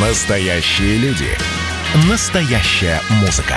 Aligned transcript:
Настоящие 0.00 0.96
люди. 0.98 1.26
Настоящая 2.08 3.00
музыка. 3.20 3.56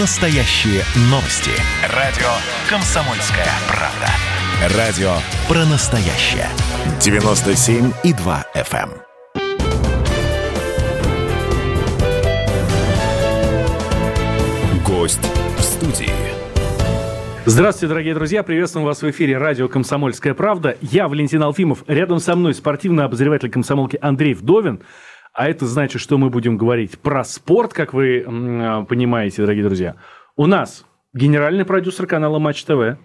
Настоящие 0.00 0.82
новости. 1.08 1.52
Радио 1.94 2.26
«Комсомольская 2.68 3.46
правда». 3.68 4.08
Радио 4.76 5.12
про 5.46 5.64
настоящее. 5.66 6.48
97,2 6.98 8.44
FM. 8.56 8.90
эм. 8.90 8.94
Гость 14.84 15.20
в 15.56 15.62
студии. 15.62 16.10
Здравствуйте, 17.46 17.88
дорогие 17.88 18.14
друзья. 18.14 18.42
Приветствуем 18.42 18.84
вас 18.84 19.00
в 19.00 19.08
эфире 19.10 19.38
радио 19.38 19.68
«Комсомольская 19.68 20.34
правда». 20.34 20.76
Я 20.80 21.06
Валентин 21.06 21.40
Алфимов. 21.42 21.84
Рядом 21.86 22.18
со 22.18 22.34
мной 22.34 22.52
спортивный 22.52 23.04
обозреватель 23.04 23.48
комсомолки 23.48 23.96
Андрей 24.02 24.34
Вдовин. 24.34 24.82
А 25.38 25.48
это 25.48 25.66
значит, 25.66 26.02
что 26.02 26.18
мы 26.18 26.30
будем 26.30 26.56
говорить 26.56 26.98
про 26.98 27.22
спорт, 27.22 27.72
как 27.72 27.94
вы 27.94 28.22
м, 28.26 28.86
понимаете, 28.86 29.42
дорогие 29.42 29.62
друзья. 29.62 29.94
У 30.36 30.46
нас 30.46 30.84
генеральный 31.14 31.64
продюсер 31.64 32.08
канала 32.08 32.40
Матч 32.40 32.64
ТВ. 32.64 32.98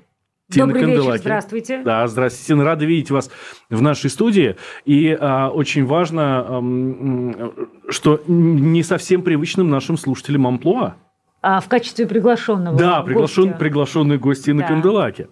Тина 0.51 0.65
Добрый 0.65 0.81
вечер, 0.81 0.95
Канделаки. 0.97 1.21
здравствуйте. 1.21 1.83
Да, 1.83 2.07
здравствуйте, 2.07 2.47
Тина. 2.47 2.63
Рада 2.63 2.85
видеть 2.85 3.11
вас 3.11 3.29
в 3.69 3.83
нашей 3.83 4.09
студии. 4.09 4.55
И 4.83 5.15
а, 5.21 5.49
очень 5.49 5.85
важно, 5.85 6.43
м, 6.49 7.53
что 7.89 8.19
не 8.25 8.81
совсем 8.81 9.21
привычным 9.21 9.69
нашим 9.69 9.95
слушателям 9.95 10.47
амплуа. 10.47 10.95
А, 11.43 11.59
в 11.61 11.67
качестве 11.69 12.07
приглашенного. 12.07 12.75
Да, 12.79 13.03
приглашен, 13.03 13.43
гостя. 13.43 13.59
приглашенные 13.59 14.17
гости 14.17 14.49
на 14.49 14.63
Да. 14.63 14.69
Канделаке. 14.69 15.27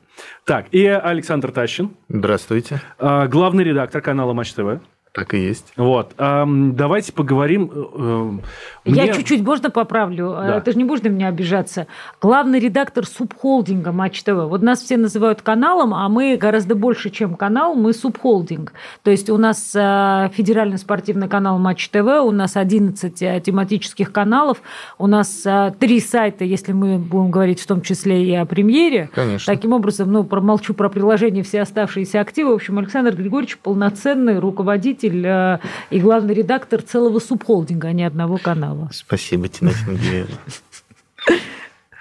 Так, 0.45 0.67
и 0.71 0.85
Александр 0.85 1.51
Тащин, 1.51 1.95
Здравствуйте. 2.09 2.79
а, 2.99 3.25
главный 3.27 3.63
редактор 3.63 4.01
канала 4.03 4.33
Матч 4.33 4.53
ТВ. 4.53 4.81
Так 5.13 5.33
и 5.33 5.39
есть. 5.39 5.73
Вот. 5.75 6.13
давайте 6.17 7.11
поговорим. 7.11 7.69
э, 7.73 8.39
э, 8.85 8.91
Я 8.91 9.03
мне- 9.03 9.13
чуть-чуть, 9.13 9.41
можно 9.41 9.69
поправлю? 9.69 10.29
Да. 10.29 10.57
Э, 10.57 10.61
Ты 10.61 10.71
же 10.71 10.77
не 10.77 10.85
будешь 10.85 11.01
на 11.03 11.09
меня 11.09 11.27
обижаться. 11.27 11.87
Главный 12.21 12.59
редактор 12.59 13.05
субхолдинга 13.05 13.91
Матч 13.91 14.23
ТВ. 14.23 14.45
Вот 14.47 14.61
нас 14.61 14.81
все 14.81 14.95
называют 14.95 15.41
каналом, 15.41 15.93
а 15.93 16.07
мы 16.07 16.37
гораздо 16.37 16.75
больше, 16.75 17.09
чем 17.09 17.35
канал, 17.35 17.75
мы 17.75 17.91
субхолдинг. 17.91 18.71
То 19.03 19.11
есть 19.11 19.29
у 19.29 19.37
нас 19.37 19.73
э, 19.75 20.29
федеральный 20.33 20.77
спортивный 20.77 21.27
канал 21.27 21.59
Матч 21.59 21.89
ТВ, 21.89 22.05
у 22.23 22.31
нас 22.31 22.55
11 22.55 23.21
э, 23.21 23.41
тематических 23.41 24.13
каналов, 24.13 24.61
у 24.97 25.07
нас 25.07 25.45
э, 25.45 25.73
три 25.77 25.99
сайта, 25.99 26.45
если 26.45 26.71
мы 26.71 26.97
будем 26.97 27.31
говорить 27.31 27.59
в 27.59 27.67
том 27.67 27.81
числе 27.81 28.23
и 28.23 28.33
о 28.33 28.45
премьере. 28.45 29.09
Конечно. 29.13 29.53
Таким 29.53 29.73
образом, 29.73 30.09
ну, 30.09 30.23
промолчу 30.23 30.73
про 30.73 30.87
приложение 30.87 31.43
все 31.43 31.63
оставшиеся 31.63 32.21
активы. 32.21 32.51
В 32.51 32.55
общем, 32.55 32.79
Александр 32.79 33.13
Григорьевич 33.13 33.57
полноценный 33.57 34.39
руководитель 34.39 35.00
э, 35.09 35.59
и 35.89 35.99
главный 35.99 36.33
редактор 36.33 36.81
целого 36.81 37.19
субхолдинга, 37.19 37.89
а 37.89 37.93
не 37.93 38.03
одного 38.03 38.37
канала. 38.37 38.89
Спасибо, 38.91 39.47
Тина. 39.47 39.71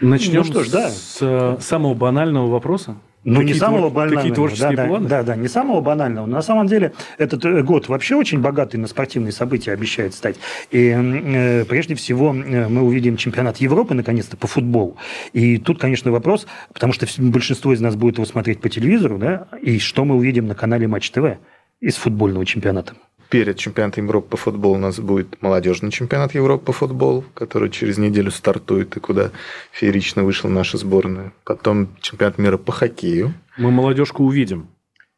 Начнем 0.01 0.39
Ну 0.39 0.45
что 0.45 0.65
ж, 0.65 0.71
да. 0.71 0.91
с 0.91 1.19
э, 1.21 1.57
самого 1.61 1.95
банального 1.95 2.49
вопроса. 2.49 2.97
Ну, 3.23 3.43
не 3.43 3.49
Какие 3.49 3.61
самого 3.61 3.89
твор- 3.89 3.93
банального. 3.93 4.21
Какие 4.23 4.35
творческие 4.35 4.77
да, 4.77 4.87
планы? 4.87 5.09
Да, 5.09 5.23
да, 5.23 5.37
не 5.37 5.49
самого 5.49 5.83
банального. 5.83 6.25
На 6.25 6.41
самом 6.41 6.67
деле, 6.69 6.93
этот 7.19 7.45
э, 7.45 7.63
год 7.63 7.89
вообще 7.89 8.15
очень 8.15 8.41
богатый 8.41 8.77
на 8.79 8.87
спортивные 8.87 9.33
события 9.33 9.73
обещает 9.73 10.15
стать. 10.15 10.37
И 10.71 10.89
э, 10.97 11.65
прежде 11.67 11.95
всего 11.97 12.35
э, 12.35 12.69
мы 12.69 12.83
увидим 12.83 13.19
чемпионат 13.19 13.59
Европы, 13.59 13.93
наконец-то, 13.93 14.39
по 14.39 14.47
футболу. 14.47 14.97
И 15.35 15.59
тут, 15.59 15.79
конечно, 15.79 16.11
вопрос, 16.11 16.47
потому 16.73 16.95
что 16.95 17.07
большинство 17.19 17.75
из 17.75 17.81
нас 17.83 17.95
будет 17.95 18.15
его 18.15 18.25
смотреть 18.25 18.63
по 18.63 18.71
телевизору, 18.71 19.19
да, 19.19 19.49
и 19.61 19.79
что 19.79 20.07
мы 20.07 20.17
увидим 20.17 20.47
на 20.47 20.55
канале 20.55 20.89
Матч 20.89 21.11
ТВ 21.11 21.37
из 21.81 21.97
футбольного 21.97 22.45
чемпионата. 22.47 22.95
Перед 23.31 23.57
чемпионатом 23.59 24.05
Европы 24.05 24.29
по 24.31 24.37
футболу 24.37 24.75
у 24.75 24.79
нас 24.79 24.99
будет 24.99 25.41
молодежный 25.41 25.91
чемпионат 25.93 26.35
Европы 26.35 26.65
по 26.67 26.73
футболу, 26.73 27.25
который 27.35 27.71
через 27.71 27.97
неделю 27.97 28.31
стартует 28.33 28.97
и 28.97 29.01
куда 29.01 29.31
феерично 29.71 30.25
вышла 30.25 30.49
наша 30.49 30.79
сборная. 30.79 31.33
Потом 31.45 31.89
чемпионат 32.01 32.39
мира 32.39 32.57
по 32.59 32.73
хоккею. 32.73 33.33
Мы 33.57 33.71
молодежку 33.71 34.25
увидим 34.25 34.67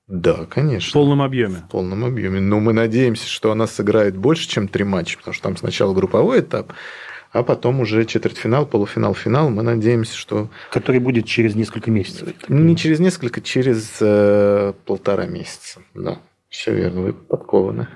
Да, 0.09 0.43
в 0.45 0.47
конечно. 0.49 0.93
полном 0.93 1.23
объеме. 1.23 1.63
В 1.67 1.71
полном 1.71 2.05
объеме. 2.05 2.41
Но 2.41 2.61
мы 2.61 2.75
надеемся, 2.75 3.27
что 3.27 3.51
она 3.51 3.67
сыграет 3.67 4.15
больше, 4.17 4.47
чем 4.47 4.69
три 4.69 4.85
матча, 4.85 5.17
потому 5.17 5.33
что 5.33 5.45
там 5.45 5.57
сначала 5.57 5.95
групповой 5.95 6.41
этап, 6.41 6.75
а 7.33 7.43
потом 7.43 7.81
уже 7.81 8.05
четвертьфинал, 8.05 8.67
полуфинал, 8.67 9.15
финал. 9.15 9.49
Мы 9.49 9.63
надеемся, 9.63 10.15
что 10.19 10.51
Который 10.71 11.01
будет 11.01 11.25
через 11.25 11.55
несколько 11.55 11.91
месяцев. 11.91 12.29
не 12.49 12.77
через 12.77 13.01
несколько, 13.01 13.41
через 13.41 13.97
э, 14.03 14.75
полтора 14.85 15.25
месяца. 15.25 15.81
Да, 15.95 16.19
все 16.53 16.75
верно, 16.75 17.01
вы 17.01 17.13
подкованы. 17.15 17.89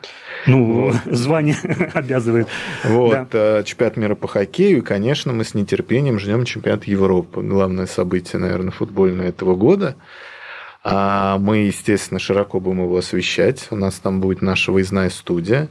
Ну, 0.47 0.91
звание 1.05 1.57
обязывает. 1.95 2.49
Вот, 2.85 3.29
э, 3.33 3.63
чемпионат 3.65 3.97
мира 3.99 4.15
по 4.15 4.29
хоккею, 4.29 4.79
и, 4.79 4.81
конечно, 4.81 5.35
мы 5.35 5.45
с 5.45 5.53
нетерпением 5.53 6.19
ждем 6.19 6.47
чемпионат 6.47 6.85
Европы. 6.85 7.43
Главное 7.43 7.85
событие, 7.85 8.41
наверное, 8.41 8.71
футбольное 8.71 9.29
этого 9.29 9.55
года. 9.57 9.97
А 10.83 11.37
мы, 11.39 11.59
естественно, 11.59 12.19
широко 12.19 12.59
будем 12.59 12.85
его 12.85 12.97
освещать. 12.97 13.67
У 13.71 13.77
нас 13.77 13.95
там 13.97 14.21
будет 14.23 14.41
наша 14.41 14.73
выездная 14.73 15.11
студия. 15.11 15.69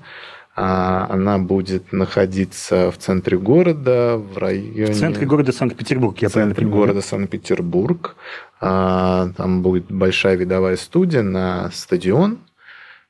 А 0.56 1.08
Она 1.10 1.40
будет 1.40 1.92
находиться 1.92 2.92
в 2.92 2.98
центре 2.98 3.38
города, 3.38 4.18
в 4.18 4.38
районе... 4.38 4.94
В 4.94 4.96
центре 4.98 5.26
города 5.26 5.52
Санкт-Петербург, 5.52 6.18
я 6.20 6.30
в 6.30 6.34
правильно 6.34 6.54
центре 6.54 6.68
понимаю? 6.68 6.82
города 6.88 7.02
Санкт-Петербург. 7.02 8.16
А, 8.62 9.30
Там 9.36 9.64
будет 9.64 9.92
большая 9.92 10.36
видовая 10.36 10.76
студия 10.76 11.24
на 11.24 11.72
стадион. 11.74 12.38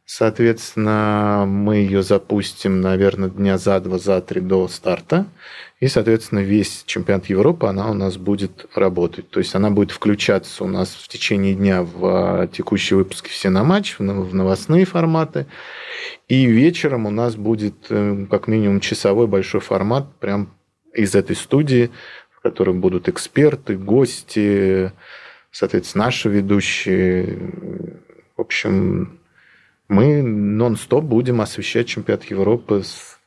Соответственно, 0.06 1.46
мы 1.48 1.78
ее 1.78 2.04
запустим, 2.04 2.80
наверное, 2.80 3.30
дня 3.30 3.58
за 3.58 3.80
два, 3.80 3.98
за 3.98 4.22
три 4.22 4.40
до 4.40 4.68
старта. 4.68 5.26
И, 5.80 5.88
соответственно, 5.88 6.40
весь 6.40 6.84
чемпионат 6.86 7.26
Европы, 7.26 7.66
она 7.66 7.90
у 7.90 7.96
нас 7.96 8.18
будет 8.18 8.68
работать. 8.76 9.30
То 9.32 9.40
есть 9.40 9.56
она 9.56 9.72
будет 9.72 9.90
включаться 9.90 10.64
у 10.64 10.68
нас 10.68 10.94
в 10.94 11.08
течение 11.08 11.56
дня 11.56 11.82
в 11.82 12.06
а, 12.06 12.48
текущие 12.48 12.98
выпуски 12.98 13.30
«Все 13.30 13.50
на 13.50 13.64
матч», 13.64 13.96
в 13.98 14.04
нов- 14.04 14.30
в 14.30 14.36
новостные 14.36 14.86
форматы. 14.86 15.48
И 16.28 16.46
вечером 16.46 17.08
у 17.08 17.10
нас 17.10 17.36
будет 17.36 17.88
э, 17.90 18.28
как 18.30 18.48
минимум 18.48 18.82
часовой 18.82 19.26
большой 19.26 19.60
формат 19.60 20.16
прям 20.20 20.54
из 20.94 21.16
этой 21.16 21.36
студии, 21.36 21.90
в 22.30 22.42
котором 22.42 22.80
будут 22.80 23.10
эксперты, 23.10 23.76
гости, 23.76 24.92
соответственно, 25.52 26.06
наши 26.06 26.30
ведущие. 26.30 27.40
В 28.38 28.42
общем, 28.42 29.20
мы 29.88 30.22
нон-стоп 30.22 31.04
будем 31.04 31.42
освещать 31.42 31.88
чемпионат 31.88 32.24
Европы 32.26 32.84
с- 32.84 33.20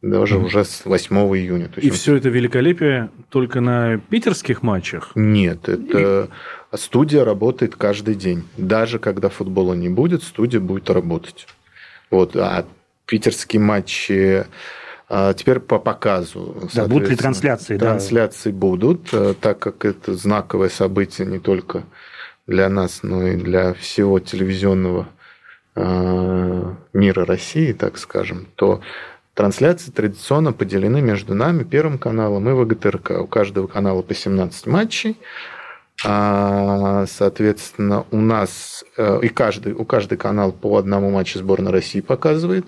даже 0.00 0.38
уже 0.38 0.64
с 0.64 0.84
8 0.84 1.16
июня. 1.36 1.68
То 1.68 1.80
И 1.80 1.86
есть 1.86 1.98
все 1.98 2.16
это 2.16 2.28
великолепие 2.28 3.10
только 3.28 3.60
на 3.60 3.98
питерских 3.98 4.62
матчах. 4.62 5.12
Нет, 5.14 5.68
это 5.68 6.28
студия 6.74 7.24
работает 7.24 7.76
каждый 7.76 8.16
день. 8.16 8.42
Даже 8.56 8.98
когда 8.98 9.28
футбола 9.28 9.74
не 9.74 9.88
будет, 9.88 10.24
студия 10.24 10.58
будет 10.60 10.90
работать. 10.90 11.46
Вот, 12.10 12.34
а 12.36 12.66
питерские 13.06 13.60
матчи 13.62 14.44
а, 15.08 15.34
теперь 15.34 15.60
по 15.60 15.78
показу. 15.78 16.68
Да, 16.74 16.86
будут 16.86 17.08
ли 17.10 17.16
соответственно. 17.16 17.16
трансляции? 17.16 17.76
да? 17.76 17.86
Трансляции 17.86 18.50
будут, 18.50 19.08
э, 19.12 19.34
так 19.40 19.58
как 19.58 19.84
это 19.84 20.14
знаковое 20.14 20.68
событие 20.70 21.26
не 21.26 21.38
только 21.38 21.84
для 22.46 22.68
нас, 22.68 23.02
но 23.02 23.26
и 23.28 23.36
для 23.36 23.74
всего 23.74 24.18
телевизионного 24.20 25.06
мира 25.74 27.24
России, 27.24 27.72
так 27.72 27.98
скажем, 27.98 28.46
то 28.56 28.80
трансляции 29.34 29.90
традиционно 29.90 30.52
поделены 30.52 31.00
между 31.00 31.34
нами, 31.34 31.64
Первым 31.64 31.98
каналом 31.98 32.48
и 32.48 32.52
ВГТРК. 32.52 33.22
У 33.22 33.26
каждого 33.26 33.66
канала 33.66 34.02
по 34.02 34.14
17 34.14 34.66
матчей. 34.66 35.16
А, 36.04 37.06
Соответственно, 37.06 38.06
у 38.10 38.20
нас 38.20 38.84
э, 38.96 39.20
и 39.22 39.28
каждый, 39.28 39.72
у 39.72 39.84
каждый 39.84 40.18
канал 40.18 40.52
по 40.52 40.76
одному 40.76 41.10
матчу 41.10 41.38
сборной 41.38 41.72
России 41.72 42.00
показывает. 42.00 42.66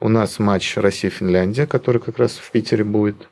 У 0.00 0.08
нас 0.08 0.38
матч 0.38 0.76
Россия-Финляндия, 0.76 1.66
который 1.66 2.00
как 2.00 2.18
раз 2.18 2.32
в 2.32 2.50
Питере 2.50 2.84
будет. 2.84 3.28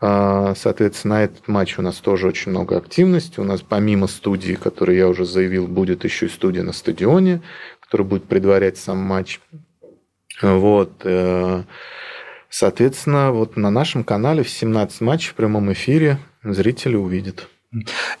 А, 0.00 0.54
Соответственно, 0.56 1.14
на 1.14 1.24
этот 1.24 1.46
матч 1.46 1.78
у 1.78 1.82
нас 1.82 1.96
тоже 1.96 2.26
очень 2.26 2.50
много 2.50 2.76
активности. 2.76 3.38
У 3.38 3.44
нас 3.44 3.62
помимо 3.62 4.08
студии, 4.08 4.54
которую 4.54 4.98
я 4.98 5.08
уже 5.08 5.24
заявил, 5.24 5.68
будет 5.68 6.04
еще 6.04 6.26
и 6.26 6.28
студия 6.28 6.62
на 6.62 6.72
стадионе, 6.72 7.42
которая 7.94 8.08
будет 8.08 8.24
предварять 8.24 8.76
сам 8.76 8.98
матч. 8.98 9.38
Вот. 10.42 10.90
э, 11.04 11.62
Соответственно, 12.48 13.30
вот 13.30 13.56
на 13.56 13.70
нашем 13.70 14.02
канале 14.02 14.42
в 14.42 14.50
17 14.50 15.00
матчей 15.00 15.30
в 15.30 15.34
прямом 15.34 15.72
эфире 15.72 16.18
зрители 16.42 16.96
увидят. 16.96 17.48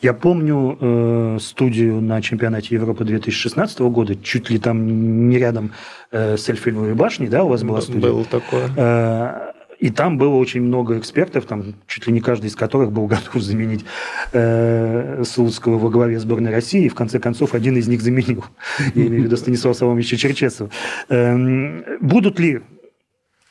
Я 0.00 0.12
помню 0.14 0.78
э, 0.80 1.38
студию 1.40 2.00
на 2.00 2.22
чемпионате 2.22 2.76
Европы 2.76 3.04
2016 3.04 3.80
года, 3.80 4.14
чуть 4.14 4.48
ли 4.48 4.60
там 4.60 5.28
не 5.28 5.38
рядом 5.38 5.72
э, 6.12 6.36
с 6.36 6.48
Эльфельновой 6.48 6.94
башней, 6.94 7.26
да, 7.26 7.42
у 7.42 7.48
вас 7.48 7.64
была 7.64 7.80
студия? 7.80 8.12
Было 8.12 8.24
такое. 8.24 8.70
Э, 8.76 9.53
И 9.78 9.90
там 9.90 10.18
было 10.18 10.34
очень 10.34 10.62
много 10.62 10.98
экспертов, 10.98 11.46
там 11.46 11.74
чуть 11.86 12.06
ли 12.06 12.12
не 12.12 12.20
каждый 12.20 12.46
из 12.46 12.56
которых 12.56 12.92
был 12.92 13.06
готов 13.08 13.42
заменить 13.42 13.84
э, 14.32 15.22
Слуцкого 15.24 15.78
во 15.78 15.90
главе 15.90 16.18
сборной 16.18 16.50
России, 16.50 16.84
и 16.84 16.88
в 16.88 16.94
конце 16.94 17.18
концов 17.18 17.54
один 17.54 17.76
из 17.76 17.88
них 17.88 18.02
заменил. 18.02 18.44
Я 18.94 19.06
имею 19.06 19.22
в 19.22 19.24
виду 19.26 19.36
Станислава 19.36 19.74
Соломовича 19.74 20.16
Черчесова. 20.16 20.70
Эм, 21.08 21.84
Будут 22.00 22.38
ли 22.38 22.62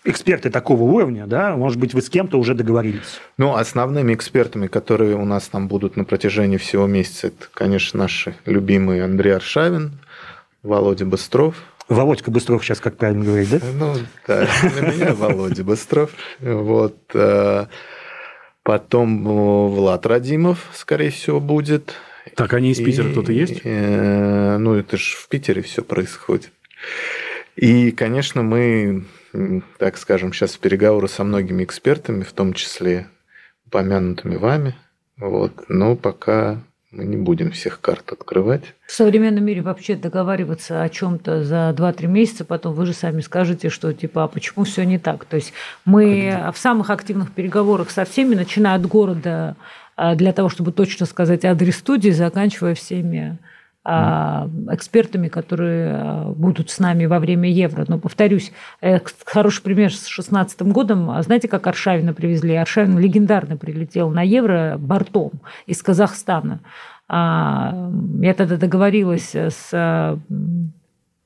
эксперты 0.06 0.50
такого 0.50 0.84
уровня, 0.84 1.28
да, 1.28 1.56
может 1.56 1.80
быть, 1.80 1.94
вы 1.94 2.02
с 2.02 2.10
кем-то 2.10 2.38
уже 2.38 2.56
договорились? 2.56 3.20
Ну, 3.38 3.56
основными 3.56 4.14
экспертами, 4.14 4.68
которые 4.68 5.16
у 5.16 5.26
нас 5.26 5.48
там 5.48 5.68
будут 5.68 5.96
на 5.96 6.04
протяжении 6.04 6.58
всего 6.58 6.88
месяца, 6.88 7.28
это, 7.28 7.48
конечно, 7.54 8.00
наши 8.00 8.36
любимые 8.46 9.04
Андрей 9.04 9.36
Аршавин, 9.36 10.00
Володя 10.62 11.06
Быстров. 11.06 11.56
Володька 11.90 12.32
Быстров 12.32 12.64
сейчас 12.64 12.80
как 12.80 12.98
правильно 12.98 13.26
говорить, 13.26 13.50
да? 13.50 13.60
Ну, 13.74 13.96
да, 14.28 14.48
для 14.62 14.92
меня 14.92 15.14
Володя 15.14 15.64
Быстров. 15.64 16.12
Вот. 16.40 16.98
Э, 17.14 17.66
потом 18.64 19.28
э, 19.28 19.68
Влад 19.70 20.06
Радимов, 20.06 20.70
скорее 20.74 21.10
всего, 21.10 21.40
будет. 21.40 21.96
Так, 22.36 22.54
они 22.54 22.72
из 22.72 22.78
Питера 22.78 23.10
кто-то 23.10 23.32
есть? 23.32 23.62
Э, 23.64 24.58
ну, 24.58 24.76
это 24.76 24.98
же 24.98 25.18
в 25.18 25.28
Питере 25.28 25.62
все 25.62 25.84
происходит. 25.84 26.52
И, 27.56 27.92
конечно, 27.92 28.42
мы, 28.42 29.06
так 29.78 29.98
скажем, 29.98 30.34
сейчас 30.34 30.54
в 30.54 30.60
переговоры 30.60 31.08
со 31.08 31.24
многими 31.24 31.64
экспертами, 31.64 32.24
в 32.24 32.32
том 32.32 32.54
числе 32.54 33.08
упомянутыми 33.68 34.38
вами. 34.38 34.76
Вот. 35.18 35.66
Но 35.70 35.96
пока 35.96 36.64
мы 36.94 37.06
не 37.06 37.18
будем 37.18 37.52
всех 37.52 37.82
карт 37.82 38.12
открывать. 38.12 38.62
В 38.86 38.92
современном 38.92 39.44
мире 39.44 39.62
вообще 39.62 39.96
договариваться 39.96 40.84
о 40.84 40.90
чем-то 40.90 41.44
за 41.44 41.76
2-3 41.76 42.08
месяца, 42.08 42.46
потом 42.46 42.74
вы 42.74 42.86
же 42.86 42.94
сами 42.94 43.22
скажете, 43.22 43.70
что 43.70 43.92
типа, 43.94 44.24
а 44.24 44.28
почему 44.28 44.64
все 44.64 44.86
не 44.86 45.00
так? 45.00 45.26
То 45.26 45.38
есть 45.38 45.54
мы 45.86 46.52
в 46.54 46.58
самых 46.58 46.90
активных 46.92 47.32
переговорах 47.32 47.90
со 47.90 48.06
всеми, 48.06 48.36
начиная 48.36 48.76
от 48.76 48.86
города 48.86 49.56
а, 49.96 50.16
для 50.16 50.34
того, 50.34 50.50
чтобы 50.50 50.72
точно 50.72 51.06
сказать 51.06 51.46
адрес 51.46 51.78
студии, 51.78 52.10
заканчивая 52.12 52.76
всеми 52.76 53.38
экспертами, 53.86 55.28
которые 55.28 55.94
а, 55.94 56.26
будут 56.30 56.70
с 56.70 56.80
нами 56.80 57.06
во 57.06 57.20
время 57.20 57.52
Евро. 57.52 57.84
Но, 57.88 58.00
повторюсь, 58.00 58.54
э, 58.82 59.00
хороший 59.26 59.62
пример 59.62 59.92
с 59.92 60.00
2016 60.00 60.62
годом. 60.72 61.10
А 61.10 61.22
знаете, 61.22 61.48
как 61.50 61.68
Аршавина 61.68 62.14
привезли? 62.14 62.56
Аршавин 62.56 62.98
легендарно 62.98 63.58
прилетел 63.58 64.10
на 64.10 64.22
Евро 64.22 64.78
бортом 64.78 65.32
из 65.66 65.84
Казахстана. 65.84 66.62
Я 67.10 68.34
тогда 68.36 68.56
договорилась 68.56 69.36
с 69.36 70.18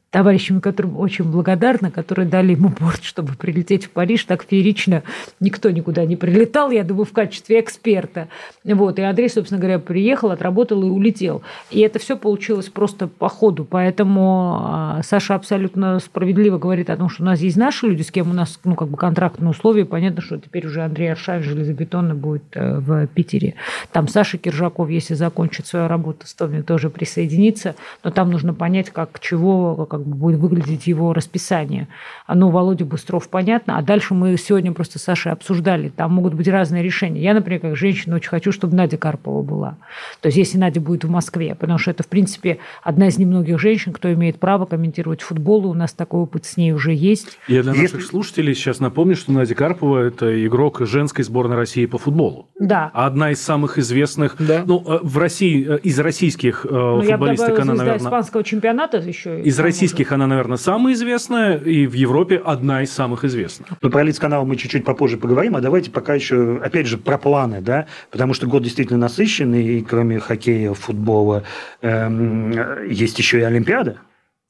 товарищами, 0.10 0.60
которым 0.60 0.98
очень 0.98 1.26
благодарна, 1.26 1.92
которые 1.92 2.28
дали 2.28 2.54
ему 2.54 2.70
борт, 2.70 3.04
чтобы 3.04 3.34
прилететь 3.34 3.86
в 3.86 3.90
Париж. 3.90 4.24
Так 4.24 4.44
феерично 4.44 5.04
никто 5.40 5.70
никуда 5.70 6.06
не 6.06 6.16
прилетал, 6.16 6.72
я 6.72 6.84
думаю, 6.84 7.06
в 7.06 7.12
качестве 7.12 7.60
эксперта. 7.60 8.30
Вот. 8.64 9.00
И 9.00 9.02
Андрей, 9.02 9.30
собственно 9.30 9.60
говоря, 9.60 9.80
приехал, 9.80 10.32
отработал 10.32 10.82
и 10.84 10.90
улетел. 10.90 11.42
И 11.72 11.82
это 11.82 12.00
все 12.00 12.18
получилось 12.18 12.70
просто 12.70 13.08
по 13.08 13.28
ходу. 13.28 13.66
Поэтому 13.66 14.60
а, 14.62 15.02
Саша 15.04 15.36
абсолютно 15.36 16.00
справедливо 16.00 16.58
говорит 16.58 16.90
о 16.90 16.98
том, 16.98 17.10
что 17.10 17.24
у 17.24 17.26
нас 17.26 17.40
есть 17.42 17.58
наши 17.58 17.86
люди, 17.86 18.02
с 18.02 18.12
кем 18.12 18.30
у 18.30 18.34
нас 18.34 18.60
ну, 18.64 18.76
как 18.76 18.88
бы 18.88 18.98
контрактные 18.98 19.50
условия. 19.50 19.86
Понятно, 19.86 20.22
что 20.22 20.38
теперь 20.38 20.66
уже 20.68 20.84
Андрей 20.84 21.12
Аршаев 21.12 21.44
железобетонно 21.44 22.16
будет 22.16 22.44
э, 22.54 22.80
в 22.80 23.08
Питере. 23.08 23.56
Там 23.92 24.08
Саша 24.08 24.38
Киржаков, 24.38 24.90
если 24.90 25.16
закончит 25.16 25.68
свою 25.68 25.88
работу 25.88 26.28
с 26.28 26.34
Томи, 26.34 26.62
тоже 26.62 26.90
присоединится. 26.90 27.76
Но 28.04 28.12
там 28.12 28.32
нужно 28.32 28.54
понять, 28.54 28.90
как, 28.90 29.20
чего, 29.20 29.86
как 29.86 29.97
как 29.98 30.08
бы 30.08 30.16
будет 30.16 30.40
выглядеть 30.40 30.88
его 30.88 31.14
расписание. 31.14 31.88
Оно 32.26 32.50
Володя 32.50 32.86
Быстров 32.86 33.28
понятно, 33.30 33.78
а 33.78 33.82
дальше 33.82 34.14
мы 34.14 34.38
сегодня 34.38 34.72
просто 34.72 35.00
с 35.00 35.04
Сашей 35.04 35.32
обсуждали, 35.32 35.90
там 35.90 36.14
могут 36.14 36.34
быть 36.34 36.48
разные 36.48 36.84
решения. 36.84 37.22
Я, 37.22 37.34
например, 37.34 37.62
как 37.62 37.76
женщина 37.76 38.16
очень 38.16 38.30
хочу, 38.30 38.52
чтобы 38.52 38.76
Надя 38.76 38.98
Карпова 38.98 39.42
была. 39.42 39.78
То 40.22 40.28
есть 40.28 40.38
если 40.38 40.58
Надя 40.58 40.82
будет 40.82 41.04
в 41.04 41.10
Москве, 41.10 41.56
потому 41.56 41.80
что 41.80 41.92
это, 41.92 42.04
в 42.04 42.08
принципе, 42.08 42.60
одна 42.84 43.08
из 43.08 43.18
немногих 43.18 43.60
женщин, 43.60 43.94
кто 43.94 44.12
имеет 44.14 44.40
право 44.40 44.66
комментировать 44.66 45.22
футбол, 45.22 45.66
и 45.66 45.68
у 45.68 45.74
нас 45.74 45.94
такой 45.94 46.22
опыт 46.22 46.46
с 46.46 46.58
ней 46.58 46.72
уже 46.74 46.94
есть. 46.94 47.38
Я 47.48 47.64
для 47.64 47.74
наших 47.74 48.00
если... 48.00 48.08
слушателей 48.08 48.54
сейчас 48.54 48.80
напомню, 48.80 49.16
что 49.16 49.32
Надя 49.32 49.56
Карпова– 49.56 50.00
это 50.08 50.46
игрок 50.46 50.82
женской 50.82 51.24
сборной 51.24 51.56
России 51.56 51.86
по 51.86 51.98
футболу. 51.98 52.48
Да. 52.60 52.92
Одна 52.94 53.32
из 53.32 53.42
самых 53.42 53.78
известных, 53.78 54.36
да. 54.40 54.64
ну, 54.66 54.84
э, 54.86 55.00
в 55.02 55.18
России, 55.18 55.66
э, 55.68 55.80
из 55.80 56.00
российских 56.00 56.66
ну, 56.70 57.02
футболисток 57.02 57.60
она, 57.60 57.74
наверное... 57.74 57.98
испанского 57.98 58.44
чемпионата 58.44 58.98
еще. 58.98 59.42
Из 59.42 59.60
российских 59.60 59.87
российских 59.88 60.12
она, 60.12 60.28
наверное, 60.28 60.58
самая 60.58 60.94
известная, 60.94 61.58
и 61.58 61.88
в 61.88 61.94
Европе 61.94 62.42
одна 62.44 62.84
из 62.84 62.92
самых 62.92 63.24
известных. 63.24 63.70
Ну, 63.82 63.90
про 63.90 64.04
лиц-канал 64.04 64.46
мы 64.46 64.58
чуть-чуть 64.58 64.84
попозже 64.84 65.18
поговорим, 65.18 65.56
а 65.56 65.62
давайте 65.62 65.92
пока 65.92 66.14
еще, 66.14 66.60
опять 66.62 66.88
же, 66.88 66.98
про 66.98 67.18
планы, 67.18 67.62
да, 67.62 67.88
потому 68.12 68.34
что 68.34 68.48
год 68.48 68.64
действительно 68.64 69.00
насыщенный, 69.00 69.80
и 69.80 69.82
кроме 69.82 70.20
хоккея, 70.20 70.74
футбола, 70.74 71.44
эм, 71.82 72.52
есть 72.90 73.18
еще 73.18 73.40
и 73.40 73.44
Олимпиада. 73.44 74.00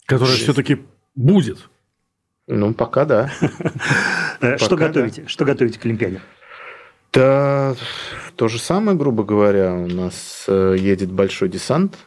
Которая 0.07 0.35
все-таки 0.35 0.79
будет. 1.15 1.69
Ну, 2.47 2.73
пока 2.73 3.05
да. 3.05 3.31
Э, 4.39 4.57
что 4.57 4.75
готовите? 4.75 5.23
Что 5.27 5.45
готовите 5.45 5.79
к 5.79 5.85
Олимпиаде? 5.85 6.21
Да, 7.11 7.75
то 8.35 8.47
же 8.47 8.59
самое, 8.59 8.95
грубо 8.97 9.23
говоря. 9.23 9.73
У 9.73 9.87
нас 9.87 10.45
э, 10.47 10.75
едет 10.77 11.11
большой 11.11 11.49
десант 11.49 11.97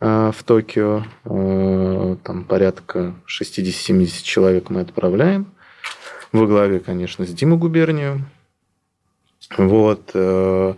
в 0.00 0.36
Токио. 0.44 1.04
Э, 1.24 2.16
там 2.22 2.44
порядка 2.44 3.14
60-70 3.26 4.22
человек 4.22 4.70
мы 4.70 4.80
отправляем. 4.80 5.52
Во 6.32 6.46
главе, 6.46 6.80
конечно, 6.80 7.24
с 7.26 7.30
Димой 7.30 7.58
Губернию. 7.58 8.24
Вот. 9.56 10.10
Э, 10.14 10.74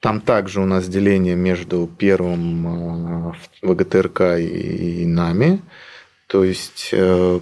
там 0.00 0.20
также 0.20 0.60
у 0.60 0.66
нас 0.66 0.88
деление 0.88 1.36
между 1.36 1.88
первым 1.98 3.34
ВГТРК 3.62 4.38
и 4.38 5.04
нами. 5.06 5.62
То 6.26 6.44
есть 6.44 6.94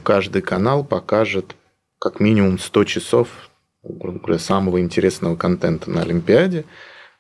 каждый 0.03 0.43
канал 0.43 0.83
покажет 0.83 1.55
как 1.99 2.21
минимум 2.21 2.59
100 2.59 2.85
часов 2.85 3.29
грубо 3.83 4.19
говоря, 4.19 4.39
самого 4.39 4.81
интересного 4.81 5.37
контента 5.37 5.91
на 5.91 6.03
Олимпиаде. 6.03 6.65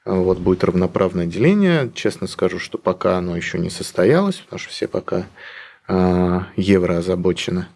Вот 0.08 0.38
будет 0.38 0.64
равноправное 0.64 1.26
деление. 1.26 1.90
Честно 1.94 2.26
скажу, 2.28 2.58
что 2.58 2.78
пока 2.78 3.19
оно 3.19 3.37
еще 3.37 3.58
не 3.58 3.69
состоялось, 3.69 4.37
потому 4.37 4.58
что 4.58 4.70
все 4.70 4.88
пока 4.88 5.26
а, 5.87 6.46
евро 6.56 6.96
озабочены. 6.96 7.66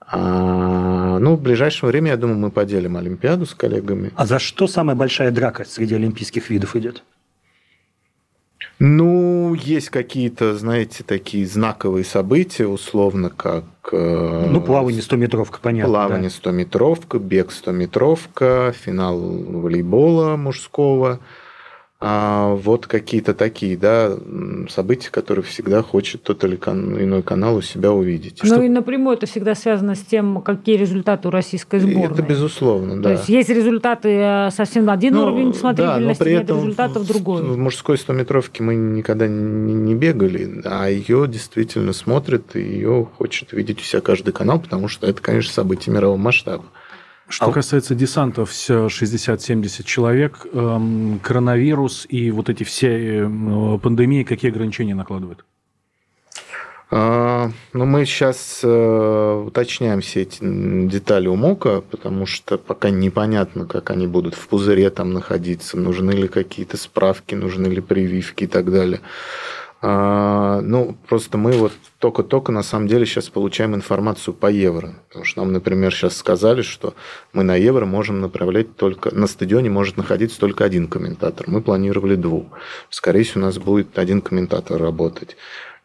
А, 0.00 1.18
ну, 1.18 1.34
в 1.34 1.42
ближайшее 1.42 1.90
время, 1.90 2.12
я 2.12 2.16
думаю, 2.16 2.38
мы 2.38 2.52
поделим 2.52 2.96
Олимпиаду 2.96 3.44
с 3.44 3.54
коллегами. 3.54 4.12
А 4.14 4.24
за 4.24 4.38
что 4.38 4.68
самая 4.68 4.94
большая 4.94 5.32
драка 5.32 5.64
среди 5.64 5.96
олимпийских 5.96 6.48
видов 6.48 6.76
идет? 6.76 7.02
Ну, 8.78 9.54
есть 9.54 9.88
какие-то, 9.88 10.56
знаете, 10.56 11.02
такие 11.02 11.44
знаковые 11.44 12.04
события, 12.04 12.68
условно, 12.68 13.30
как... 13.30 13.64
Э, 13.90 14.46
ну, 14.48 14.60
плавание 14.60 15.00
100-метровка, 15.00 15.58
понятно. 15.60 15.92
Плавание 15.92 16.30
да. 16.30 16.50
100-метровка, 16.50 17.18
бег 17.18 17.50
100-метровка, 17.50 18.72
финал 18.72 19.18
волейбола 19.18 20.36
мужского– 20.36 21.18
а 22.00 22.54
вот 22.56 22.86
какие-то 22.86 23.34
такие, 23.34 23.78
да, 23.78 24.12
события, 24.68 25.10
которые 25.10 25.42
всегда 25.44 25.82
хочет 25.82 26.22
тот 26.22 26.44
или 26.44 26.56
иной 26.56 27.22
канал 27.22 27.56
у 27.56 27.62
себя 27.62 27.92
увидеть. 27.92 28.40
Ну 28.42 28.54
что... 28.54 28.62
и 28.62 28.68
напрямую 28.68 29.16
это 29.16 29.26
всегда 29.26 29.54
связано 29.54 29.94
с 29.94 30.00
тем, 30.00 30.42
какие 30.42 30.76
результаты 30.76 31.28
у 31.28 31.30
российской 31.30 31.80
сборной. 31.80 32.12
Это 32.12 32.22
безусловно, 32.22 32.96
да. 32.96 33.02
То 33.02 33.10
есть 33.12 33.28
есть 33.28 33.48
результаты 33.48 34.08
э, 34.10 34.50
совсем 34.50 34.90
один 34.90 35.14
ну, 35.14 35.22
уровень 35.22 35.54
смотрибельности, 35.54 36.18
да, 36.18 36.24
но 36.24 36.30
при 36.30 36.30
нет 36.34 36.50
результатов 36.50 37.06
другой. 37.06 37.42
В 37.42 37.56
мужской 37.56 37.96
100-метровке 37.96 38.62
мы 38.62 38.74
никогда 38.74 39.26
не 39.26 39.94
бегали, 39.94 40.60
а 40.64 40.88
ее 40.88 41.26
действительно 41.26 41.92
смотрят, 41.92 42.54
и 42.56 42.60
ее 42.60 43.08
хочет 43.16 43.52
видеть 43.52 43.80
у 43.80 43.82
себя 43.82 44.02
каждый 44.02 44.32
канал, 44.32 44.58
потому 44.58 44.88
что 44.88 45.06
это, 45.06 45.22
конечно, 45.22 45.52
событие 45.52 45.94
мирового 45.94 46.18
масштаба. 46.18 46.64
Что 47.28 47.46
а... 47.46 47.52
касается 47.52 47.94
десантов, 47.94 48.50
60-70 48.50 49.82
человек, 49.84 50.46
эм, 50.52 51.20
коронавирус 51.22 52.06
и 52.08 52.30
вот 52.30 52.50
эти 52.50 52.64
все 52.64 53.24
э, 53.24 53.78
пандемии, 53.82 54.24
какие 54.24 54.50
ограничения 54.50 54.94
накладывают? 54.94 55.44
А, 56.96 57.50
ну, 57.72 57.86
мы 57.86 58.04
сейчас 58.04 58.60
э, 58.62 59.44
уточняем 59.46 60.00
все 60.00 60.22
эти 60.22 60.38
детали 60.42 61.26
у 61.26 61.34
МОКа, 61.34 61.80
потому 61.80 62.26
что 62.26 62.58
пока 62.58 62.90
непонятно, 62.90 63.66
как 63.66 63.90
они 63.90 64.06
будут 64.06 64.34
в 64.34 64.46
пузыре 64.46 64.90
там 64.90 65.12
находиться, 65.12 65.76
нужны 65.76 66.12
ли 66.12 66.28
какие-то 66.28 66.76
справки, 66.76 67.34
нужны 67.34 67.66
ли 67.66 67.80
прививки 67.80 68.44
и 68.44 68.46
так 68.46 68.70
далее. 68.70 69.00
А, 69.86 70.62
ну, 70.62 70.96
просто 71.08 71.36
мы 71.36 71.52
вот 71.52 71.72
только-только 71.98 72.52
на 72.52 72.62
самом 72.62 72.88
деле 72.88 73.04
сейчас 73.04 73.28
получаем 73.28 73.74
информацию 73.74 74.32
по 74.32 74.46
евро. 74.46 74.94
Потому 75.08 75.26
что 75.26 75.42
нам, 75.42 75.52
например, 75.52 75.94
сейчас 75.94 76.16
сказали, 76.16 76.62
что 76.62 76.94
мы 77.34 77.42
на 77.42 77.54
евро 77.56 77.84
можем 77.84 78.22
направлять 78.22 78.76
только... 78.76 79.14
На 79.14 79.26
стадионе 79.26 79.68
может 79.68 79.98
находиться 79.98 80.40
только 80.40 80.64
один 80.64 80.88
комментатор. 80.88 81.50
Мы 81.50 81.60
планировали 81.60 82.16
двух. 82.16 82.46
Скорее 82.88 83.24
всего, 83.24 83.42
у 83.42 83.44
нас 83.44 83.58
будет 83.58 83.98
один 83.98 84.22
комментатор 84.22 84.80
работать. 84.80 85.36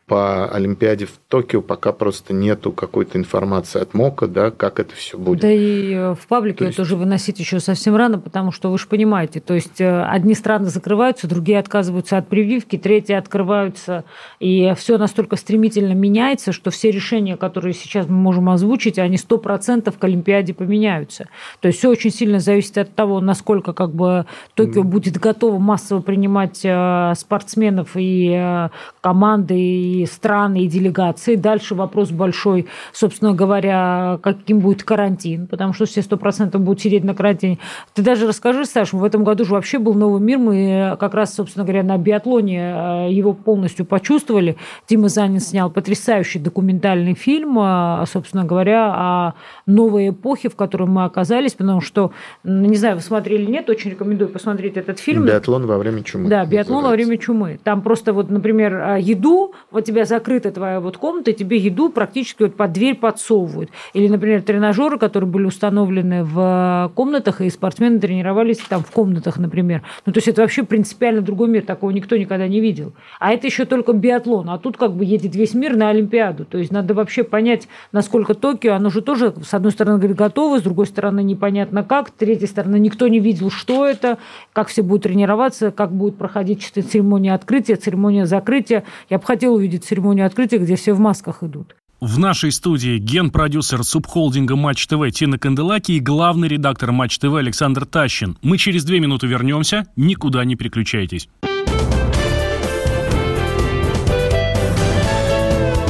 По 0.10 0.48
Олимпиаде 0.48 1.06
в 1.06 1.20
Токио 1.28 1.62
пока 1.62 1.94
просто 1.94 2.34
нету 2.34 2.72
какой-то 2.72 3.20
информации 3.20 3.80
от 3.80 3.94
МОКа, 3.94 4.28
да, 4.28 4.50
как 4.50 4.80
это 4.80 4.96
все 4.96 5.20
будет. 5.20 5.42
Да 5.42 5.51
и 5.51 5.94
э, 5.94 6.16
в 6.16 6.28
паблике 6.28 6.58
то 6.58 6.66
есть... 6.66 6.78
тоже 6.78 6.96
выносить 6.96 7.39
еще 7.39 7.60
совсем 7.60 7.96
рано, 7.96 8.18
потому 8.18 8.51
что 8.51 8.72
вы 8.72 8.80
же 8.80 8.88
понимаете, 8.88 9.39
то 9.39 9.54
есть 9.54 9.80
э, 9.80 10.04
одни 10.04 10.34
страны 10.34 10.66
закрываются, 10.66 11.28
другие 11.28 11.60
отказываются 11.60 12.18
от 12.18 12.28
прививки, 12.28 12.75
третьи 12.75 13.13
открываются, 13.13 14.04
и 14.39 14.74
все 14.75 14.98
настолько 14.98 15.36
стремительно 15.36 15.94
меняется, 15.94 16.54
что 16.54 16.72
все 16.72 16.89
решения, 16.89 17.38
которые 17.38 17.75
сейчас 17.75 18.08
мы 18.08 18.16
можем 18.16 18.50
озвучить, 18.50 18.98
они 18.98 19.18
100% 19.18 19.96
к 19.96 20.04
Олимпиаде 20.04 20.56
поменяются. 20.56 21.28
То 21.60 21.68
есть 21.68 21.78
все 21.78 21.89
очень 21.89 22.10
сильно 22.10 22.39
зависит 22.39 22.80
от 22.80 22.96
того, 22.96 23.20
насколько 23.22 23.74
как 23.74 23.94
бы 23.94 24.25
Токио 24.56 24.82
будет 24.82 25.20
готово 25.20 25.60
массово 25.60 26.01
принимать 26.01 26.62
э, 26.63 27.13
спортсменов 27.16 27.92
и 27.94 28.70
команды, 29.01 29.60
и 29.60 29.99
страны, 30.06 30.63
и 30.63 30.68
делегации. 30.68 31.36
Дальше 31.36 31.75
вопрос 31.75 32.12
большой, 32.12 32.68
собственно 32.94 33.34
говоря, 33.34 34.20
каким 34.22 34.60
будет 34.60 34.84
карантин, 34.84 35.48
потому 35.48 35.74
что 35.74 35.86
все 35.86 36.01
сто 36.01 36.18
процентов 36.18 36.62
будут 36.62 36.82
сидеть 36.82 37.03
на 37.03 37.15
карантине. 37.15 37.58
Ты 37.94 38.03
даже 38.03 38.27
расскажи, 38.27 38.65
Саша, 38.65 38.96
в 38.96 39.03
этом 39.03 39.24
году 39.24 39.46
же 39.46 39.53
вообще 39.53 39.79
был 39.79 39.94
новый 39.94 40.22
мир. 40.22 40.38
Мы 40.38 40.98
как 41.00 41.13
раз, 41.13 41.34
собственно 41.34 41.65
говоря, 41.65 41.84
на 41.84 41.98
биатлоне 41.98 42.60
э, 42.60 43.08
его 43.12 43.34
полностью 43.34 43.86
почувствовали. 43.86 44.58
Дима 44.88 45.10
Занин 45.10 45.39
снял 45.39 45.70
потрясающий 45.72 46.39
документальный 46.39 47.15
фильм, 47.15 47.58
э, 47.60 48.06
собственно 48.12 48.46
говоря, 48.46 48.94
о 48.94 49.34
новой 49.65 50.10
эпохе, 50.10 50.50
в 50.50 50.56
которой 50.56 50.88
мы 50.88 51.06
оказались, 51.06 51.53
потому 51.53 51.82
что, 51.82 52.12
не 52.44 52.75
знаю, 52.75 52.98
вы 52.98 53.01
смотрели 53.01 53.39
или 53.39 53.51
нет, 53.51 53.70
очень 53.70 53.91
рекомендую 53.91 54.29
посмотреть 54.29 54.77
этот 54.77 55.00
фильм. 55.00 55.25
Биатлон 55.25 55.65
во 55.65 55.77
время 55.77 56.03
чумы. 56.03 56.29
Да, 56.29 56.46
биатлон 56.46 56.84
называется. 56.84 56.89
во 56.89 56.91
время 56.91 57.18
чумы. 57.18 57.60
Там 57.63 57.82
просто 57.82 58.13
вот, 58.13 58.29
например, 58.29 58.74
э, 58.74 59.01
еду, 59.01 59.53
вот 59.72 59.88
тебя 59.89 60.05
закрыта 60.05 60.51
твоя 60.51 60.79
вот 60.79 60.98
комната, 60.98 61.31
и 61.31 61.34
тебе 61.34 61.58
еду 61.58 61.89
практически 61.89 62.43
вот 62.43 62.55
под 62.55 62.72
дверь 62.74 62.96
подсовывают. 62.96 63.72
Или, 63.93 64.08
например, 64.08 64.43
тренажеры, 64.43 65.00
которые 65.00 65.27
были 65.27 65.46
установлены 65.46 66.24
в 66.24 66.91
комнатах, 66.93 67.41
и 67.41 67.50
спортсмены 67.50 68.00
тренировались 68.00 68.60
там 68.60 68.84
в 68.84 68.91
комнатах, 68.91 69.39
например. 69.39 69.81
Ну, 70.05 70.13
то 70.13 70.19
есть 70.19 70.27
это 70.27 70.41
вообще 70.41 70.63
принципиально 70.63 71.22
другой 71.22 71.50
мир, 71.50 71.63
такого 71.63 71.89
никто 71.89 72.15
никогда 72.17 72.48
не 72.48 72.60
видел. 72.60 72.93
А 73.19 73.34
это 73.34 73.48
еще 73.48 73.65
только 73.65 73.93
биатлон, 73.93 74.50
а 74.51 74.60
тут 74.60 74.77
как 74.77 74.93
бы 74.93 75.03
едет 75.05 75.36
весь 75.36 75.55
мир 75.55 75.75
на 75.75 75.89
Олимпиаду. 75.89 76.46
То 76.46 76.60
есть 76.60 76.72
надо 76.72 76.93
вообще 76.93 77.24
понять, 77.24 77.67
насколько 77.91 78.36
Токио, 78.36 78.74
оно 78.74 78.91
же 78.91 79.01
тоже, 79.01 79.34
с 79.43 79.55
одной 79.55 79.72
стороны, 79.72 79.98
говорит, 79.98 80.17
готово, 80.17 80.60
с 80.60 80.62
другой 80.62 80.86
стороны, 80.86 81.24
непонятно 81.24 81.84
как, 81.84 82.10
с 82.10 82.12
третьей 82.12 82.48
стороны, 82.48 82.77
никто 82.77 83.08
не 83.08 83.19
видел, 83.19 83.50
что 83.50 83.88
это, 83.88 84.19
как 84.53 84.67
все 84.67 84.84
будут 84.84 85.03
тренироваться, 85.03 85.72
как 85.72 85.91
будет 85.91 86.15
проходить 86.15 86.62
церемония 86.63 87.34
открытия, 87.34 87.75
церемония 87.75 88.27
закрытия. 88.27 88.84
Я 89.10 89.17
бы 89.17 89.25
хотела 89.25 89.55
увидеть 89.55 89.78
будет 89.79 89.86
церемонию 89.86 90.25
открытия, 90.25 90.57
где 90.57 90.75
все 90.75 90.93
в 90.93 91.00
масках 91.00 91.43
идут. 91.43 91.75
В 92.01 92.17
нашей 92.17 92.51
студии 92.51 92.98
ген-продюсер 92.98 93.83
субхолдинга 93.83 94.55
Матч 94.55 94.88
ТВ 94.88 95.12
Тина 95.12 95.38
Канделаки 95.38 95.93
и 95.93 96.00
главный 96.00 96.48
редактор 96.48 96.93
Матч 96.93 97.17
ТВ 97.19 97.36
Александр 97.36 97.86
Тащин. 97.86 98.38
Мы 98.41 98.57
через 98.57 98.86
две 98.86 99.00
минуты 99.00 99.27
вернемся. 99.27 99.86
Никуда 99.98 100.45
не 100.45 100.55
переключайтесь. 100.55 101.27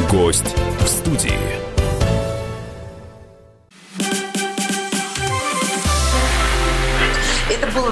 Гость 0.09 0.55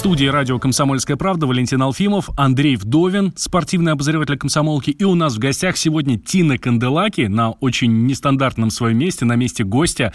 студии 0.00 0.24
радио 0.24 0.58
«Комсомольская 0.58 1.18
правда» 1.18 1.46
Валентин 1.46 1.82
Алфимов, 1.82 2.30
Андрей 2.34 2.76
Вдовин, 2.76 3.34
спортивный 3.36 3.92
обозреватель 3.92 4.38
комсомолки. 4.38 4.88
И 4.88 5.04
у 5.04 5.14
нас 5.14 5.36
в 5.36 5.38
гостях 5.38 5.76
сегодня 5.76 6.18
Тина 6.18 6.56
Канделаки 6.56 7.26
на 7.26 7.50
очень 7.50 8.06
нестандартном 8.06 8.70
своем 8.70 8.96
месте, 8.96 9.26
на 9.26 9.36
месте 9.36 9.62
гостя. 9.62 10.14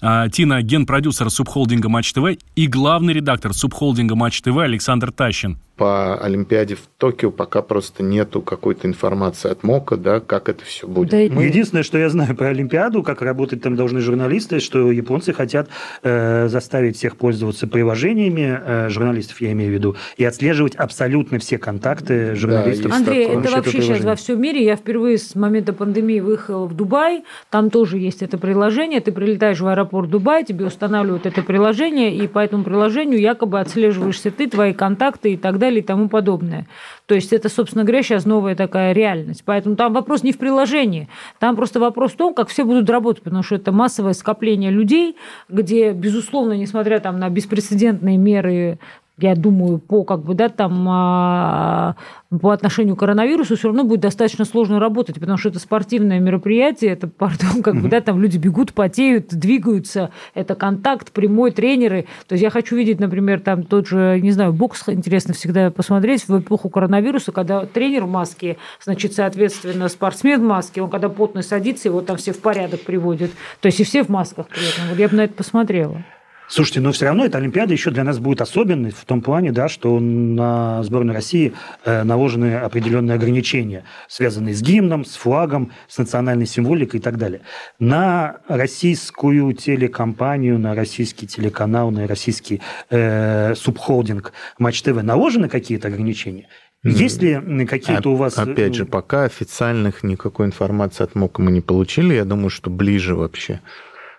А, 0.00 0.30
Тина– 0.30 0.62
генпродюсер 0.62 1.28
субхолдинга 1.28 1.90
«Матч 1.90 2.14
ТВ» 2.14 2.38
и 2.54 2.66
главный 2.66 3.12
редактор 3.12 3.52
субхолдинга 3.52 4.14
«Матч 4.14 4.40
ТВ» 4.40 4.56
Александр 4.56 5.12
Тащин 5.12 5.58
по 5.76 6.16
Олимпиаде 6.16 6.74
в 6.74 6.88
Токио 6.96 7.30
пока 7.30 7.60
просто 7.60 8.02
нету 8.02 8.40
какой-то 8.40 8.88
информации 8.88 9.50
от 9.50 9.62
МОКа, 9.62 9.96
да, 9.96 10.20
как 10.20 10.48
это 10.48 10.64
все 10.64 10.86
будет. 10.88 11.10
Да, 11.10 11.18
Мы... 11.34 11.44
Единственное, 11.44 11.82
что 11.82 11.98
я 11.98 12.08
знаю 12.08 12.34
про 12.34 12.48
Олимпиаду, 12.48 13.02
как 13.02 13.20
работать 13.20 13.62
там 13.62 13.76
должны 13.76 14.00
журналисты, 14.00 14.60
что 14.60 14.90
японцы 14.90 15.32
хотят 15.34 15.68
э, 16.02 16.48
заставить 16.48 16.96
всех 16.96 17.16
пользоваться 17.16 17.66
приложениями, 17.66 18.58
э, 18.58 18.88
журналистов 18.88 19.25
я 19.40 19.52
имею 19.52 19.70
в 19.70 19.74
виду, 19.74 19.96
и 20.16 20.24
отслеживать 20.24 20.74
абсолютно 20.74 21.38
все 21.38 21.58
контакты 21.58 22.34
журналистов. 22.34 22.90
Да, 22.90 22.96
Андрей, 22.96 23.26
это 23.26 23.50
вообще 23.50 23.82
сейчас 23.82 24.04
во 24.04 24.14
всем 24.14 24.40
мире. 24.40 24.64
Я 24.64 24.76
впервые 24.76 25.18
с 25.18 25.34
момента 25.34 25.72
пандемии 25.72 26.20
выехала 26.20 26.66
в 26.66 26.74
Дубай, 26.74 27.24
там 27.50 27.70
тоже 27.70 27.98
есть 27.98 28.22
это 28.22 28.38
приложение, 28.38 29.00
ты 29.00 29.12
прилетаешь 29.12 29.60
в 29.60 29.66
аэропорт 29.66 30.10
Дубай, 30.10 30.44
тебе 30.44 30.66
устанавливают 30.66 31.26
это 31.26 31.42
приложение, 31.42 32.14
и 32.14 32.26
по 32.26 32.38
этому 32.38 32.64
приложению 32.64 33.20
якобы 33.20 33.60
отслеживаешься 33.60 34.30
ты, 34.30 34.48
твои 34.48 34.72
контакты 34.72 35.32
и 35.32 35.36
так 35.36 35.58
далее 35.58 35.80
и 35.80 35.82
тому 35.82 36.08
подобное. 36.08 36.66
То 37.06 37.14
есть 37.14 37.32
это, 37.32 37.48
собственно 37.48 37.84
говоря, 37.84 38.02
сейчас 38.02 38.24
новая 38.24 38.56
такая 38.56 38.92
реальность. 38.92 39.42
Поэтому 39.44 39.76
там 39.76 39.92
вопрос 39.92 40.22
не 40.22 40.32
в 40.32 40.38
приложении, 40.38 41.08
там 41.38 41.56
просто 41.56 41.78
вопрос 41.80 42.12
в 42.12 42.16
том, 42.16 42.34
как 42.34 42.48
все 42.48 42.64
будут 42.64 42.90
работать, 42.90 43.22
потому 43.22 43.42
что 43.42 43.54
это 43.54 43.72
массовое 43.72 44.12
скопление 44.12 44.70
людей, 44.70 45.16
где, 45.48 45.92
безусловно, 45.92 46.54
несмотря 46.54 46.98
там, 46.98 47.18
на 47.18 47.28
беспрецедентные 47.30 48.16
меры 48.16 48.78
я 49.18 49.34
думаю, 49.34 49.78
по 49.78 50.04
как 50.04 50.20
бы, 50.20 50.34
да, 50.34 50.48
там, 50.50 50.86
а, 50.88 51.96
по 52.38 52.52
отношению 52.52 52.96
к 52.96 53.00
коронавирусу 53.00 53.56
все 53.56 53.68
равно 53.68 53.84
будет 53.84 54.00
достаточно 54.00 54.44
сложно 54.44 54.80
работать, 54.80 55.18
потому 55.18 55.38
что 55.38 55.48
это 55.48 55.58
спортивное 55.58 56.20
мероприятие, 56.20 56.92
это, 56.92 57.08
пардон, 57.18 57.62
как 57.62 57.80
бы, 57.80 57.88
да, 57.88 58.00
там 58.00 58.20
люди 58.20 58.38
бегут, 58.38 58.72
потеют, 58.72 59.28
двигаются, 59.28 60.10
это 60.34 60.54
контакт, 60.54 61.12
прямой, 61.12 61.50
тренеры. 61.50 62.06
То 62.26 62.34
есть 62.34 62.42
я 62.42 62.50
хочу 62.50 62.76
видеть, 62.76 63.00
например, 63.00 63.40
там 63.40 63.62
тот 63.62 63.86
же, 63.86 64.20
не 64.20 64.32
знаю, 64.32 64.52
бокс 64.52 64.88
интересно 64.88 65.34
всегда 65.34 65.70
посмотреть 65.70 66.28
в 66.28 66.38
эпоху 66.38 66.68
коронавируса, 66.68 67.32
когда 67.32 67.66
тренер 67.66 68.04
в 68.04 68.10
маске, 68.10 68.56
значит, 68.82 69.14
соответственно, 69.14 69.88
спортсмен 69.88 70.40
в 70.40 70.44
маске, 70.44 70.82
он 70.82 70.90
когда 70.90 71.08
потно 71.08 71.42
садится, 71.42 71.88
его 71.88 72.00
там 72.00 72.16
все 72.16 72.32
в 72.32 72.40
порядок 72.40 72.80
приводят. 72.80 73.30
То 73.60 73.66
есть 73.66 73.80
и 73.80 73.84
все 73.84 74.02
в 74.02 74.08
масках 74.08 74.48
при 74.48 74.68
этом. 74.68 74.88
Вот 74.90 74.98
я 74.98 75.08
бы 75.08 75.16
на 75.16 75.22
это 75.22 75.34
посмотрела. 75.34 76.04
Слушайте, 76.48 76.80
но 76.80 76.92
все 76.92 77.06
равно 77.06 77.24
эта 77.24 77.38
Олимпиада 77.38 77.72
еще 77.72 77.90
для 77.90 78.04
нас 78.04 78.18
будет 78.18 78.40
особенной 78.40 78.92
в 78.92 79.04
том 79.04 79.20
плане, 79.20 79.50
да, 79.50 79.68
что 79.68 79.98
на 79.98 80.82
сборную 80.84 81.14
России 81.14 81.54
э, 81.84 82.04
наложены 82.04 82.56
определенные 82.56 83.16
ограничения, 83.16 83.84
связанные 84.08 84.54
с 84.54 84.62
гимном, 84.62 85.04
с 85.04 85.16
флагом, 85.16 85.72
с 85.88 85.98
национальной 85.98 86.46
символикой 86.46 87.00
и 87.00 87.02
так 87.02 87.18
далее. 87.18 87.40
На 87.80 88.38
российскую 88.46 89.52
телекомпанию, 89.54 90.58
на 90.58 90.74
российский 90.74 91.26
телеканал, 91.26 91.90
на 91.90 92.06
российский 92.06 92.60
э, 92.90 93.54
субхолдинг 93.56 94.32
Матч 94.58 94.82
ТВ 94.82 95.02
наложены 95.02 95.48
какие-то 95.48 95.88
ограничения? 95.88 96.48
Есть 96.84 97.20
ли 97.20 97.66
какие-то 97.66 98.10
у 98.10 98.14
вас... 98.14 98.38
Опять 98.38 98.76
же, 98.76 98.84
пока 98.84 99.24
официальных 99.24 100.04
никакой 100.04 100.46
информации 100.46 101.02
от 101.02 101.16
МОКа 101.16 101.42
мы 101.42 101.50
не 101.50 101.60
получили. 101.60 102.14
Я 102.14 102.24
думаю, 102.24 102.50
что 102.50 102.70
ближе 102.70 103.16
вообще 103.16 103.54
Э, 103.54 103.60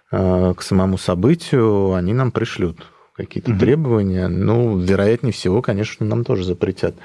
к 0.09 0.57
самому 0.61 0.97
событию, 0.97 1.93
они 1.93 2.13
нам 2.13 2.31
пришлют 2.31 2.77
какие-то 3.17 3.51
угу. 3.51 3.59
требования. 3.59 4.27
Ну, 4.27 4.77
вероятнее 4.77 5.33
всего, 5.33 5.61
конечно, 5.61 6.05
нам 6.05 6.23
тоже 6.23 6.43
запретят. 6.43 6.95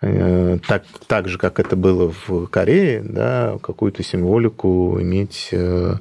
Э, 0.00 0.58
так, 0.66 0.84
так 1.06 1.28
же, 1.28 1.38
как 1.38 1.58
это 1.58 1.76
было 1.76 2.14
в 2.26 2.46
Корее, 2.46 3.02
да, 3.02 3.58
какую-то 3.60 4.02
символику 4.02 4.98
иметь, 5.00 5.48
э, 5.50 5.96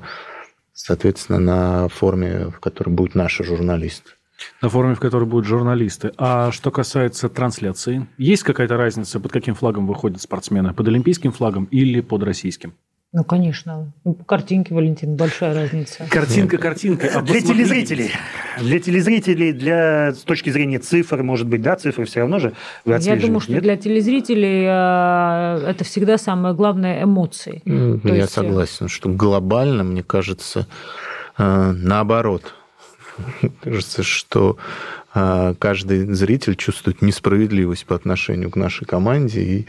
соответственно, 0.74 1.40
на 1.40 1.88
форме, 1.90 2.52
в 2.56 2.60
которой 2.60 2.90
будут 2.92 3.16
наши 3.16 3.44
журналисты. 3.44 4.12
На 4.62 4.70
форуме, 4.70 4.94
в 4.94 5.00
которой 5.00 5.26
будут 5.26 5.48
журналисты. 5.48 6.12
А 6.18 6.52
что 6.52 6.70
касается 6.70 7.28
трансляции, 7.28 8.08
есть 8.20 8.44
какая-то 8.44 8.78
разница, 8.78 9.20
под 9.20 9.32
каким 9.32 9.56
флагом 9.56 9.88
выходят 9.88 10.22
спортсмены? 10.22 10.76
Под 10.76 10.88
олимпийским 10.88 11.32
флагом 11.32 11.66
или 11.66 12.02
под 12.02 12.22
российским? 12.22 12.74
Ну, 13.14 13.24
конечно. 13.24 13.94
Ну, 14.04 14.14
по 14.14 14.26
картинке, 14.26 14.76
Валентин, 14.76 15.16
большая 15.16 15.54
разница. 15.56 16.06
Картинка, 16.10 16.58
картинка. 16.58 17.10
А 17.16 17.22
Для 17.22 17.40
телезрителей. 17.42 18.12
Для 18.60 18.80
телезрителей, 18.80 19.54
для, 19.54 20.12
с 20.14 20.24
точки 20.24 20.50
зрения 20.50 20.80
цифр, 20.80 21.24
может 21.24 21.48
быть, 21.48 21.62
да, 21.62 21.78
цифры 21.78 22.04
все 22.06 22.20
равно 22.20 22.40
же 22.40 22.54
вы 22.84 22.98
Я 23.00 23.16
думаю, 23.16 23.40
что 23.40 23.54
нет? 23.54 23.64
для 23.64 23.78
телезрителей 23.78 24.66
э, 24.66 25.70
это 25.70 25.86
всегда 25.86 26.18
самое 26.18 26.54
главное 26.54 27.02
эмоции. 27.04 27.62
Ну, 27.64 27.98
То 27.98 28.10
Я 28.10 28.16
есть, 28.16 28.32
э, 28.32 28.34
согласен, 28.34 28.90
что 28.90 29.08
глобально, 29.08 29.86
мне 29.86 30.04
кажется, 30.04 30.68
э, 31.38 31.72
наоборот. 31.72 32.54
Мне 33.42 33.52
кажется, 33.62 34.04
что 34.04 34.58
э, 35.16 35.56
каждый 35.58 36.14
зритель 36.14 36.56
чувствует 36.56 37.02
несправедливость 37.02 37.86
по 37.86 37.96
отношению 37.96 38.52
к 38.52 38.58
нашей 38.58 38.86
команде 38.86 39.42
и, 39.42 39.68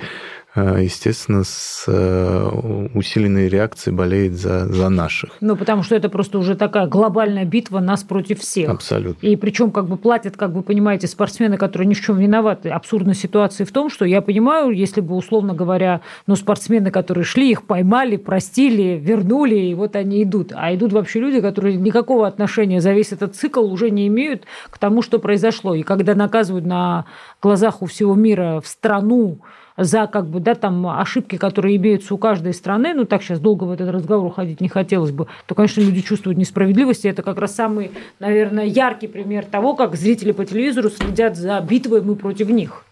естественно, 0.79 1.45
с 1.45 1.85
э, 1.87 2.89
усиленной 2.95 3.49
реакцией 3.49 3.95
болеет 3.95 4.35
за, 4.35 4.67
за 4.67 4.89
наших. 4.89 5.31
Ну, 5.41 5.57
потому 5.57 5.83
что 5.83 5.95
это 5.95 6.09
просто 6.09 6.39
уже 6.39 6.55
такая 6.55 6.87
глобальная 6.87 7.45
битва 7.45 7.81
нас 7.81 8.03
против 8.05 8.41
всех. 8.41 8.71
Абсолютно. 8.71 9.27
И 9.27 9.37
причем 9.37 9.71
как 9.71 9.87
бы 9.87 9.97
платят, 9.97 10.37
как 10.37 10.51
вы 10.53 10.63
понимаете, 10.63 11.07
спортсмены, 11.07 11.57
которые 11.57 11.87
ни 11.87 11.95
в 11.95 12.01
чем 12.01 12.19
виноваты. 12.19 12.71
Абсурдность 12.71 13.21
ситуации 13.21 13.65
в 13.65 13.73
том, 13.73 13.91
что 13.91 14.05
я 14.05 14.23
понимаю, 14.23 14.71
если 14.71 15.01
бы, 15.01 15.15
условно 15.15 15.55
говоря, 15.55 16.01
ну, 16.27 16.37
спортсмены, 16.37 16.91
которые 16.91 17.25
шли, 17.25 17.51
их 17.51 17.65
поймали, 17.65 18.17
простили, 18.17 18.99
вернули, 19.03 19.57
и 19.57 19.75
вот 19.75 19.97
они 19.97 20.23
идут. 20.23 20.53
А 20.55 20.75
идут 20.75 20.93
вообще 20.93 21.21
люди, 21.21 21.41
которые 21.41 21.77
никакого 21.77 22.27
отношения 22.27 22.81
за 22.81 22.93
весь 22.93 23.13
этот 23.13 23.35
цикл 23.35 23.65
уже 23.65 23.91
не 23.91 24.07
имеют 24.09 24.45
к 24.71 24.79
тому, 24.79 25.03
что 25.03 25.19
произошло. 25.19 25.75
И 25.75 25.83
когда 25.83 26.15
наказывают 26.15 26.67
на 26.67 27.07
глазах 27.41 27.83
у 27.83 27.87
всего 27.87 28.15
мира 28.15 28.61
в 28.63 28.69
страну 28.69 29.39
за 29.79 30.07
как 30.09 30.27
бы, 30.27 30.41
да, 30.41 30.55
там 30.55 30.87
ошибки, 30.87 31.37
которые 31.37 31.77
имеются 31.77 32.15
у 32.15 32.19
каждой 32.19 32.53
страны, 32.53 32.93
ну 32.95 33.05
так 33.05 33.23
сейчас 33.23 33.39
долго 33.39 33.65
в 33.65 33.71
этот 33.71 33.89
разговор 33.91 34.27
уходить 34.27 34.61
не 34.61 34.69
хотелось 34.69 35.13
бы, 35.13 35.29
то, 35.47 35.55
конечно, 35.55 35.81
люди 35.81 36.03
чувствуют 36.03 36.37
несправедливость, 36.37 37.05
и 37.05 37.09
это 37.09 37.23
как 37.23 37.39
раз 37.39 37.55
самый, 37.55 37.93
наверное, 38.19 38.65
яркий 38.65 39.07
пример 39.07 39.45
того, 39.45 39.75
как 39.75 39.95
зрители 39.95 40.33
по 40.33 40.45
телевизору 40.45 40.91
следят 40.91 41.37
за 41.37 41.61
битвой 41.61 42.03
мы 42.03 42.17
против 42.17 42.51
них. 42.51 42.85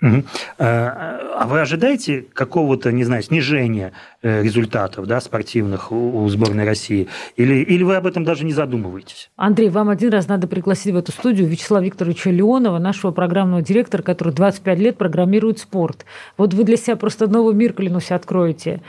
Мгм. 0.00 0.24
А 0.58 1.30
а 1.40 1.46
вы 1.46 1.62
ожидаете 1.62 2.26
какого-то, 2.34 2.92
не 2.92 3.02
знаю, 3.02 3.22
снижения 3.22 3.92
э, 4.20 4.42
результатов 4.42 5.06
да, 5.06 5.22
спортивных 5.22 5.90
у 5.90 6.28
сборной 6.28 6.66
России? 6.66 7.08
Или, 7.36 7.62
или 7.62 7.82
вы 7.82 7.96
об 7.96 8.06
этом 8.06 8.24
даже 8.24 8.44
не 8.44 8.52
задумываетесь? 8.52 9.30
Андрей, 9.36 9.70
вам 9.70 9.88
один 9.88 10.10
раз 10.10 10.28
надо 10.28 10.46
пригласить 10.46 10.92
в 10.92 10.98
эту 10.98 11.12
студию 11.12 11.48
Вячеслава 11.48 11.82
Викторовича 11.82 12.30
Леонова, 12.30 12.78
нашего 12.78 13.10
программного 13.10 13.62
директора, 13.62 14.02
который 14.02 14.34
25 14.34 14.78
лет 14.78 14.98
программирует 14.98 15.60
спорт. 15.60 16.04
Вот 16.36 16.52
вы 16.52 16.64
для 16.64 16.76
себя 16.76 16.96
просто 16.96 17.26
новый 17.26 17.54
мир, 17.54 17.72
клянусь, 17.72 18.10
откроете. 18.10 18.82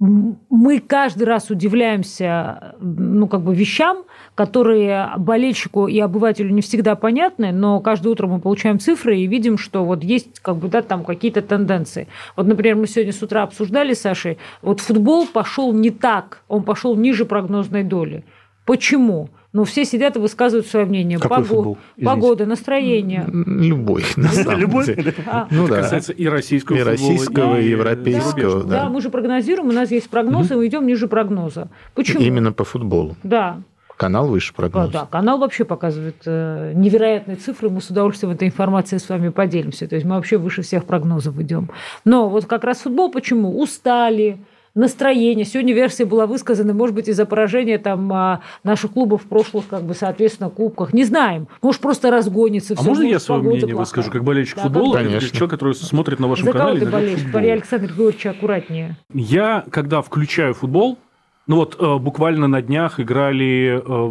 Мы 0.00 0.78
каждый 0.78 1.24
раз 1.24 1.50
удивляемся 1.50 2.76
ну, 2.80 3.26
как 3.26 3.42
бы 3.42 3.52
вещам, 3.52 4.04
которые 4.36 5.10
болельщику 5.16 5.88
и 5.88 5.98
обывателю 5.98 6.50
не 6.50 6.62
всегда 6.62 6.94
понятны, 6.94 7.50
но 7.50 7.80
каждое 7.80 8.10
утро 8.10 8.28
мы 8.28 8.38
получаем 8.38 8.78
цифры 8.78 9.18
и 9.18 9.26
видим, 9.26 9.58
что 9.58 9.84
вот 9.84 10.04
есть 10.04 10.38
как 10.38 10.58
бы, 10.58 10.68
да, 10.68 10.82
там 10.82 11.02
какие-то 11.02 11.42
тенденции. 11.42 12.06
Вот, 12.36 12.46
например, 12.46 12.76
мы 12.76 12.86
сегодня 12.86 13.12
с 13.12 13.20
утра 13.20 13.42
обсуждали 13.42 13.92
с 13.92 14.02
Сашей, 14.02 14.38
вот 14.62 14.78
футбол 14.78 15.26
пошел 15.26 15.72
не 15.72 15.90
так, 15.90 16.42
он 16.46 16.62
пошел 16.62 16.94
ниже 16.94 17.24
прогнозной 17.24 17.82
доли. 17.82 18.22
Почему? 18.68 19.30
Ну, 19.54 19.64
все 19.64 19.86
сидят 19.86 20.16
и 20.16 20.18
высказывают 20.18 20.66
свое 20.66 20.84
мнение. 20.84 21.18
Какой 21.18 21.38
Пого- 21.38 21.44
футбол? 21.46 21.78
Извините. 21.96 22.14
Погода, 22.14 22.44
настроение. 22.46 23.24
Любой, 23.32 24.04
на 24.16 24.28
самом 24.28 24.58
Любой? 24.60 24.84
деле. 24.84 25.14
А, 25.26 25.48
Ну 25.50 25.64
Это 25.64 25.74
да. 25.76 25.80
касается 25.80 26.12
и 26.12 26.26
российского 26.26 26.76
И 26.76 26.80
футбола, 26.80 26.92
российского, 26.92 27.60
и 27.60 27.68
европейского, 27.70 28.30
зарубежного. 28.30 28.64
да. 28.64 28.82
да. 28.84 28.88
мы 28.90 29.00
же 29.00 29.08
прогнозируем, 29.08 29.70
у 29.70 29.72
нас 29.72 29.90
есть 29.90 30.10
прогноз, 30.10 30.50
и 30.50 30.54
мы 30.54 30.66
идем 30.66 30.86
ниже 30.86 31.08
прогноза. 31.08 31.68
Почему? 31.94 32.20
Именно 32.20 32.52
по 32.52 32.64
футболу. 32.64 33.16
Да. 33.22 33.62
Канал 33.96 34.28
выше 34.28 34.52
прогноза. 34.54 34.92
Да, 34.92 35.06
канал 35.10 35.38
вообще 35.38 35.64
показывает 35.64 36.16
э, 36.26 36.72
невероятные 36.76 37.36
цифры, 37.36 37.70
мы 37.70 37.80
с 37.80 37.88
удовольствием 37.90 38.32
этой 38.34 38.46
информацией 38.48 39.00
с 39.00 39.08
вами 39.08 39.30
поделимся. 39.30 39.88
То 39.88 39.94
есть 39.96 40.06
мы 40.06 40.16
вообще 40.16 40.36
выше 40.36 40.60
всех 40.62 40.84
прогнозов 40.84 41.36
идем. 41.40 41.70
Но 42.04 42.28
вот 42.28 42.44
как 42.44 42.64
раз 42.64 42.82
футбол 42.82 43.10
почему? 43.10 43.58
Устали, 43.60 44.38
настроение. 44.74 45.44
Сегодня 45.44 45.72
версия 45.74 46.04
была 46.04 46.26
высказана, 46.26 46.72
может 46.74 46.94
быть, 46.94 47.08
из-за 47.08 47.26
поражения 47.26 47.78
там 47.78 48.12
а, 48.12 48.40
наших 48.64 48.92
клубов 48.92 49.22
в 49.22 49.26
прошлых, 49.26 49.66
как 49.68 49.82
бы, 49.84 49.94
соответственно, 49.94 50.50
кубках. 50.50 50.92
Не 50.92 51.04
знаем. 51.04 51.48
Может, 51.62 51.80
просто 51.80 52.10
разгонится. 52.10 52.74
А 52.78 52.82
можно 52.82 53.02
я 53.04 53.18
свое 53.18 53.40
мнение 53.42 53.60
плохая. 53.60 53.78
выскажу, 53.80 54.10
как 54.10 54.24
болельщик 54.24 54.56
Да, 54.56 54.62
футбола, 54.62 54.94
как 54.96 55.04
Конечно. 55.06 55.28
человек, 55.30 55.50
который 55.50 55.74
смотрит 55.74 56.20
на 56.20 56.28
вашем 56.28 56.44
За 56.46 56.52
кого 56.52 56.58
канале? 56.64 56.78
ты 56.80 56.84
иногда 56.84 56.98
болеешь? 56.98 57.18
футбол. 57.20 57.32
Пари 57.40 57.48
Александр 57.50 57.86
Григорьевич 57.88 58.26
аккуратнее. 58.26 58.96
Я, 59.14 59.64
когда 59.70 60.02
включаю 60.02 60.54
футбол, 60.54 60.98
ну 61.46 61.56
вот 61.56 61.76
э, 61.80 61.96
буквально 61.98 62.46
на 62.46 62.60
днях 62.60 63.00
играли 63.00 63.80
э, 63.82 64.10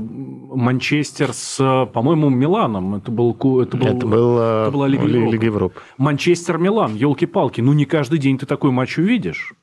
Манчестер 0.55 1.33
с, 1.33 1.57
э, 1.59 1.85
по-моему, 1.93 2.29
Миланом. 2.29 2.95
Это 2.95 3.11
был, 3.11 3.31
это 3.61 3.77
был, 3.77 3.87
Это 3.87 4.07
было 4.07 4.61
это 4.63 4.71
была 4.71 4.87
Лига 4.87 5.05
Ли- 5.05 5.13
Европы. 5.13 5.31
Лига 5.33 5.45
Европы. 5.45 5.81
Манчестер-Милан, 5.99 6.95
елки-палки. 6.95 7.61
Ну, 7.61 7.73
не 7.73 7.85
каждый 7.85 8.17
день 8.19 8.37
ты 8.39 8.45
такой 8.47 8.71
матч 8.71 8.97
увидишь. 8.97 9.53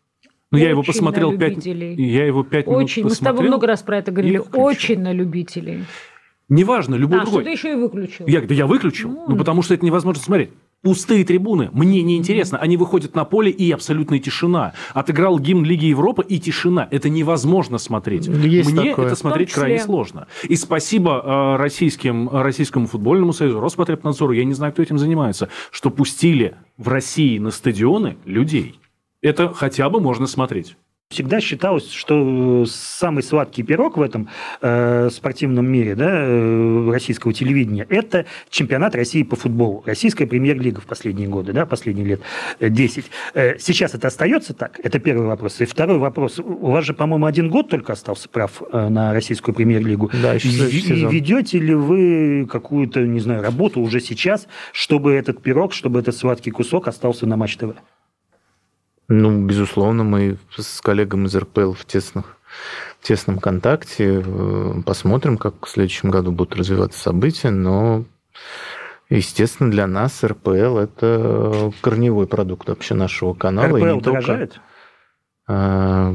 Ну, 0.54 0.64
я 0.64 0.70
его 0.70 0.82
посмотрел 0.82 1.32
на 1.32 1.38
пять... 1.38 1.64
Я 1.64 2.26
его 2.26 2.42
пять 2.42 2.66
минут 2.66 2.84
Очень. 2.84 3.04
Мы 3.04 3.10
с 3.10 3.18
тобой 3.18 3.30
посмотрел. 3.30 3.50
много 3.50 3.66
раз 3.66 3.82
про 3.82 3.98
это 3.98 4.12
говорили. 4.12 4.40
Очень 4.52 5.00
на 5.00 5.12
любителей. 5.12 5.84
Неважно, 6.48 6.94
любой 6.94 7.20
А, 7.20 7.22
что 7.22 7.30
другой. 7.30 7.44
ты 7.44 7.50
еще 7.50 7.72
и 7.72 7.74
выключил. 7.74 8.26
Я, 8.26 8.42
да 8.42 8.54
я 8.54 8.66
выключил, 8.66 9.10
ну, 9.28 9.36
потому 9.36 9.62
что 9.62 9.74
это 9.74 9.84
невозможно 9.84 10.22
смотреть. 10.22 10.50
Пустые 10.82 11.24
трибуны, 11.24 11.70
мне 11.72 12.02
не 12.02 12.18
интересно. 12.18 12.58
Они 12.58 12.76
выходят 12.76 13.14
на 13.14 13.24
поле 13.24 13.50
и 13.50 13.72
абсолютная 13.72 14.18
тишина. 14.18 14.74
Отыграл 14.92 15.38
гимн 15.38 15.64
Лиги 15.64 15.86
Европы 15.86 16.22
и 16.28 16.38
тишина. 16.38 16.86
Это 16.90 17.08
невозможно 17.08 17.78
смотреть. 17.78 18.26
Есть 18.26 18.70
мне 18.70 18.90
такое. 18.90 19.06
это 19.06 19.16
смотреть 19.16 19.48
числе. 19.48 19.62
крайне 19.62 19.80
сложно. 19.80 20.26
И 20.46 20.56
спасибо 20.56 21.22
э, 21.24 21.56
российским, 21.56 22.28
российскому 22.28 22.86
футбольному 22.86 23.32
союзу, 23.32 23.60
Роспотребнадзору, 23.60 24.32
я 24.34 24.44
не 24.44 24.52
знаю, 24.52 24.74
кто 24.74 24.82
этим 24.82 24.98
занимается, 24.98 25.48
что 25.70 25.88
пустили 25.88 26.54
в 26.76 26.88
России 26.88 27.38
на 27.38 27.50
стадионы 27.50 28.18
людей. 28.26 28.78
Это 29.24 29.54
хотя 29.54 29.88
бы 29.88 30.00
можно 30.00 30.26
смотреть. 30.26 30.76
Всегда 31.08 31.40
считалось, 31.40 31.90
что 31.90 32.64
э, 32.64 32.66
самый 32.68 33.22
сладкий 33.22 33.62
пирог 33.62 33.96
в 33.96 34.02
этом 34.02 34.28
э, 34.60 35.08
спортивном 35.10 35.66
мире 35.66 35.94
да, 35.94 36.10
э, 36.10 36.90
российского 36.90 37.32
телевидения– 37.32 37.86
это 37.88 38.26
чемпионат 38.50 38.94
России 38.94 39.22
по 39.22 39.36
футболу. 39.36 39.82
Российская 39.86 40.26
премьер-лига 40.26 40.80
в 40.80 40.86
последние 40.86 41.28
годы, 41.28 41.52
да, 41.52 41.64
последние 41.64 42.06
лет 42.06 42.20
э, 42.58 42.68
10. 42.68 43.04
Э, 43.34 43.58
сейчас 43.58 43.94
это 43.94 44.08
остается 44.08 44.52
так? 44.52 44.78
Это 44.82 44.98
первый 44.98 45.26
вопрос. 45.26 45.60
И 45.60 45.64
второй 45.64 45.98
вопрос. 45.98 46.38
У 46.38 46.70
вас 46.70 46.84
же, 46.84 46.92
по-моему, 46.92 47.24
один 47.24 47.48
год 47.48 47.70
только 47.70 47.94
остался 47.94 48.28
прав 48.28 48.62
на 48.72 49.14
российскую 49.14 49.54
премьер-лигу. 49.54 50.10
Да, 50.20 50.34
еще 50.34 50.48
И 50.48 50.80
сезон. 50.80 51.10
ведете 51.10 51.58
ли 51.60 51.74
вы 51.74 52.46
какую-то, 52.50 53.00
не 53.06 53.20
знаю, 53.20 53.42
работу 53.42 53.80
уже 53.80 54.00
сейчас, 54.00 54.48
чтобы 54.72 55.12
этот 55.12 55.40
пирог, 55.42 55.72
чтобы 55.72 56.00
этот 56.00 56.14
сладкий 56.14 56.50
кусок 56.50 56.88
остался 56.88 57.26
на 57.26 57.36
Матч 57.36 57.56
ТВ? 57.56 57.74
Ну, 59.08 59.44
безусловно, 59.46 60.02
мы 60.04 60.38
с 60.56 60.80
коллегами 60.80 61.26
из 61.26 61.36
РПЛ 61.36 61.72
в 61.72 61.84
тесных 61.84 62.36
в 63.00 63.06
тесном 63.06 63.38
контакте. 63.38 64.22
Э, 64.24 64.74
Посмотрим, 64.86 65.36
как 65.36 65.66
в 65.66 65.68
следующем 65.68 66.10
году 66.10 66.30
будут 66.32 66.56
развиваться 66.56 66.98
события, 67.00 67.50
но 67.50 68.04
Естественно, 69.10 69.70
для 69.70 69.86
нас 69.86 70.24
РПЛ 70.24 70.78
это 70.78 71.72
корневой 71.82 72.26
продукт 72.26 72.68
вообще 72.68 72.94
нашего 72.94 73.34
канала. 73.34 73.76
и 73.76 73.80
РПЛ 73.82 73.94
не 73.96 74.00
только- 74.00 74.20
дорожает? 74.22 74.60
А, 75.46 76.14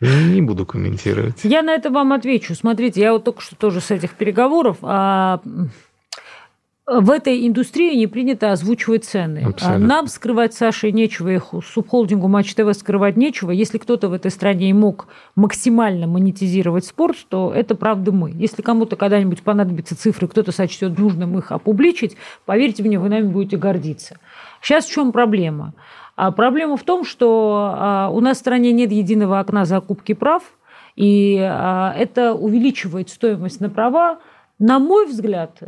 Не 0.00 0.42
буду 0.42 0.66
комментировать. 0.66 1.40
Я 1.44 1.62
на 1.62 1.72
это 1.74 1.88
вам 1.90 2.12
отвечу. 2.12 2.54
Смотрите, 2.54 3.00
я 3.00 3.12
вот 3.12 3.24
только 3.24 3.40
что 3.40 3.56
тоже 3.56 3.80
с 3.80 3.90
этих 3.90 4.12
переговоров. 4.14 4.76
а, 4.82 5.40
в 6.86 7.10
этой 7.10 7.46
индустрии 7.46 7.94
не 7.94 8.08
принято 8.08 8.50
озвучивать 8.50 9.04
цены. 9.04 9.44
Абсолютно. 9.46 9.74
А 9.74 9.78
Нам 9.78 10.06
скрывать, 10.08 10.52
Саше, 10.52 10.90
нечего, 10.90 11.28
их 11.28 11.54
субхолдингу 11.64 12.26
Матч 12.26 12.54
ТВ 12.54 12.72
скрывать 12.76 13.16
нечего. 13.16 13.52
Если 13.52 13.78
кто-то 13.78 14.08
в 14.08 14.12
этой 14.12 14.32
стране 14.32 14.70
и 14.70 14.72
мог 14.72 15.06
максимально 15.36 16.08
монетизировать 16.08 16.84
спорт, 16.84 17.16
то 17.28 17.52
это 17.54 17.76
правда 17.76 18.10
мы. 18.10 18.32
Если 18.32 18.62
кому-то 18.62 18.96
когда-нибудь 18.96 19.42
понадобятся 19.42 19.96
цифры, 19.96 20.26
кто-то 20.26 20.50
сочтет 20.50 20.98
нужным 20.98 21.38
их 21.38 21.52
опубличить, 21.52 22.16
поверьте 22.46 22.82
мне, 22.82 22.98
вы 22.98 23.08
нами 23.08 23.28
будете 23.28 23.56
гордиться. 23.56 24.18
Сейчас 24.60 24.84
в 24.86 24.92
чем 24.92 25.12
проблема? 25.12 25.74
А 26.16 26.32
проблема 26.32 26.76
в 26.76 26.82
том, 26.82 27.04
что 27.04 27.74
а, 27.74 28.10
у 28.12 28.20
нас 28.20 28.38
в 28.38 28.40
стране 28.40 28.72
нет 28.72 28.90
единого 28.90 29.38
окна 29.38 29.64
закупки 29.64 30.14
прав, 30.14 30.42
и 30.96 31.38
а, 31.38 31.94
это 31.96 32.34
увеличивает 32.34 33.08
стоимость 33.08 33.60
на 33.60 33.70
права, 33.70 34.18
на 34.58 34.78
мой 34.78 35.06
взгляд, 35.06 35.58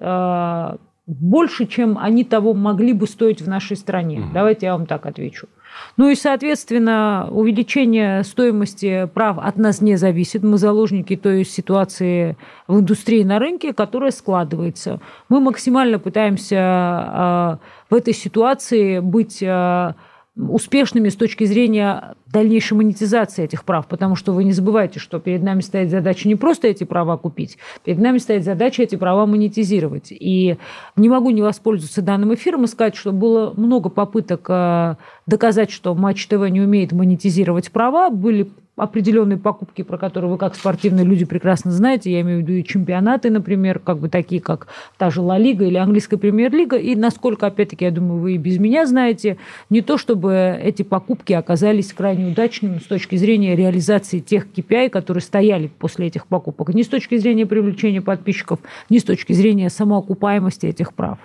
больше, 1.06 1.66
чем 1.66 1.98
они 1.98 2.24
того 2.24 2.54
могли 2.54 2.92
бы 2.92 3.06
стоить 3.06 3.42
в 3.42 3.48
нашей 3.48 3.76
стране. 3.76 4.22
Давайте 4.32 4.66
я 4.66 4.76
вам 4.76 4.86
так 4.86 5.06
отвечу. 5.06 5.48
Ну 5.96 6.08
и, 6.08 6.14
соответственно, 6.14 7.28
увеличение 7.30 8.22
стоимости 8.24 9.08
прав 9.12 9.38
от 9.38 9.56
нас 9.56 9.80
не 9.80 9.96
зависит. 9.96 10.42
Мы 10.42 10.56
заложники 10.58 11.16
той 11.16 11.44
ситуации 11.44 12.36
в 12.68 12.78
индустрии 12.78 13.22
на 13.22 13.38
рынке, 13.38 13.72
которая 13.72 14.10
складывается. 14.10 15.00
Мы 15.28 15.40
максимально 15.40 15.98
пытаемся 15.98 16.58
а, 16.60 17.58
в 17.90 17.94
этой 17.94 18.14
ситуации 18.14 19.00
быть 19.00 19.42
а, 19.42 19.94
успешными 20.37 21.09
с 21.09 21.16
точки 21.16 21.44
зрения 21.44 22.16
дальнейшей 22.27 22.77
монетизации 22.77 23.44
этих 23.44 23.64
прав, 23.64 23.87
потому 23.87 24.16
что 24.16 24.33
вы 24.33 24.42
не 24.42 24.53
забывайте, 24.53 24.99
что 24.99 25.20
перед 25.20 25.42
нами 25.42 25.61
стоит 25.61 25.90
задача 25.90 26.27
не 26.27 26.35
просто 26.35 26.66
эти 26.66 26.83
права 26.83 27.16
купить, 27.16 27.57
перед 27.85 27.99
нами 28.01 28.18
стоит 28.18 28.44
задача 28.44 28.83
эти 28.83 28.97
права 28.97 29.27
монетизировать. 29.27 30.09
И 30.11 30.57
не 30.97 31.09
могу 31.09 31.31
не 31.31 31.42
воспользоваться 31.42 32.03
данным 32.03 32.35
эфиром 32.35 32.64
и 32.64 32.66
сказать, 32.66 32.97
что 32.97 33.12
было 33.12 33.55
много 33.57 33.90
попыток 33.90 34.47
э, 34.49 34.97
доказать, 35.27 35.70
что 35.70 35.94
Матч 35.94 36.27
ТВ 36.27 36.49
не 36.51 36.61
умеет 36.61 36.90
монетизировать 36.90 37.70
права, 37.70 38.11
были 38.11 38.51
определенные 38.76 39.38
покупки, 39.38 39.82
про 39.82 39.98
которые 39.98 40.30
вы 40.30 40.38
как 40.38 40.54
спортивные 40.54 41.04
люди 41.04 41.24
прекрасно 41.24 41.70
знаете, 41.70 42.10
я 42.10 42.22
имею 42.22 42.38
в 42.38 42.42
виду 42.42 42.52
и 42.54 42.64
чемпионаты, 42.64 43.30
например, 43.30 43.78
как 43.78 43.98
бы 43.98 44.08
такие, 44.08 44.40
как 44.40 44.66
та 44.98 45.10
же 45.10 45.20
Ла 45.20 45.38
Лига 45.38 45.64
или 45.64 45.76
Английская 45.76 46.16
премьер-лига, 46.16 46.76
и 46.76 46.96
насколько, 46.96 47.46
опять-таки, 47.46 47.84
я 47.84 47.90
думаю, 47.90 48.20
вы 48.20 48.34
и 48.34 48.38
без 48.38 48.58
меня 48.58 48.87
знаете, 48.87 49.37
не 49.70 49.80
то 49.80 49.96
чтобы 49.96 50.58
эти 50.60 50.82
покупки 50.82 51.32
оказались 51.32 51.92
крайне 51.92 52.32
удачными 52.32 52.78
с 52.78 52.84
точки 52.84 53.16
зрения 53.16 53.54
реализации 53.54 54.18
тех 54.18 54.46
KPI, 54.46 54.90
которые 54.90 55.22
стояли 55.22 55.68
после 55.68 56.08
этих 56.08 56.26
покупок, 56.26 56.74
ни 56.74 56.82
с 56.82 56.88
точки 56.88 57.16
зрения 57.16 57.46
привлечения 57.46 58.02
подписчиков, 58.02 58.58
ни 58.90 58.98
с 58.98 59.04
точки 59.04 59.32
зрения 59.32 59.70
самоокупаемости 59.70 60.66
этих 60.66 60.94
прав. 60.94 61.18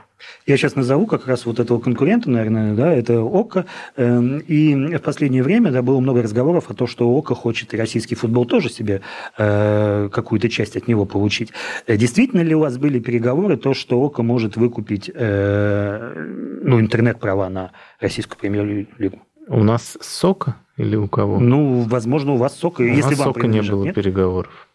Я 0.46 0.58
сейчас 0.58 0.76
назову 0.76 1.06
как 1.06 1.28
раз 1.28 1.46
вот 1.46 1.60
этого 1.60 1.80
конкурента, 1.80 2.30
наверное, 2.30 2.74
да, 2.74 2.94
это 2.94 3.22
ОККО. 3.22 3.66
Эм, 3.96 4.40
и 4.40 4.96
в 4.98 5.02
последнее 5.02 5.44
время 5.44 5.72
да, 5.72 5.82
было 5.82 6.00
много 6.00 6.22
разговоров 6.22 6.70
о 6.70 6.74
том, 6.74 6.88
что 6.88 7.10
ОККО 7.10 7.36
хочет 7.36 7.74
и 7.74 7.78
российский 7.78 8.16
футбол 8.16 8.46
тоже 8.46 8.70
себе 8.70 9.02
э, 9.38 10.10
какую-то 10.12 10.50
часть 10.50 10.76
от 10.76 10.88
него 10.88 11.06
получить. 11.06 11.52
Э, 11.88 11.98
действительно 11.98 12.42
ли 12.42 12.56
у 12.56 12.60
вас 12.60 12.78
были 12.78 13.00
переговоры, 13.00 13.58
то, 13.58 13.74
что 13.74 14.04
ОККО 14.04 14.24
может 14.24 14.58
выкупить 14.58 15.10
э, 15.14 16.14
ну, 16.64 16.80
интернет-права 16.80 17.50
на 17.50 17.72
российскую 18.00 18.40
премьер-лигу? 18.40 19.20
У 19.48 19.64
нас 19.64 19.98
СОКа 20.00 20.58
или 20.78 20.96
у 20.96 21.08
кого? 21.08 21.40
Ну, 21.40 21.82
возможно, 21.82 22.34
у 22.34 22.38
вас 22.38 22.58
СОКа. 22.58 22.82
У 22.82 22.86
если 22.86 23.12
нас 23.12 23.20
вам 23.20 23.34
СОКа 23.34 23.48
не 23.48 23.62
было 23.62 23.86
нет? 23.86 23.96
переговоров 23.96 24.68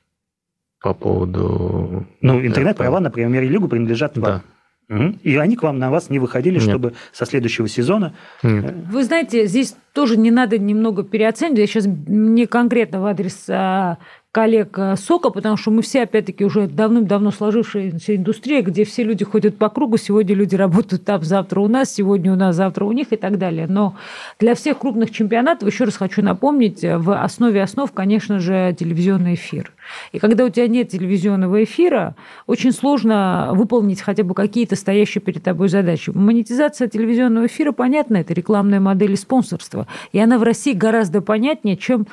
по 0.84 0.92
поводу... 0.92 2.06
Ну, 2.20 2.44
интернет-права 2.44 3.00
на 3.00 3.10
премьер-лигу 3.10 3.68
принадлежат 3.68 4.18
вам. 4.18 4.24
Да. 4.24 4.42
И 4.88 5.36
они 5.36 5.56
к 5.56 5.62
вам 5.62 5.78
на 5.78 5.90
вас 5.90 6.10
не 6.10 6.18
выходили, 6.18 6.54
Нет. 6.54 6.62
чтобы 6.62 6.94
со 7.12 7.24
следующего 7.24 7.68
сезона 7.68 8.14
Нет. 8.42 8.74
Вы 8.90 9.04
знаете, 9.04 9.46
здесь 9.46 9.74
тоже 9.92 10.16
не 10.16 10.30
надо 10.30 10.58
немного 10.58 11.04
переоценивать. 11.04 11.58
Я 11.60 11.66
сейчас 11.66 11.86
не 11.86 12.46
конкретно 12.46 13.00
в 13.00 13.06
адрес 13.06 13.44
а, 13.48 13.98
коллег 14.34 14.76
а, 14.80 14.96
СОКа, 14.96 15.30
потому 15.30 15.56
что 15.56 15.70
мы 15.70 15.80
все, 15.82 16.02
опять-таки, 16.02 16.44
уже 16.44 16.66
давным-давно 16.66 17.30
сложившаяся 17.30 18.16
индустрия, 18.16 18.62
где 18.62 18.84
все 18.84 19.04
люди 19.04 19.24
ходят 19.24 19.56
по 19.56 19.68
кругу, 19.68 19.96
сегодня 19.96 20.34
люди 20.34 20.56
работают 20.56 21.04
там, 21.04 21.22
завтра 21.22 21.60
у 21.60 21.68
нас, 21.68 21.94
сегодня 21.94 22.32
у 22.32 22.34
нас, 22.34 22.56
завтра 22.56 22.84
у 22.84 22.90
них 22.90 23.12
и 23.12 23.16
так 23.16 23.38
далее. 23.38 23.68
Но 23.68 23.94
для 24.40 24.56
всех 24.56 24.80
крупных 24.80 25.12
чемпионатов, 25.12 25.68
еще 25.68 25.84
раз 25.84 25.96
хочу 25.96 26.20
напомнить, 26.20 26.80
в 26.82 27.22
основе 27.22 27.62
основ, 27.62 27.90
конечно 27.92 28.40
же, 28.40 28.74
телевизионный 28.76 29.34
эфир. 29.34 29.72
И 30.10 30.18
когда 30.18 30.44
у 30.44 30.48
тебя 30.48 30.66
нет 30.66 30.88
телевизионного 30.88 31.62
эфира, 31.62 32.16
очень 32.48 32.72
сложно 32.72 33.50
выполнить 33.52 34.00
хотя 34.00 34.24
бы 34.24 34.34
какие-то 34.34 34.74
стоящие 34.74 35.22
перед 35.22 35.44
тобой 35.44 35.68
задачи. 35.68 36.10
Монетизация 36.12 36.88
телевизионного 36.88 37.46
эфира, 37.46 37.70
понятно, 37.70 38.16
это 38.16 38.34
рекламная 38.34 38.80
модель 38.80 39.12
и 39.12 39.16
спонсорство. 39.16 39.86
И 40.10 40.18
она 40.18 40.38
в 40.38 40.42
России 40.42 40.72
гораздо 40.72 41.20
понятнее, 41.20 41.76
чем 41.76 42.08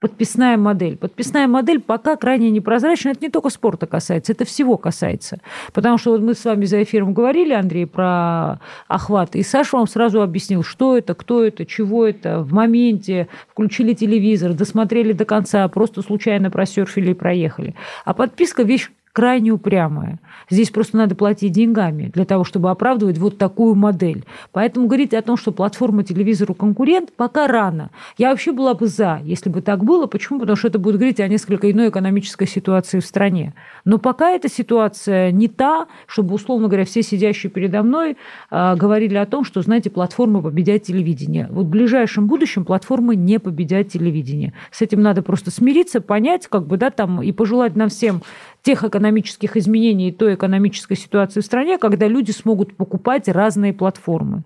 подписная 0.00 0.56
модель. 0.56 0.96
Подписная 0.96 1.46
модель 1.46 1.80
пока 1.80 2.16
крайне 2.16 2.50
непрозрачна. 2.50 3.10
Это 3.10 3.20
не 3.22 3.28
только 3.28 3.50
спорта 3.50 3.86
касается, 3.86 4.32
это 4.32 4.44
всего 4.44 4.76
касается. 4.76 5.40
Потому 5.72 5.98
что 5.98 6.12
вот 6.12 6.22
мы 6.22 6.34
с 6.34 6.44
вами 6.44 6.64
за 6.64 6.82
эфиром 6.82 7.12
говорили, 7.12 7.52
Андрей, 7.52 7.86
про 7.86 8.58
охват, 8.88 9.36
и 9.36 9.42
Саша 9.42 9.76
вам 9.76 9.86
сразу 9.86 10.22
объяснил, 10.22 10.64
что 10.64 10.96
это, 10.96 11.14
кто 11.14 11.44
это, 11.44 11.66
чего 11.66 12.06
это. 12.06 12.40
В 12.40 12.52
моменте 12.52 13.28
включили 13.48 13.92
телевизор, 13.92 14.54
досмотрели 14.54 15.12
до 15.12 15.26
конца, 15.26 15.68
просто 15.68 16.02
случайно 16.02 16.50
просерфили 16.50 17.10
и 17.10 17.14
проехали. 17.14 17.74
А 18.04 18.14
подписка– 18.14 18.62
вещь 18.64 18.90
крайне 19.12 19.50
упрямая. 19.50 20.18
Здесь 20.48 20.70
просто 20.70 20.96
надо 20.96 21.14
платить 21.14 21.52
деньгами 21.52 22.10
для 22.12 22.24
того, 22.24 22.44
чтобы 22.44 22.70
оправдывать 22.70 23.18
вот 23.18 23.38
такую 23.38 23.74
модель. 23.74 24.24
Поэтому 24.52 24.86
говорить 24.86 25.14
о 25.14 25.22
том, 25.22 25.36
что 25.36 25.52
платформа 25.52 26.02
телевизору 26.02 26.54
конкурент, 26.54 27.12
пока 27.16 27.46
рано. 27.46 27.90
Я 28.18 28.30
вообще 28.30 28.52
была 28.52 28.74
бы 28.74 28.86
за, 28.86 29.20
если 29.22 29.50
бы 29.50 29.62
так 29.62 29.84
было. 29.84 30.06
Почему? 30.06 30.40
Потому 30.40 30.56
что 30.56 30.68
это 30.68 30.78
будет 30.78 30.96
говорить 30.96 31.20
о 31.20 31.28
несколько 31.28 31.70
иной 31.70 31.88
экономической 31.90 32.46
ситуации 32.46 33.00
в 33.00 33.06
стране. 33.06 33.54
Но 33.84 33.98
пока 33.98 34.30
эта 34.30 34.48
ситуация 34.48 35.30
не 35.30 35.48
та, 35.48 35.86
чтобы, 36.06 36.34
условно 36.34 36.68
говоря, 36.68 36.84
все 36.84 37.02
сидящие 37.02 37.50
передо 37.50 37.82
мной 37.82 38.16
э, 38.50 38.76
говорили 38.76 39.16
о 39.16 39.26
том, 39.26 39.44
что, 39.44 39.62
знаете, 39.62 39.90
платформа 39.90 40.42
победят 40.42 40.82
телевидение. 40.82 41.48
Вот 41.50 41.66
в 41.66 41.68
ближайшем 41.68 42.26
будущем 42.26 42.64
платформы 42.64 43.16
не 43.16 43.38
победят 43.38 43.88
телевидение. 43.88 44.52
С 44.70 44.82
этим 44.82 45.02
надо 45.02 45.22
просто 45.22 45.50
смириться, 45.50 46.00
понять, 46.00 46.46
как 46.46 46.66
бы, 46.66 46.76
да, 46.76 46.90
там, 46.90 47.22
и 47.22 47.32
пожелать 47.32 47.76
нам 47.76 47.88
всем 47.88 48.22
тех 48.62 48.84
экономических 48.84 49.56
изменений 49.56 50.08
и 50.08 50.12
той 50.12 50.34
экономической 50.34 50.96
ситуации 50.96 51.40
в 51.40 51.44
стране, 51.44 51.78
когда 51.78 52.06
люди 52.06 52.30
смогут 52.30 52.76
покупать 52.76 53.28
разные 53.28 53.72
платформы. 53.72 54.42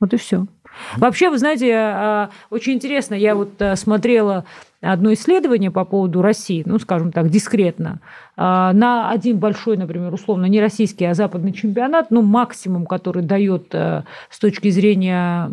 Вот 0.00 0.12
и 0.12 0.16
все. 0.16 0.46
Вообще, 0.96 1.30
вы 1.30 1.38
знаете, 1.38 1.74
а, 1.74 2.30
очень 2.50 2.74
интересно, 2.74 3.14
я 3.14 3.34
вот 3.34 3.60
а, 3.60 3.76
смотрела 3.76 4.44
одно 4.80 5.12
исследование 5.12 5.70
по 5.70 5.84
поводу 5.84 6.22
России, 6.22 6.62
ну, 6.66 6.78
скажем 6.78 7.12
так, 7.12 7.28
дискретно, 7.28 8.00
а, 8.36 8.72
на 8.72 9.10
один 9.10 9.38
большой, 9.38 9.76
например, 9.76 10.12
условно, 10.12 10.46
не 10.46 10.60
российский, 10.60 11.04
а 11.04 11.14
западный 11.14 11.52
чемпионат, 11.52 12.10
ну, 12.10 12.22
максимум, 12.22 12.86
который 12.86 13.22
дает 13.22 13.72
с 13.72 14.38
точки 14.40 14.70
зрения 14.70 15.50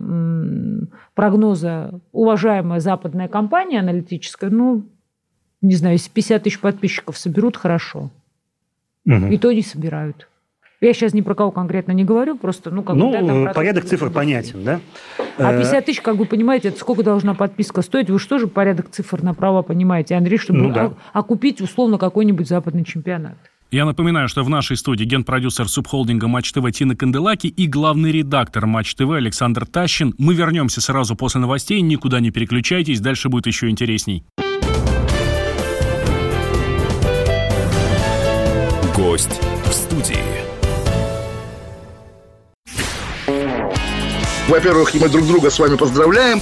прогноза 1.13 1.99
уважаемая 2.12 2.80
западная 2.80 3.28
компания 3.28 3.80
аналитическая, 3.80 4.49
ну, 4.49 4.86
не 5.61 5.75
знаю, 5.75 5.95
если 5.95 6.09
50 6.09 6.43
тысяч 6.43 6.59
подписчиков 6.59 7.17
соберут, 7.17 7.57
хорошо. 7.57 8.09
Мгм. 9.05 9.31
И 9.31 9.37
то 9.37 9.51
не 9.51 9.61
собирают. 9.61 10.27
Я 10.81 10.93
сейчас 10.93 11.13
ни 11.13 11.19
про 11.19 11.35
кого 11.35 11.51
конкретно 11.51 11.91
не 11.91 12.05
говорю, 12.05 12.37
просто, 12.37 12.71
ну, 12.71 12.83
как 12.83 12.95
бы, 12.95 13.01
Ну, 13.01 13.11
да, 13.11 13.17
там 13.19 13.47
э, 13.47 13.53
порядок 13.53 13.83
цифр 13.85 14.05
что- 14.05 14.13
понятен, 14.13 14.63
да? 14.63 14.79
А 15.37 15.51
Э, 15.53 15.57
50 15.57 15.85
тысяч, 15.85 15.99
как 16.01 16.15
вы 16.15 16.25
понимаете, 16.25 16.69
это 16.69 16.79
сколько 16.79 17.03
должна 17.03 17.33
подписка 17.33 17.81
стоить? 17.81 18.09
Вы 18.09 18.17
же 18.19 18.47
порядок 18.47 18.89
цифр 18.89 19.21
направо 19.21 19.61
понимаете, 19.61 20.15
Андрей, 20.15 20.37
чтобы 20.37 20.59
Ну 20.59 20.71
да. 20.73 20.85
о- 21.13 21.19
окупить 21.19 21.59
условно 21.59 21.97
какой-нибудь 21.97 22.47
западный 22.47 22.85
чемпионат? 22.85 23.35
Я 23.71 23.85
напоминаю, 23.85 24.29
что 24.29 24.43
в 24.43 24.49
нашей 24.49 24.77
студии 24.77 25.03
генпродюсер 25.03 25.67
субхолдинга 25.67 26.27
Матч 26.27 26.51
ТВ 26.53 26.71
Тина 26.71 26.95
Канделаки 26.95 27.47
и 27.47 27.67
главный 27.67 28.11
редактор 28.11 28.65
Матч 28.65 28.95
ТВ 28.95 29.11
Александр 29.11 29.65
Тащин. 29.65 30.15
Мы 30.17 30.33
вернемся 30.33 30.79
сразу 30.81 31.15
после 31.15 31.41
новостей, 31.41 31.81
никуда 31.81 32.19
не 32.21 32.31
переключайтесь, 32.31 32.99
дальше 33.01 33.27
будет 33.29 33.47
еще 33.47 33.69
интересней. 33.69 34.23
Гость 38.99 39.39
в 39.65 39.71
студии. 39.71 40.17
Во-первых, 44.49 44.93
мы 44.95 45.07
друг 45.07 45.25
друга 45.25 45.49
с 45.49 45.57
вами 45.57 45.77
поздравляем. 45.77 46.41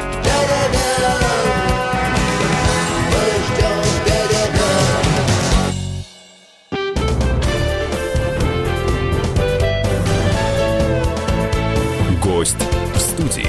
Студии. 13.11 13.45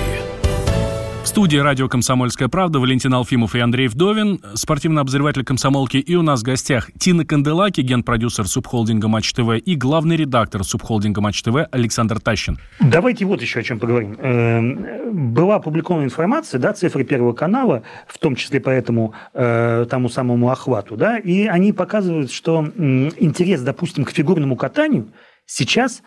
В 1.23 1.29
студии 1.29 1.57
радио 1.57 1.89
«Комсомольская 1.89 2.49
правда» 2.49 2.81
Валентин 2.81 3.15
Алфимов 3.15 3.55
и 3.55 3.61
Андрей 3.61 3.87
Вдовин, 3.87 4.41
спортивный 4.55 5.03
обозреватель 5.03 5.45
«Комсомолки». 5.45 5.99
И 5.99 6.17
у 6.17 6.23
нас 6.23 6.41
в 6.41 6.43
гостях 6.43 6.91
Тина 6.99 7.25
Канделаки, 7.25 7.81
генпродюсер 7.81 8.49
субхолдинга 8.49 9.07
«Матч 9.07 9.33
ТВ» 9.33 9.57
и 9.65 9.77
главный 9.77 10.17
редактор 10.17 10.65
субхолдинга 10.65 11.21
«Матч 11.21 11.41
ТВ» 11.43 11.69
Александр 11.71 12.19
Тащин. 12.19 12.59
Давайте 12.81 13.25
вот 13.25 13.41
еще 13.41 13.61
о 13.61 13.63
чем 13.63 13.79
поговорим. 13.79 14.17
Эм, 14.19 15.33
Была 15.33 15.55
опубликована 15.57 16.05
информация, 16.05 16.59
да, 16.59 16.73
цифры 16.73 17.05
Первого 17.05 17.33
канала, 17.33 17.85
в 18.09 18.19
том 18.19 18.35
числе 18.35 18.61
по 18.61 18.71
этому 18.71 19.15
э, 19.33 19.87
тому 19.89 20.09
самому 20.09 20.51
охвату, 20.51 20.97
да, 20.97 21.19
и 21.19 21.47
они 21.47 21.73
показывают, 21.73 22.33
что 22.33 22.67
интерес, 22.67 23.61
допустим, 23.63 24.05
к 24.05 24.11
фигурному 24.11 24.57
катанию 24.57 25.13
сейчас 25.47 26.03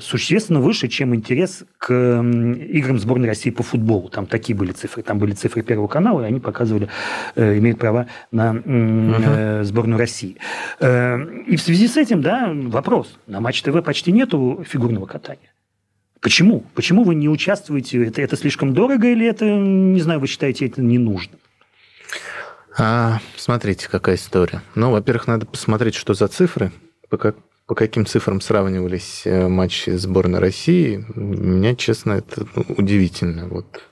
существенно 0.00 0.60
выше, 0.60 0.86
чем 0.86 1.12
интерес 1.14 1.64
к 1.78 1.92
играм 1.92 2.98
сборной 3.00 3.26
России 3.26 3.50
по 3.50 3.64
футболу. 3.64 4.08
Там 4.08 4.26
такие 4.26 4.56
были 4.56 4.70
цифры. 4.70 5.02
Там 5.02 5.18
были 5.18 5.32
цифры 5.32 5.62
Первого 5.62 5.88
канала, 5.88 6.22
и 6.22 6.24
они 6.26 6.38
показывали, 6.38 6.88
э, 7.34 7.58
имеют 7.58 7.80
права 7.80 8.06
на 8.30 8.52
угу. 8.52 9.64
сборную 9.64 9.98
России. 9.98 10.36
И 10.80 11.56
в 11.56 11.60
связи 11.60 11.88
с 11.88 11.96
этим, 11.96 12.22
да, 12.22 12.52
вопрос. 12.54 13.18
На 13.26 13.40
Матч 13.40 13.62
ТВ 13.62 13.82
почти 13.82 14.12
нету 14.12 14.64
фигурного 14.68 15.06
катания. 15.06 15.50
Почему? 16.20 16.64
Почему 16.74 17.02
вы 17.02 17.14
не 17.14 17.28
участвуете? 17.28 18.06
Это, 18.06 18.20
это 18.20 18.36
слишком 18.36 18.74
дорого 18.74 19.08
или 19.08 19.26
это, 19.26 19.46
не 19.46 20.00
знаю, 20.00 20.20
вы 20.20 20.26
считаете 20.26 20.66
это 20.66 20.82
ненужным? 20.82 21.40
А, 22.78 23.20
смотрите, 23.36 23.88
какая 23.88 24.16
история. 24.16 24.62
Ну, 24.74 24.90
во-первых, 24.90 25.26
надо 25.26 25.46
посмотреть, 25.46 25.94
что 25.94 26.14
за 26.14 26.28
цифры, 26.28 26.72
по, 27.08 27.16
как, 27.16 27.36
по 27.70 27.76
каким 27.76 28.04
цифрам 28.04 28.40
сравнивались 28.40 29.22
э, 29.26 29.46
матчи 29.46 29.90
сборной 29.90 30.40
России. 30.40 31.04
Меня, 31.14 31.76
честно, 31.76 32.14
это 32.14 32.44
ну, 32.56 32.64
удивительно. 32.76 33.46
Вот 33.46 33.82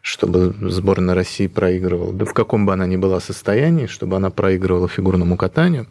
чтобы 0.00 0.54
сборная 0.70 1.14
России 1.14 1.46
проигрывала, 1.46 2.14
да 2.14 2.24
в 2.24 2.32
каком 2.32 2.64
бы 2.64 2.72
она 2.72 2.86
ни 2.86 2.96
была 2.96 3.20
состоянии, 3.20 3.88
чтобы 3.88 4.16
она 4.16 4.30
проигрывала 4.30 4.88
фигурному 4.88 5.36
катанию. 5.36 5.86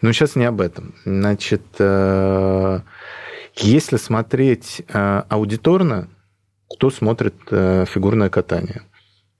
Но 0.00 0.12
сейчас 0.12 0.36
не 0.36 0.44
об 0.44 0.60
этом. 0.60 0.94
Значит, 1.04 1.62
э, 1.80 2.80
если 3.56 3.96
смотреть 3.96 4.82
э, 4.86 5.22
аудиторно, 5.28 6.08
кто 6.70 6.90
смотрит 6.90 7.34
фигурное 7.48 8.28
катание– 8.28 8.82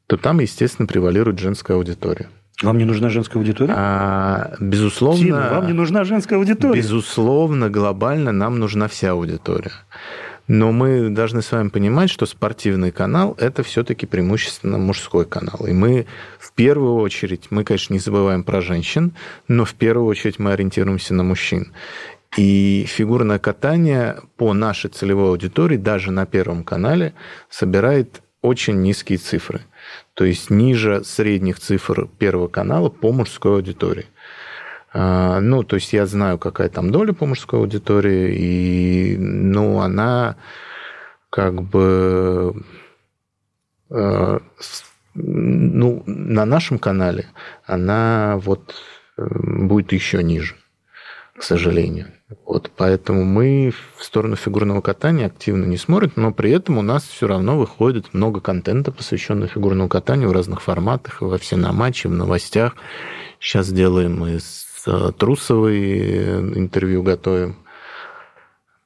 то 0.06 0.16
там, 0.16 0.40
естественно, 0.40 0.86
превалирует 0.86 1.38
женская 1.38 1.76
аудитория. 1.76 2.28
Вам 2.64 2.78
не 2.78 2.84
нужна 2.84 3.10
женская 3.10 3.38
аудитория? 3.38 3.74
А, 3.76 4.54
безусловно. 4.58 5.20
Тина, 5.20 5.48
вам 5.50 5.66
не 5.66 5.72
нужна 5.72 6.04
женская 6.04 6.36
аудитория? 6.36 6.80
Безусловно, 6.80 7.68
глобально 7.68 8.32
нам 8.32 8.58
нужна 8.58 8.88
вся 8.88 9.12
аудитория. 9.12 9.72
Но 10.46 10.72
мы 10.72 11.08
должны 11.08 11.40
с 11.40 11.52
вами 11.52 11.68
понимать, 11.68 12.10
что 12.10 12.26
спортивный 12.26 12.90
канал– 12.90 13.34
это 13.38 13.62
все-таки 13.62 14.04
преимущественно 14.04 14.76
мужской 14.76 15.24
канал. 15.24 15.66
И 15.66 15.72
мы 15.72 16.06
в 16.38 16.52
первую 16.52 16.96
очередь, 16.96 17.46
мы, 17.50 17.64
конечно, 17.64 17.94
не 17.94 17.98
забываем 17.98 18.44
про 18.44 18.60
женщин, 18.60 19.12
но 19.48 19.64
в 19.64 19.74
первую 19.74 20.06
очередь 20.06 20.38
мы 20.38 20.52
ориентируемся 20.52 21.14
на 21.14 21.22
мужчин. 21.22 21.72
И 22.36 22.84
фигурное 22.88 23.38
катание 23.38 24.16
по 24.36 24.52
нашей 24.52 24.90
целевой 24.90 25.30
аудитории 25.30 25.76
даже 25.76 26.10
на 26.10 26.26
Первом 26.26 26.64
канале 26.64 27.14
собирает 27.48 28.22
очень 28.42 28.82
низкие 28.82 29.18
цифры– 29.18 29.62
то 30.14 30.24
есть 30.24 30.50
ниже 30.50 31.04
средних 31.04 31.58
цифр 31.58 32.08
Первого 32.18 32.48
канала 32.48 32.88
по 32.88 33.12
мужской 33.12 33.56
аудитории. 33.56 34.06
А, 34.92 35.40
ну, 35.40 35.64
то 35.64 35.76
есть 35.76 35.92
я 35.92 36.06
знаю, 36.06 36.38
какая 36.38 36.68
там 36.68 36.90
доля 36.90 37.12
по 37.12 37.26
мужской 37.26 37.58
аудитории, 37.58 38.36
и, 38.36 39.16
ну, 39.18 39.80
она 39.80 40.36
как 41.30 41.62
бы, 41.62 42.64
а, 43.90 44.40
ну, 45.14 46.02
на 46.06 46.44
нашем 46.44 46.78
канале 46.78 47.26
она 47.64 48.36
вот 48.38 48.76
э, 49.16 49.26
будет 49.26 49.92
еще 49.92 50.22
ниже, 50.22 50.54
к 51.36 51.42
сожалению. 51.42 52.12
Вот, 52.46 52.70
поэтому 52.76 53.24
мы 53.24 53.72
в 53.96 54.04
сторону 54.04 54.36
фигурного 54.36 54.80
катания 54.80 55.26
активно 55.26 55.64
не 55.64 55.76
смотрим, 55.76 56.12
но 56.16 56.32
при 56.32 56.50
этом 56.50 56.78
у 56.78 56.82
нас 56.82 57.04
все 57.04 57.26
равно 57.26 57.58
выходит 57.58 58.12
много 58.14 58.40
контента, 58.40 58.92
посвященного 58.92 59.48
фигурному 59.48 59.88
катанию 59.88 60.28
в 60.28 60.32
разных 60.32 60.62
форматах, 60.62 61.20
во 61.20 61.38
все 61.38 61.56
на 61.56 61.72
матче, 61.72 62.08
в 62.08 62.12
новостях. 62.12 62.76
Сейчас 63.40 63.70
делаем 63.70 64.24
и 64.26 64.38
с 64.38 64.84
э, 64.86 65.12
Трусовой 65.16 65.78
э, 65.78 66.40
интервью 66.56 67.02
готовим. 67.02 67.56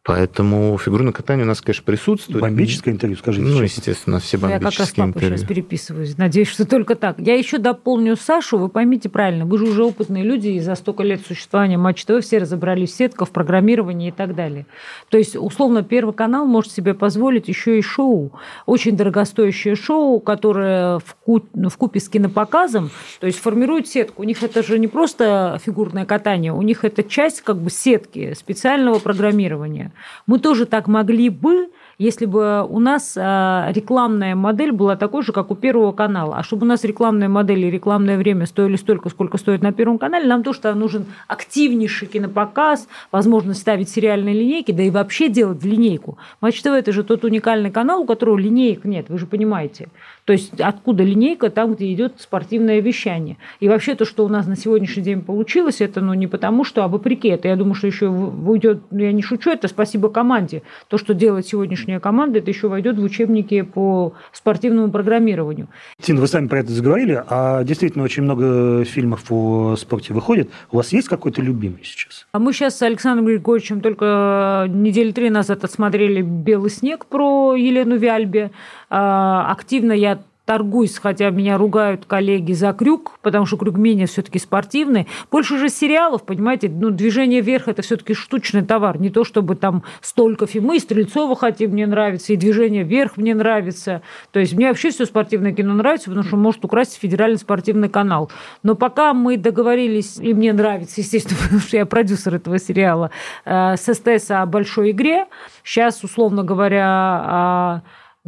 Поэтому 0.09 0.79
фигурное 0.79 1.13
катание 1.13 1.45
у 1.45 1.47
нас, 1.49 1.61
конечно, 1.61 1.85
присутствует. 1.85 2.41
Бомбическое 2.41 2.95
интервью, 2.95 3.19
скажите. 3.19 3.47
Ну, 3.47 3.63
естественно, 3.63 4.21
все 4.21 4.39
бомбические 4.39 4.65
Я 4.65 4.71
как 4.71 4.79
раз 4.79 4.89
папу 4.89 5.09
интервью. 5.11 5.37
сейчас 5.37 5.47
переписываюсь. 5.47 6.17
Надеюсь, 6.17 6.49
что 6.49 6.67
только 6.67 6.95
так. 6.95 7.19
Я 7.19 7.35
еще 7.37 7.59
дополню 7.59 8.17
Сашу. 8.17 8.57
Вы 8.57 8.71
поймите 8.71 9.11
правильно, 9.11 9.45
вы 9.45 9.59
же 9.59 9.65
уже 9.65 9.85
опытные 9.85 10.25
люди, 10.25 10.49
и 10.49 10.61
за 10.61 10.77
столько 10.77 11.03
лет 11.03 11.21
существования 11.27 11.77
Матч 11.77 12.07
ТВ 12.07 12.23
все 12.23 12.39
разобрались 12.39 12.93
в 12.93 12.97
сетках, 12.97 13.29
в 13.29 13.33
программировании 13.33 14.09
и 14.09 14.11
так 14.11 14.35
далее. 14.35 14.65
То 15.11 15.19
есть, 15.19 15.37
условно, 15.37 15.83
Первый 15.83 16.15
канал 16.15 16.47
может 16.47 16.73
себе 16.73 16.95
позволить 16.95 17.49
еще 17.49 17.79
и 17.79 17.83
шоу. 17.83 18.33
Очень 18.65 18.97
дорогостоящее 18.97 19.75
шоу, 19.75 20.21
которое 20.21 21.01
в, 21.01 21.17
ку... 21.23 21.43
в 21.53 21.77
купе 21.77 22.01
с 22.01 22.09
кинопоказом, 22.09 22.91
то 23.21 23.27
есть 23.27 23.39
формирует 23.39 23.87
сетку. 23.87 24.23
У 24.23 24.25
них 24.25 24.43
это 24.43 24.63
же 24.63 24.79
не 24.79 24.89
просто 24.89 25.61
фигурное 25.63 26.07
катание, 26.07 26.55
у 26.55 26.63
них 26.63 26.87
это 26.87 27.03
часть 27.03 27.43
как 27.43 27.59
бы 27.59 27.69
сетки 27.69 28.33
специального 28.33 29.01
программирования. 29.01 29.93
Мы 30.27 30.39
тоже 30.39 30.67
так 30.67 30.89
могли 30.89 31.31
бы, 31.31 31.71
если 31.99 32.27
бы 32.27 32.65
у 32.69 32.79
нас 32.79 33.17
а, 33.17 33.71
рекламная 33.73 34.35
модель 34.35 34.73
была 34.73 34.97
такой 34.97 35.23
же, 35.23 35.33
как 35.33 35.51
у 35.51 35.55
Первого 35.55 35.93
канала. 35.93 36.37
А 36.37 36.43
чтобы 36.43 36.65
у 36.65 36.69
нас 36.69 36.85
рекламная 36.85 37.29
модель 37.29 37.65
и 37.65 37.71
рекламное 37.71 38.17
время 38.17 38.47
стоили 38.47 38.77
столько, 38.77 39.09
сколько 39.09 39.39
стоит 39.39 39.63
на 39.63 39.73
Первом 39.73 39.99
канале, 39.99 40.27
нам 40.27 40.43
тоже 40.43 40.75
нужен 40.75 41.07
активнейший 41.27 42.09
кинопоказ, 42.09 42.89
возможность 43.11 43.61
ставить 43.61 43.89
сериальные 43.89 44.35
линейки, 44.35 44.73
да 44.73 44.83
и 44.83 44.91
вообще 44.91 45.29
делать 45.29 45.65
линейку. 45.65 46.19
Матч 46.41 46.63
ТВ– 46.63 46.67
это 46.67 46.93
же 46.93 47.03
тот 47.03 47.25
уникальный 47.25 47.71
канал, 47.71 48.03
у 48.03 48.07
которого 48.07 48.39
линеек 48.39 48.85
нет, 48.85 49.07
вы 49.09 49.19
же 49.19 49.27
понимаете. 49.27 49.89
То 50.29 50.33
есть 50.33 50.61
откуда 50.61 51.05
линейка 51.05 51.49
там, 51.49 51.75
где 51.75 51.91
идет 51.91 52.21
спортивное 52.21 52.81
вещание. 52.81 53.39
И 53.61 53.69
вообще 53.71 53.95
то, 53.95 54.05
что 54.05 54.27
у 54.27 54.29
нас 54.29 54.47
на 54.47 54.57
сегодняшний 54.57 55.03
день 55.03 55.23
получилось, 55.23 55.81
это 55.81 56.03
ну, 56.03 56.13
не 56.13 56.27
потому, 56.27 56.65
что, 56.65 56.85
а 56.85 56.89
вопреки. 56.89 57.29
Это 57.29 57.49
я 57.49 57.57
думаю, 57.57 57.75
что 57.75 57.87
еще 57.87 58.09
уйдет, 58.09 58.83
ну, 58.91 58.99
я 58.99 59.13
не 59.13 59.23
шучу, 59.23 59.49
это 59.49 59.69
спасибо 59.69 60.11
команде. 60.11 60.65
То, 60.89 60.99
что 60.99 61.15
делает 61.15 61.47
сегодняшняя 61.47 61.99
команда, 61.99 62.41
это 62.41 62.51
еще 62.51 62.69
войдет 62.69 62.99
в 62.99 63.03
учебники 63.03 63.63
по 63.63 64.13
спортивному 64.33 64.93
программированию. 64.93 65.69
Тина, 65.99 66.21
вы 66.21 66.27
сами 66.27 66.47
про 66.47 66.59
это 66.59 66.73
заговорили, 66.73 67.25
а 67.27 67.65
действительно 67.65 68.05
очень 68.05 68.25
много 68.25 68.85
фильмов 68.85 69.25
по 69.25 69.77
спорте 69.79 70.13
выходит. 70.13 70.51
У 70.71 70.77
вас 70.77 70.93
есть 70.93 71.09
какой-то 71.09 71.41
любимый 71.41 71.81
сейчас? 71.85 72.27
А 72.33 72.39
мы 72.39 72.53
сейчас 72.53 72.77
с 72.77 72.83
Александром 72.83 73.25
Григорьевичем 73.25 73.81
только 73.81 74.67
недели 74.69 75.11
три 75.13 75.31
назад 75.31 75.65
отсмотрели 75.65 76.21
«Белый 76.21 76.69
снег» 76.69 77.07
про 77.07 77.55
Елену 77.55 77.97
Вяльбе. 77.97 78.51
А, 78.91 79.51
активно 79.51 79.93
я 79.93 80.21
торгуюсь, 80.49 80.97
хотя 80.97 81.29
меня 81.29 81.59
ругают 81.59 82.07
коллеги 82.07 82.55
за 82.55 82.73
крюк, 82.73 83.19
потому 83.21 83.45
что 83.45 83.59
крюк 83.59 83.77
менее 83.77 84.07
все-таки 84.07 84.39
спортивный. 84.39 85.07
Больше 85.31 85.59
же 85.59 85.69
сериалов, 85.69 86.23
понимаете, 86.23 86.71
ну, 86.71 86.89
движение 86.89 87.43
вверх– 87.43 87.65
это 87.69 87.83
все-таки 87.83 88.15
штучный 88.15 88.63
товар, 88.65 88.99
не 88.99 89.11
то 89.11 89.25
чтобы 89.25 89.57
там 89.57 89.83
столько 90.01 90.47
фильмов. 90.47 90.77
И 90.77 90.79
Стрельцова 90.79 91.37
хотим, 91.37 91.73
мне 91.73 91.87
нравится, 91.87 92.33
и 92.33 92.37
движение 92.37 92.83
вверх 92.83 93.19
мне 93.19 93.35
нравится. 93.35 94.01
То 94.33 94.41
есть 94.41 94.55
мне 94.55 94.69
вообще 94.69 94.89
все 94.89 95.05
спортивное 95.05 95.53
кино 95.53 95.75
нравится, 95.75 96.09
потому 96.09 96.25
что 96.25 96.39
может 96.39 96.65
украсть 96.65 96.99
федеральный 96.99 97.37
спортивный 97.37 97.91
канал. 97.91 98.31
Но 98.63 98.75
пока 98.75 99.13
мы 99.13 99.37
договорились, 99.37 100.17
и 100.17 100.33
мне 100.33 100.55
нравится, 100.55 101.03
естественно, 101.03 101.39
потому 101.43 101.61
что 101.61 101.77
я 101.77 101.85
продюсер 101.85 102.37
этого 102.37 102.59
сериала, 102.59 103.11
э, 103.45 103.77
с 103.77 103.83
СТС 103.83 104.31
о 104.31 104.47
большой 104.47 104.93
игре, 104.93 105.27
сейчас, 105.63 106.03
условно 106.03 106.43
говоря, 106.43 107.83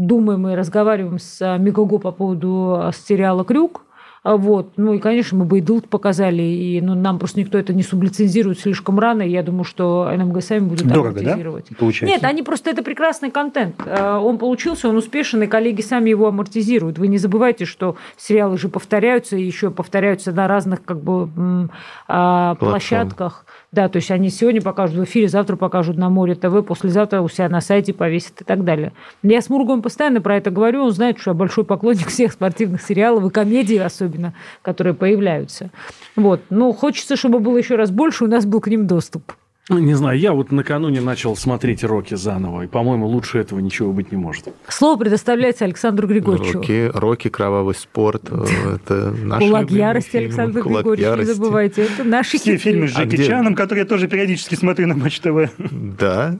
думаем 0.06 0.48
и 0.48 0.54
разговариваем 0.54 1.18
с 1.18 1.40
э, 1.40 1.58
Мегаго 1.58 1.98
по 1.98 2.12
поводу 2.12 2.80
э, 2.82 2.90
сериала 3.06 3.44
«Крюк», 3.44 3.82
а 4.22 4.36
вот. 4.36 4.72
Ну 4.76 4.92
и, 4.94 4.98
конечно, 4.98 5.38
мы 5.38 5.46
Бейдулт 5.46 5.88
показали, 5.88 6.42
и 6.42 6.80
ну, 6.82 6.94
нам 6.94 7.18
просто 7.18 7.40
никто 7.40 7.56
это 7.56 7.72
не 7.72 7.82
сублицензирует 7.82 8.60
слишком 8.60 8.98
рано, 8.98 9.22
и 9.22 9.30
я 9.30 9.42
думаю, 9.42 9.64
что 9.64 10.10
НМГ 10.14 10.42
сами 10.42 10.60
будут 10.60 10.86
Дорого, 10.86 11.22
да? 11.22 11.38
Получается? 11.78 12.04
Нет, 12.04 12.24
они 12.24 12.42
просто, 12.42 12.68
это 12.70 12.82
прекрасный 12.82 13.30
контент. 13.30 13.76
Э, 13.86 14.16
он 14.16 14.36
получился, 14.36 14.90
он 14.90 14.96
успешен, 14.96 15.42
и 15.42 15.46
коллеги 15.46 15.80
сами 15.80 16.10
его 16.10 16.28
амортизируют. 16.28 16.98
Вы 16.98 17.06
не 17.06 17.16
забывайте, 17.16 17.64
что 17.64 17.96
сериалы 18.18 18.58
же 18.58 18.68
повторяются, 18.68 19.36
и 19.36 19.42
еще 19.42 19.70
повторяются 19.70 20.32
на 20.32 20.46
разных 20.48 20.84
как 20.84 21.02
бы 21.02 21.70
а, 22.06 22.56
площадках. 22.56 23.46
Да, 23.72 23.88
то 23.88 23.96
есть 23.96 24.10
они 24.10 24.30
сегодня 24.30 24.60
покажут 24.60 24.96
в 24.96 25.04
эфире, 25.04 25.28
завтра 25.28 25.54
покажут 25.54 25.96
на 25.96 26.10
Море 26.10 26.34
ТВ, 26.34 26.66
послезавтра 26.66 27.20
у 27.20 27.28
себя 27.28 27.48
на 27.48 27.60
сайте 27.60 27.94
повесят 27.94 28.40
и 28.40 28.44
так 28.44 28.64
далее. 28.64 28.92
Я 29.22 29.40
с 29.40 29.48
Мургом 29.48 29.80
постоянно 29.80 30.20
про 30.20 30.36
это 30.36 30.50
говорю, 30.50 30.82
он 30.82 30.90
знает, 30.90 31.20
что 31.20 31.30
я 31.30 31.34
большой 31.34 31.64
поклонник 31.64 32.06
всех 32.08 32.32
спортивных 32.32 32.82
сериалов 32.82 33.24
и 33.24 33.30
комедий 33.30 33.78
особенно, 33.78 34.34
которые 34.62 34.94
появляются. 34.94 35.70
Вот. 36.16 36.40
Но 36.50 36.72
хочется, 36.72 37.14
чтобы 37.14 37.38
было 37.38 37.58
еще 37.58 37.76
раз 37.76 37.92
больше, 37.92 38.24
у 38.24 38.28
нас 38.28 38.44
был 38.44 38.60
к 38.60 38.66
ним 38.66 38.88
доступ. 38.88 39.32
Не 39.70 39.94
знаю, 39.94 40.18
я 40.18 40.32
вот 40.32 40.50
накануне 40.50 41.00
начал 41.00 41.36
смотреть 41.36 41.84
«Рокки» 41.84 42.14
заново, 42.14 42.62
и, 42.62 42.66
по-моему, 42.66 43.06
лучше 43.06 43.38
этого 43.38 43.60
ничего 43.60 43.92
быть 43.92 44.10
не 44.10 44.18
может. 44.18 44.48
Слово 44.68 44.98
предоставляется 44.98 45.64
Александру 45.64 46.08
Григорьевичу. 46.08 46.58
«Рокки», 46.58 46.90
«Рокки», 46.92 47.28
«Кровавый 47.28 47.74
спорт»– 47.74 48.24
это 48.30 49.12
наши 49.12 49.46
«Кулак 49.46 49.70
ярости» 49.70 50.16
Александр 50.16 50.62
Григорьевич, 50.62 51.18
не 51.18 51.24
забывайте, 51.24 51.82
это 51.84 52.04
наши 52.04 52.38
Все 52.38 52.56
фильмы 52.56 52.88
с 52.88 52.92
Джеки 52.92 53.20
а 53.20 53.24
Чаном, 53.24 53.54
которые 53.54 53.84
я 53.84 53.88
тоже 53.88 54.08
периодически 54.08 54.56
смотрю 54.56 54.88
на 54.88 54.96
Матч 54.96 55.20
ТВ. 55.20 55.50
Да, 55.70 56.36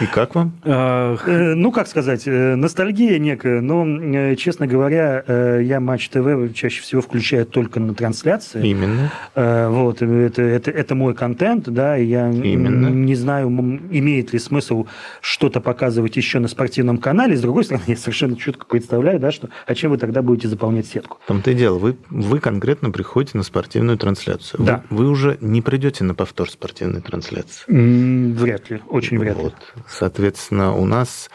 И 0.00 0.06
как 0.06 0.34
вам? 0.34 0.52
Э, 0.64 1.54
ну, 1.54 1.72
как 1.72 1.88
сказать, 1.88 2.22
э, 2.26 2.54
ностальгия 2.54 3.18
некая, 3.18 3.60
но, 3.60 3.86
э, 3.86 4.36
честно 4.36 4.66
говоря, 4.66 5.24
я 5.60 5.80
Матч 5.80 6.08
ТВ 6.08 6.54
чаще 6.54 6.82
всего 6.82 7.00
включаю 7.00 7.46
только 7.46 7.80
на 7.80 7.94
трансляции. 7.94 8.66
Именно. 8.66 9.10
Вот, 9.34 10.02
это, 10.02 10.42
это, 10.42 10.70
это 10.70 10.94
мой 10.94 11.14
контент, 11.14 11.68
да, 11.68 11.96
и 11.96 12.04
я 12.04 12.30
Именно. 12.30 12.88
не 12.88 13.14
знаю, 13.14 13.48
имеет 13.48 14.32
ли 14.32 14.38
смысл 14.38 14.86
что-то 15.20 15.60
показывать 15.60 16.16
еще 16.16 16.38
на 16.38 16.48
спортивном 16.48 16.98
канале. 16.98 17.36
С 17.36 17.40
другой 17.40 17.64
стороны, 17.64 17.84
я 17.88 17.96
совершенно 17.96 18.36
четко 18.36 18.66
представляю, 18.66 19.18
да, 19.18 19.32
что, 19.32 19.48
а 19.66 19.74
чем 19.74 19.90
вы 19.90 19.98
тогда 19.98 20.22
будете 20.22 20.48
заполнять 20.48 20.86
сетку? 20.86 21.18
В 21.24 21.28
том-то 21.28 21.50
и 21.50 21.54
дело, 21.54 21.78
вы, 21.78 21.96
вы 22.10 22.40
конкретно 22.40 22.90
приходите 22.90 23.38
на 23.38 23.44
спортивную 23.44 23.98
трансляцию. 23.98 24.64
Да. 24.64 24.84
Вы, 24.90 25.04
вы 25.04 25.10
уже 25.10 25.38
не 25.40 25.62
придете 25.62 26.04
на 26.04 26.14
повтор 26.14 26.50
спортивной 26.50 27.00
трансляции. 27.00 27.64
Вряд 27.68 28.70
ли, 28.70 28.80
очень 28.88 29.18
вряд 29.18 29.36
вот. 29.36 29.52
ли. 29.52 29.82
Соответственно, 29.88 30.74
у 30.74 30.84
нас 30.84 31.30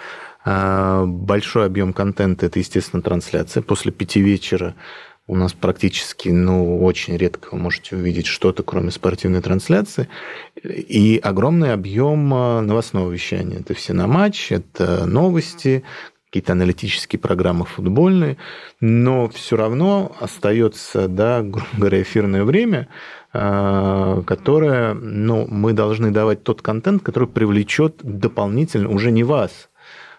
а, 0.45 1.05
большой 1.05 1.65
объем 1.65 1.93
контента– 1.93 2.45
это, 2.47 2.59
естественно, 2.59 3.01
трансляция. 3.01 3.63
После 3.63 3.91
пяти 3.91 4.21
вечера 4.21 4.75
у 5.25 5.35
нас 5.35 5.53
практически, 5.53 6.29
ну, 6.29 6.83
очень 6.83 7.15
редко 7.15 7.49
вы 7.51 7.59
можете 7.59 7.95
увидеть 7.95 8.27
что-то, 8.27 8.61
кроме 8.61 8.91
спортивной 8.91 9.41
трансляции. 9.41 10.09
И 10.63 11.19
огромный 11.23 11.73
объем 11.73 12.33
а, 12.33 12.61
новостного 12.61 13.09
вещания. 13.11 13.59
Это 13.59 13.73
все 13.73 13.93
на 13.93 14.07
матч, 14.07 14.51
это 14.51 15.05
новости, 15.05 15.83
какие-то 16.33 16.53
аналитические 16.53 17.19
программы 17.19 17.63
футбольные, 17.65 18.37
но 18.81 19.29
все 19.29 19.55
равно 19.55 20.15
остается, 20.19 21.07
да, 21.07 21.43
грубо 21.43 21.67
говоря, 21.77 22.01
эфирное 22.01 22.43
время, 22.43 22.87
а, 23.33 24.21
которое, 24.23 24.93
ну, 24.93 25.47
мы 25.49 25.73
должны 25.73 26.11
давать 26.11 26.43
тот 26.43 26.61
контент, 26.61 27.01
который 27.01 27.27
привлечет 27.27 27.95
дополнительно 28.03 28.89
уже 28.89 29.11
не 29.11 29.23
вас. 29.23 29.69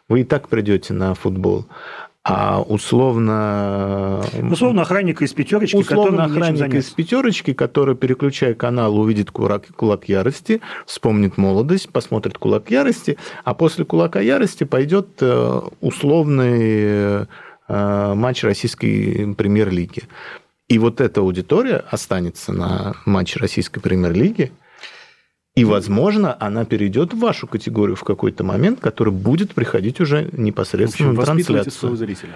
Вы 0.09 0.23
и 0.23 0.25
так 0.25 0.49
придете 0.49 0.93
на 0.95 1.15
футбол. 1.15 1.67
А 2.25 2.61
условно... 2.61 4.25
Условно 4.51 4.83
охранника 4.83 5.25
из 5.25 5.33
пятерочки, 5.35 5.77
условно 5.77 6.25
охранника 6.25 6.79
из 6.79 6.89
пятерочки, 6.91 7.53
который, 7.53 7.95
переключая 7.95 8.55
канал, 8.55 8.99
увидит 8.99 9.31
кулак, 9.31 9.67
кулак 9.77 10.09
ярости, 10.09 10.63
вспомнит 10.87 11.37
молодость, 11.37 11.91
посмотрит 11.91 12.39
кулак 12.39 12.71
ярости, 12.71 13.19
а 13.45 13.53
после 13.55 13.85
кулака 13.85 14.21
ярости 14.21 14.65
пойдет 14.65 15.09
э, 15.21 15.61
условный 15.83 17.27
э, 17.69 18.15
матч 18.15 18.43
российской 18.43 19.35
премьер-лиги. 19.37 20.05
И 20.69 20.79
вот 20.79 21.01
эта 21.01 21.21
аудитория 21.21 21.77
останется 21.77 22.53
на 22.53 22.95
матче 23.05 23.39
российской 23.39 23.81
премьер-лиги, 23.81 24.53
и, 25.55 25.65
возможно, 25.65 26.37
она 26.41 26.65
перейдет 26.65 27.13
в 27.13 27.19
вашу 27.21 27.47
категорию 27.47 27.95
в 27.95 28.03
какой-то 28.03 28.43
момент, 28.43 28.81
который 28.81 29.13
будет 29.13 29.55
приходить 29.55 30.01
уже 30.01 30.29
непосредственно 30.33 31.11
в 31.11 31.13
общем, 31.13 31.21
на 31.21 31.27
трансляцию. 31.27 31.73
своего 31.73 31.97
зрителя. 31.97 32.33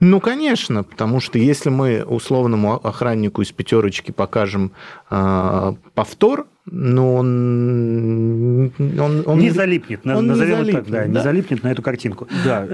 Ну, 0.00 0.20
конечно, 0.20 0.82
потому 0.82 1.20
что 1.20 1.38
если 1.38 1.68
мы 1.70 2.04
условному 2.04 2.74
охраннику 2.86 3.42
из 3.42 3.52
пятерочки 3.52 4.10
покажем 4.10 4.72
э, 5.10 5.74
повтор, 5.94 6.46
но 6.72 7.16
он, 7.16 8.72
он, 8.78 9.22
он 9.26 9.38
не 9.38 9.50
залипнет, 9.50 10.06
он 10.06 10.26
назовем 10.26 10.58
не 10.58 10.72
залипнет, 10.72 10.84
так, 10.84 10.92
да, 10.92 11.00
да, 11.00 11.06
не 11.06 11.22
залипнет 11.22 11.62
на 11.64 11.72
эту 11.72 11.82
картинку. 11.82 12.28
Да. 12.44 12.66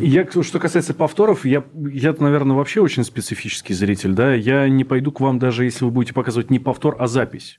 Я, 0.00 0.26
что 0.30 0.58
касается 0.58 0.94
повторов, 0.94 1.44
я, 1.44 1.62
я, 1.74 2.14
наверное, 2.18 2.56
вообще 2.56 2.80
очень 2.80 3.04
специфический 3.04 3.74
зритель, 3.74 4.12
да. 4.12 4.34
Я 4.34 4.68
не 4.68 4.84
пойду 4.84 5.12
к 5.12 5.20
вам 5.20 5.38
даже 5.38 5.64
если 5.64 5.84
вы 5.84 5.90
будете 5.90 6.14
показывать 6.14 6.50
не 6.50 6.58
повтор, 6.58 6.96
а 6.98 7.06
запись. 7.06 7.58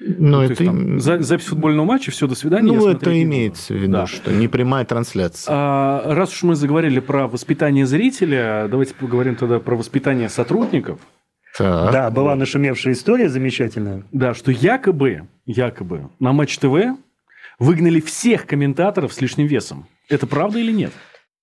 Но 0.00 0.38
ну, 0.38 0.42
это... 0.42 0.52
есть, 0.52 0.64
там, 0.64 1.00
запись 1.00 1.46
футбольного 1.46 1.86
матча, 1.86 2.10
все, 2.10 2.26
до 2.26 2.34
свидания. 2.34 2.72
Ну, 2.72 2.88
это 2.88 3.22
имеется 3.22 3.72
в 3.72 3.76
виду, 3.76 3.92
да. 3.92 4.06
что 4.06 4.32
не 4.32 4.48
прямая 4.48 4.84
трансляция. 4.84 5.52
А, 5.54 6.14
раз 6.14 6.32
уж 6.32 6.42
мы 6.42 6.54
заговорили 6.56 6.98
про 6.98 7.28
воспитание 7.28 7.86
зрителя, 7.86 8.66
давайте 8.68 8.94
поговорим 8.94 9.36
тогда 9.36 9.60
про 9.60 9.76
воспитание 9.76 10.28
сотрудников. 10.28 10.98
Так. 11.56 11.92
Да, 11.92 12.10
была 12.10 12.34
нашумевшая 12.34 12.94
история 12.94 13.28
замечательная. 13.28 14.04
Да, 14.10 14.34
что 14.34 14.50
якобы, 14.50 15.28
якобы 15.44 16.08
на 16.18 16.32
Матч 16.32 16.58
ТВ 16.58 16.96
выгнали 17.58 18.00
всех 18.00 18.46
комментаторов 18.46 19.12
с 19.12 19.20
лишним 19.20 19.46
весом. 19.46 19.86
Это 20.08 20.26
правда 20.26 20.58
или 20.58 20.72
нет? 20.72 20.92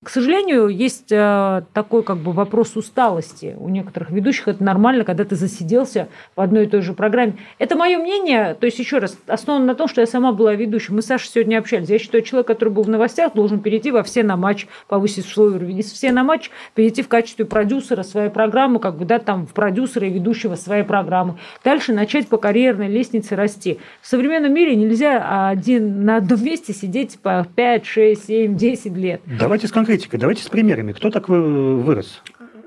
К 0.02 0.08
сожалению, 0.08 0.70
есть 0.70 1.12
э, 1.12 1.64
такой 1.74 2.04
как 2.04 2.20
бы 2.20 2.32
вопрос 2.32 2.78
усталости. 2.78 3.58
У 3.60 3.68
некоторых 3.68 4.12
ведущих 4.12 4.48
это 4.48 4.64
нормально, 4.64 5.04
когда 5.04 5.26
ты 5.26 5.36
засиделся 5.36 6.08
в 6.38 6.40
одной 6.40 6.68
и 6.68 6.70
той 6.70 6.82
же 6.82 6.94
программе. 6.94 7.36
Это 7.58 7.76
мое 7.76 7.98
мнение, 7.98 8.54
то 8.54 8.66
есть 8.66 8.80
еще 8.80 9.00
раз, 9.00 9.18
основано 9.28 9.66
на 9.66 9.76
том, 9.76 9.90
что 9.90 10.00
я 10.00 10.08
сама 10.08 10.32
была 10.32 10.56
ведущей. 10.56 10.94
Мы 10.94 11.02
с 11.02 11.08
Сашей 11.08 11.28
сегодня 11.28 11.58
общались. 11.58 11.90
Я 11.90 12.00
считаю, 12.00 12.24
человек, 12.24 12.48
который 12.48 12.70
был 12.70 12.84
в 12.84 12.88
новостях, 12.88 13.34
должен 13.34 13.60
перейти 13.60 13.92
во 13.92 14.02
все 14.04 14.24
на 14.24 14.38
матч, 14.38 14.68
повысить 14.88 15.26
свой 15.26 15.50
уровень. 15.50 15.76
Если 15.76 15.94
все 15.94 16.14
на 16.14 16.24
матч, 16.24 16.50
перейти 16.76 17.02
в 17.02 17.10
качестве 17.10 17.44
продюсера 17.44 18.04
своей 18.04 18.30
программы, 18.30 18.80
как 18.80 18.98
бы, 18.98 19.04
да, 19.04 19.20
там, 19.20 19.48
в 19.48 19.54
продюсера 19.54 20.08
и 20.08 20.12
ведущего 20.12 20.56
своей 20.56 20.84
программы. 20.84 21.40
Дальше 21.66 21.92
начать 21.92 22.30
по 22.30 22.38
карьерной 22.38 22.88
лестнице 22.88 23.36
расти. 23.36 23.80
В 24.02 24.08
современном 24.08 24.54
мире 24.54 24.78
нельзя 24.78 25.50
один 25.50 26.06
на 26.06 26.18
одном 26.18 26.42
месте 26.42 26.72
сидеть 26.72 27.20
по 27.20 27.46
5, 27.54 27.86
6, 27.86 28.26
7, 28.28 28.56
10 28.56 28.96
лет. 28.96 29.22
Давайте 29.26 29.68
с 29.68 29.72
конкретикой, 29.89 30.19
давайте 30.19 30.43
с 30.43 30.49
примерами. 30.49 30.91
Кто 30.91 31.10
так 31.10 31.30
вырос? 31.30 32.21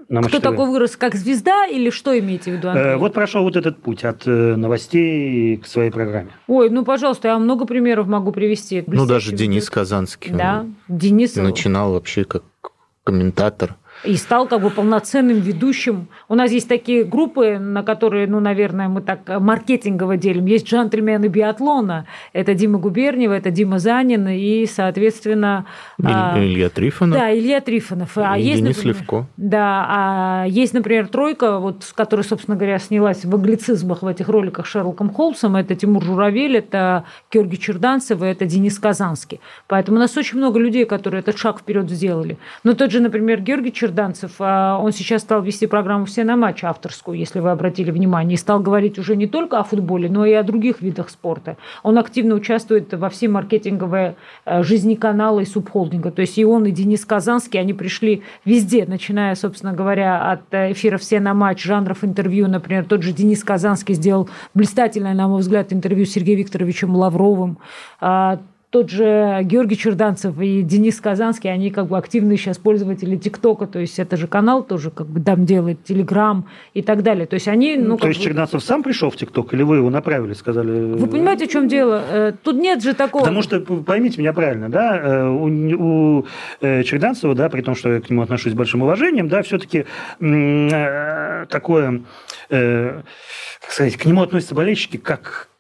На 0.08 0.20
Кто 0.22 0.40
такой 0.40 0.68
вырос 0.68 0.96
как 0.96 1.14
звезда 1.14 1.66
или 1.66 1.88
что 1.88 2.18
имеете 2.18 2.50
в 2.50 2.54
виду, 2.56 2.68
Андрей? 2.68 2.85
Э, 2.85 2.96
вот 2.96 3.14
прошел 3.14 3.44
вот 3.44 3.56
этот 3.56 3.80
путь 3.80 4.04
от 4.04 4.26
э, 4.26 4.56
новостей 4.56 5.56
к 5.56 5.66
своей 5.66 5.90
программе. 5.90 6.30
Ой, 6.48 6.68
ну, 6.68 6.85
пожалуйста, 6.85 7.28
я 7.28 7.38
много 7.38 7.64
примеров 7.64 8.08
могу 8.08 8.30
привести. 8.32 8.85
Ну, 8.87 9.06
даже 9.06 9.32
Денис 9.32 9.70
Казанский. 9.70 10.32
Да, 10.32 10.66
Денис. 10.88 11.37
Начинал 11.37 11.92
вообще 11.92 12.24
как 12.24 12.42
комментатор 13.04 13.76
и 14.05 14.16
стал 14.16 14.46
как 14.48 14.62
бы 14.62 14.70
полноценным 14.70 15.38
ведущим. 15.38 16.09
У 16.28 16.35
нас 16.35 16.50
есть 16.50 16.68
такие 16.68 17.05
группы, 17.05 17.59
на 17.59 17.83
которые, 17.83 18.26
ну, 18.26 18.40
наверное, 18.40 18.88
мы 18.88 19.00
так 19.00 19.20
маркетингово 19.40 20.16
делим. 20.16 20.46
Есть 20.46 20.66
джентльмены 20.66 21.26
биатлона. 21.26 22.07
Это 22.33 22.55
Дима 22.55 22.78
Губерниева, 22.78 23.33
это 23.33 23.50
Дима 23.50 23.78
Занин 23.78 24.28
и, 24.28 24.66
соответственно... 24.66 25.66
Иль, 25.98 26.07
а, 26.09 26.35
Илья 26.38 26.68
Трифонов. 26.68 27.18
Да, 27.18 27.33
Илья 27.33 27.61
Трифонов. 27.61 28.11
А 28.16 28.37
и 28.37 28.42
есть, 28.42 28.62
Денис 28.62 28.76
например, 28.76 28.96
Левко. 28.96 29.26
Да, 29.37 29.87
а 29.88 30.44
есть, 30.48 30.74
например, 30.74 31.09
тройка, 31.09 31.59
вот, 31.59 31.85
с 31.85 31.92
которой, 31.92 32.22
собственно 32.22 32.57
говоря, 32.57 32.78
снялась 32.78 33.24
в 33.24 33.35
англицизмах 33.35 34.02
в 34.02 34.07
этих 34.07 34.28
роликах 34.28 34.66
Шерлоком 34.66 35.11
Холмсом. 35.11 35.57
Это 35.57 35.74
Тимур 35.74 36.02
Журавель, 36.02 36.57
это 36.57 37.05
Георгий 37.31 37.59
Черданцев, 37.59 38.22
и 38.22 38.26
это 38.26 38.46
Денис 38.46 38.78
Казанский. 38.78 39.40
Поэтому 39.68 39.98
у 39.98 40.00
нас 40.00 40.16
очень 40.16 40.38
много 40.38 40.59
людей, 40.59 40.85
которые 40.87 41.20
этот 41.20 41.38
шаг 41.38 41.61
вперед 41.61 41.88
сделали. 41.88 42.37
Но 42.64 42.74
тот 42.74 42.90
же, 42.90 43.00
например, 43.00 43.40
Георгий 43.40 43.72
Черданцев 43.83 44.35
а, 44.38 44.79
он 44.81 44.92
сейчас 44.92 45.23
стал 45.23 45.42
вести 45.42 45.66
программу 45.66 46.05
«Все 46.05 46.23
на 46.23 46.37
матч» 46.37 46.62
авторскую, 46.62 47.18
если 47.18 47.40
вы 47.40 47.51
обратили 47.51 47.90
внимание, 47.90 48.35
и 48.35 48.37
стал 48.37 48.61
говорить 48.61 48.97
уже 48.97 49.16
не 49.16 49.27
только 49.27 49.59
о 49.59 49.64
футболе, 49.64 50.09
но 50.09 50.25
и 50.25 50.33
о 50.35 50.45
других 50.45 50.81
видах 50.83 51.11
спорта. 51.11 51.57
Он 51.83 51.99
активно 51.99 52.37
участвует 52.37 52.95
во 52.95 53.09
всей 53.09 53.27
маркетинговой 53.27 54.14
э, 54.45 54.62
жизни 54.62 54.95
канала 54.95 55.40
и 55.40 55.45
субхолдинга. 55.45 56.12
То 56.12 56.21
есть 56.21 56.38
и 56.38 56.45
он, 56.45 56.64
и 56.66 56.71
Денис 56.71 57.05
Казанский, 57.05 57.59
они 57.59 57.75
пришли 57.75 58.23
везде, 58.45 58.87
начиная, 58.87 59.35
собственно 59.35 59.73
говоря, 59.73 60.31
от 60.31 60.55
эфира 60.55 60.97
«Все 60.97 61.18
на 61.18 61.35
матч», 61.35 61.64
жанров 61.64 62.05
интервью. 62.05 62.47
Например, 62.47 62.85
тот 62.85 63.03
же 63.03 63.12
Денис 63.12 63.42
Казанский 63.42 63.97
сделал 63.97 64.29
блистательное, 64.55 65.14
на 65.14 65.27
мой 65.27 65.40
взгляд, 65.40 65.73
интервью 65.73 66.07
с 66.07 66.11
Сергеем 66.11 66.38
Викторовичем 66.38 66.95
Лавровым 66.95 67.59
а, 68.01 68.38
тот 68.72 68.88
же 68.88 69.40
Георгий 69.42 69.76
Черданцев 69.76 70.40
и 70.40 70.62
Денис 70.62 70.98
Казанский, 70.98 71.52
они 71.52 71.70
как 71.70 71.88
бы 71.88 71.98
активные 71.98 72.38
сейчас 72.38 72.56
пользователи 72.56 73.16
ТикТока, 73.16 73.66
то 73.66 73.78
есть 73.78 73.98
это 73.98 74.16
же 74.16 74.26
канал 74.26 74.64
тоже 74.64 74.90
как 74.90 75.08
бы 75.08 75.20
там 75.20 75.44
делает, 75.44 75.85
Телеграм 75.85 76.48
и 76.72 76.80
так 76.80 77.02
далее. 77.02 77.26
То 77.26 77.35
есть 77.35 77.48
они... 77.48 77.76
Ну, 77.76 77.98
то 77.98 78.08
есть 78.08 78.18
бы... 78.18 78.24
Черданцев 78.24 78.64
сам 78.64 78.82
пришел 78.82 79.11
в 79.11 79.16
ТикТок 79.16 79.52
или 79.52 79.62
вы 79.62 79.76
его 79.76 79.90
направили, 79.90 80.32
сказали... 80.32 80.94
Вы 80.94 81.06
понимаете, 81.06 81.46
в 81.46 81.50
чем 81.50 81.68
дело? 81.68 82.02
Э, 82.11 82.32
тут 82.42 82.56
нет 82.56 82.82
же 82.82 82.94
такого... 82.94 83.24
Потому 83.24 83.42
что, 83.42 83.61
поймите 83.61 84.18
меня 84.18 84.32
правильно, 84.32 84.70
да, 84.70 84.96
э, 84.96 85.28
у, 85.28 86.18
у 86.20 86.26
э, 86.62 86.82
Черданцева, 86.82 87.35
да, 87.35 87.50
при 87.50 87.61
том, 87.61 87.74
что 87.74 87.92
я 87.92 88.00
к 88.00 88.08
нему 88.08 88.22
отношусь 88.22 88.52
с 88.52 88.56
большим 88.56 88.80
уважением, 88.80 89.28
да, 89.28 89.42
все-таки 89.42 89.85
такое, 91.48 92.02
как 92.48 93.04
сказать, 93.68 93.96
к 93.98 94.06
нему 94.06 94.22
относятся 94.22 94.54
болельщики 94.54 94.96
как 94.96 95.52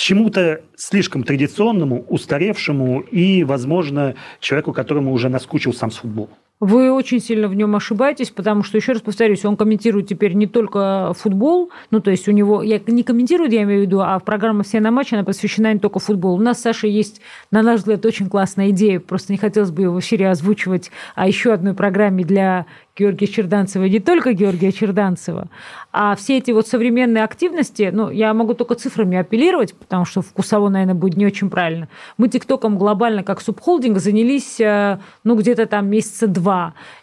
чему-то 0.00 0.62
слишком 0.76 1.24
традиционному, 1.24 2.06
устаревшему 2.08 3.00
и, 3.00 3.44
возможно, 3.44 4.14
человеку, 4.40 4.72
которому 4.72 5.12
уже 5.12 5.28
наскучил 5.28 5.74
сам 5.74 5.90
футбол. 5.90 6.30
Вы 6.60 6.92
очень 6.92 7.20
сильно 7.20 7.48
в 7.48 7.54
нем 7.54 7.74
ошибаетесь, 7.74 8.30
потому 8.30 8.62
что, 8.62 8.76
еще 8.76 8.92
раз 8.92 9.00
повторюсь, 9.00 9.46
он 9.46 9.56
комментирует 9.56 10.08
теперь 10.08 10.34
не 10.34 10.46
только 10.46 11.14
футбол, 11.16 11.70
ну, 11.90 12.00
то 12.00 12.10
есть 12.10 12.28
у 12.28 12.32
него, 12.32 12.62
я 12.62 12.78
не 12.86 13.02
комментирую, 13.02 13.50
я 13.50 13.62
имею 13.62 13.80
в 13.80 13.86
виду, 13.86 14.00
а 14.00 14.18
в 14.18 14.24
программе 14.24 14.62
«Все 14.62 14.78
на 14.80 14.90
матч» 14.90 15.14
она 15.14 15.24
посвящена 15.24 15.72
не 15.72 15.80
только 15.80 16.00
футболу. 16.00 16.36
У 16.36 16.42
нас 16.42 16.58
с 16.58 16.62
Сашей 16.62 16.90
есть, 16.90 17.22
на 17.50 17.62
наш 17.62 17.80
взгляд, 17.80 18.04
очень 18.04 18.28
классная 18.28 18.70
идея, 18.70 19.00
просто 19.00 19.32
не 19.32 19.38
хотелось 19.38 19.70
бы 19.70 19.82
ее 19.82 19.90
в 19.90 19.98
эфире 20.00 20.28
озвучивать, 20.28 20.90
а 21.14 21.26
еще 21.26 21.54
одной 21.54 21.72
программе 21.72 22.24
для 22.24 22.66
Георгия 22.94 23.26
Черданцева, 23.26 23.84
и 23.84 23.90
не 23.90 24.00
только 24.00 24.34
Георгия 24.34 24.70
Черданцева, 24.70 25.48
а 25.92 26.14
все 26.14 26.36
эти 26.36 26.50
вот 26.50 26.68
современные 26.68 27.24
активности, 27.24 27.88
ну, 27.90 28.10
я 28.10 28.34
могу 28.34 28.52
только 28.52 28.74
цифрами 28.74 29.16
апеллировать, 29.16 29.74
потому 29.74 30.04
что 30.04 30.20
вкусово, 30.20 30.68
наверное, 30.68 30.94
будет 30.94 31.16
не 31.16 31.24
очень 31.24 31.48
правильно. 31.48 31.88
Мы 32.18 32.28
ТикТоком 32.28 32.76
глобально, 32.76 33.24
как 33.24 33.40
субхолдинг, 33.40 33.98
занялись, 33.98 34.60
э, 34.60 34.98
ну, 35.24 35.36
где-то 35.36 35.64
там 35.64 35.88
месяца 35.88 36.26
два. 36.26 36.49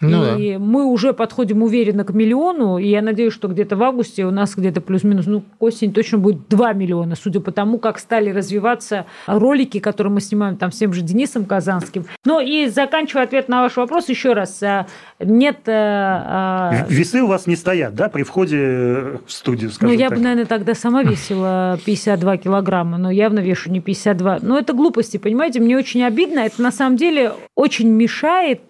Ну, 0.02 0.38
и 0.38 0.54
да. 0.54 0.60
мы 0.60 0.86
уже 0.86 1.14
подходим 1.14 1.64
уверенно 1.64 2.04
к 2.04 2.14
миллиону, 2.14 2.78
и 2.78 2.88
я 2.88 3.02
надеюсь, 3.02 3.34
что 3.34 3.48
где-то 3.48 3.76
в 3.76 3.84
августе 3.84 4.26
у 4.26 4.32
нас 4.32 4.56
где-то 4.56 4.82
плюс-минус, 4.82 5.26
ну, 5.26 5.42
к 5.42 5.64
осени 5.64 5.92
точно 5.92 6.18
будет 6.18 6.48
2 6.50 6.74
миллиона, 6.74 7.16
судя 7.16 7.40
по 7.40 7.52
тому, 7.52 7.78
как 7.78 8.00
стали 8.00 8.30
развиваться 8.30 9.06
ролики, 9.26 9.80
которые 9.80 10.14
мы 10.14 10.22
снимаем 10.22 10.58
там 10.58 10.72
с 10.72 10.78
тем 10.78 10.94
же 10.94 11.02
Денисом 11.02 11.46
Казанским. 11.46 12.06
Ну, 12.26 12.40
и 12.40 12.68
заканчивая 12.68 13.24
ответ 13.24 13.50
на 13.50 13.62
ваш 13.62 13.76
вопрос, 13.78 14.10
еще 14.10 14.34
раз, 14.34 14.62
э, 14.62 14.86
нет... 15.20 15.60
Э, 15.66 16.86
Весы 16.90 17.22
у 17.22 17.28
вас 17.28 17.48
не 17.48 17.56
стоят, 17.56 17.96
да, 17.96 18.10
при 18.10 18.24
входе 18.24 19.20
в 19.26 19.32
студию, 19.32 19.72
скажем 19.72 19.94
Ну, 19.94 20.00
я 20.00 20.10
так. 20.10 20.18
бы, 20.18 20.24
наверное, 20.24 20.46
тогда 20.46 20.74
сама 20.74 21.04
весила 21.04 21.80
52 21.86 22.38
килограмма, 22.38 22.98
но 22.98 23.12
явно 23.12 23.40
вешу 23.40 23.72
не 23.72 23.80
52. 23.80 24.40
Но 24.42 24.58
это 24.58 24.74
глупости, 24.74 25.18
понимаете? 25.18 25.60
Мне 25.60 25.78
очень 25.78 26.04
обидно. 26.04 26.40
Это 26.40 26.62
на 26.62 26.72
самом 26.72 26.98
деле 26.98 27.34
очень 27.56 27.90
мешает 27.90 28.62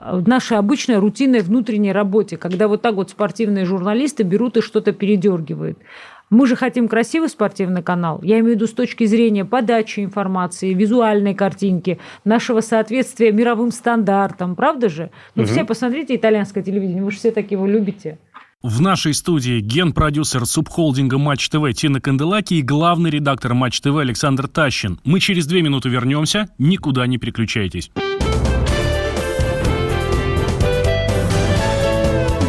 э, 0.00 0.22
нашей 0.26 0.58
обычной 0.58 0.98
рутинной 0.98 1.40
внутренней 1.40 1.92
работе, 1.92 2.36
когда 2.36 2.68
вот 2.68 2.82
так 2.82 2.94
вот 2.94 3.10
спортивные 3.10 3.64
журналисты 3.64 4.22
берут 4.22 4.56
и 4.56 4.60
что-то 4.60 4.92
передергивают. 4.92 5.78
Мы 6.28 6.46
же 6.48 6.56
хотим 6.56 6.88
красивый 6.88 7.28
спортивный 7.28 7.82
канал. 7.82 8.20
Я 8.22 8.40
имею 8.40 8.54
в 8.54 8.56
виду 8.56 8.66
с 8.66 8.72
точки 8.72 9.04
зрения 9.04 9.44
подачи 9.44 10.00
информации, 10.00 10.74
визуальной 10.74 11.34
картинки, 11.34 12.00
нашего 12.24 12.60
соответствия 12.60 13.30
мировым 13.30 13.70
стандартам. 13.70 14.56
Правда 14.56 14.88
же? 14.88 15.10
Ну, 15.36 15.44
угу. 15.44 15.50
все 15.50 15.64
посмотрите 15.64 16.16
итальянское 16.16 16.62
телевидение, 16.62 17.04
вы 17.04 17.12
же 17.12 17.18
все 17.18 17.30
так 17.30 17.50
его 17.52 17.66
любите. 17.66 18.18
В 18.62 18.80
нашей 18.80 19.14
студии 19.14 19.60
ген-продюсер 19.60 20.44
субхолдинга 20.44 21.18
Матч 21.18 21.48
ТВ 21.50 21.72
Тина 21.74 22.00
Канделаки 22.00 22.54
и 22.54 22.62
главный 22.62 23.10
редактор 23.10 23.54
Матч 23.54 23.80
ТВ 23.80 23.96
Александр 23.96 24.48
Тащин. 24.48 24.98
Мы 25.04 25.20
через 25.20 25.46
две 25.46 25.62
минуты 25.62 25.88
вернемся. 25.88 26.48
Никуда 26.58 27.06
не 27.06 27.18
переключайтесь. 27.18 27.92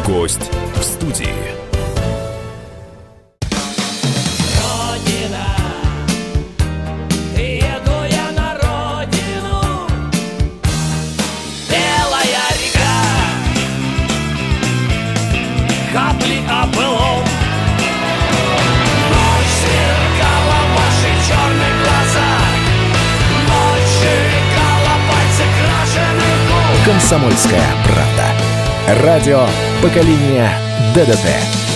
Гость 0.08 0.50
в 0.74 0.82
студии. 0.82 1.28
«Комсомольская 26.86 27.62
правда». 27.84 29.04
Радио 29.04 29.46
поколения 29.82 30.50
ДДТ». 30.94 31.67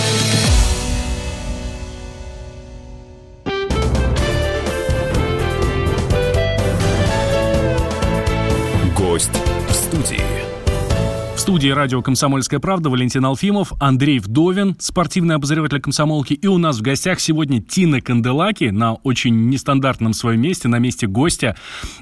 Студии 11.63 11.75
радио 11.75 12.01
«Комсомольская 12.01 12.59
правда» 12.59 12.89
Валентин 12.89 13.23
Алфимов, 13.23 13.71
Андрей 13.79 14.19
Вдовин, 14.19 14.75
спортивный 14.79 15.35
обозреватель 15.35 15.79
комсомолки. 15.79 16.33
И 16.33 16.45
у 16.45 16.57
нас 16.57 16.79
в 16.79 16.81
гостях 16.81 17.21
сегодня 17.21 17.61
Тина 17.61 18.01
Канделаки 18.01 18.65
на 18.65 18.95
очень 18.95 19.49
нестандартном 19.49 20.11
своем 20.11 20.41
месте, 20.41 20.67
на 20.67 20.79
месте 20.79 21.07
гостя. 21.07 21.55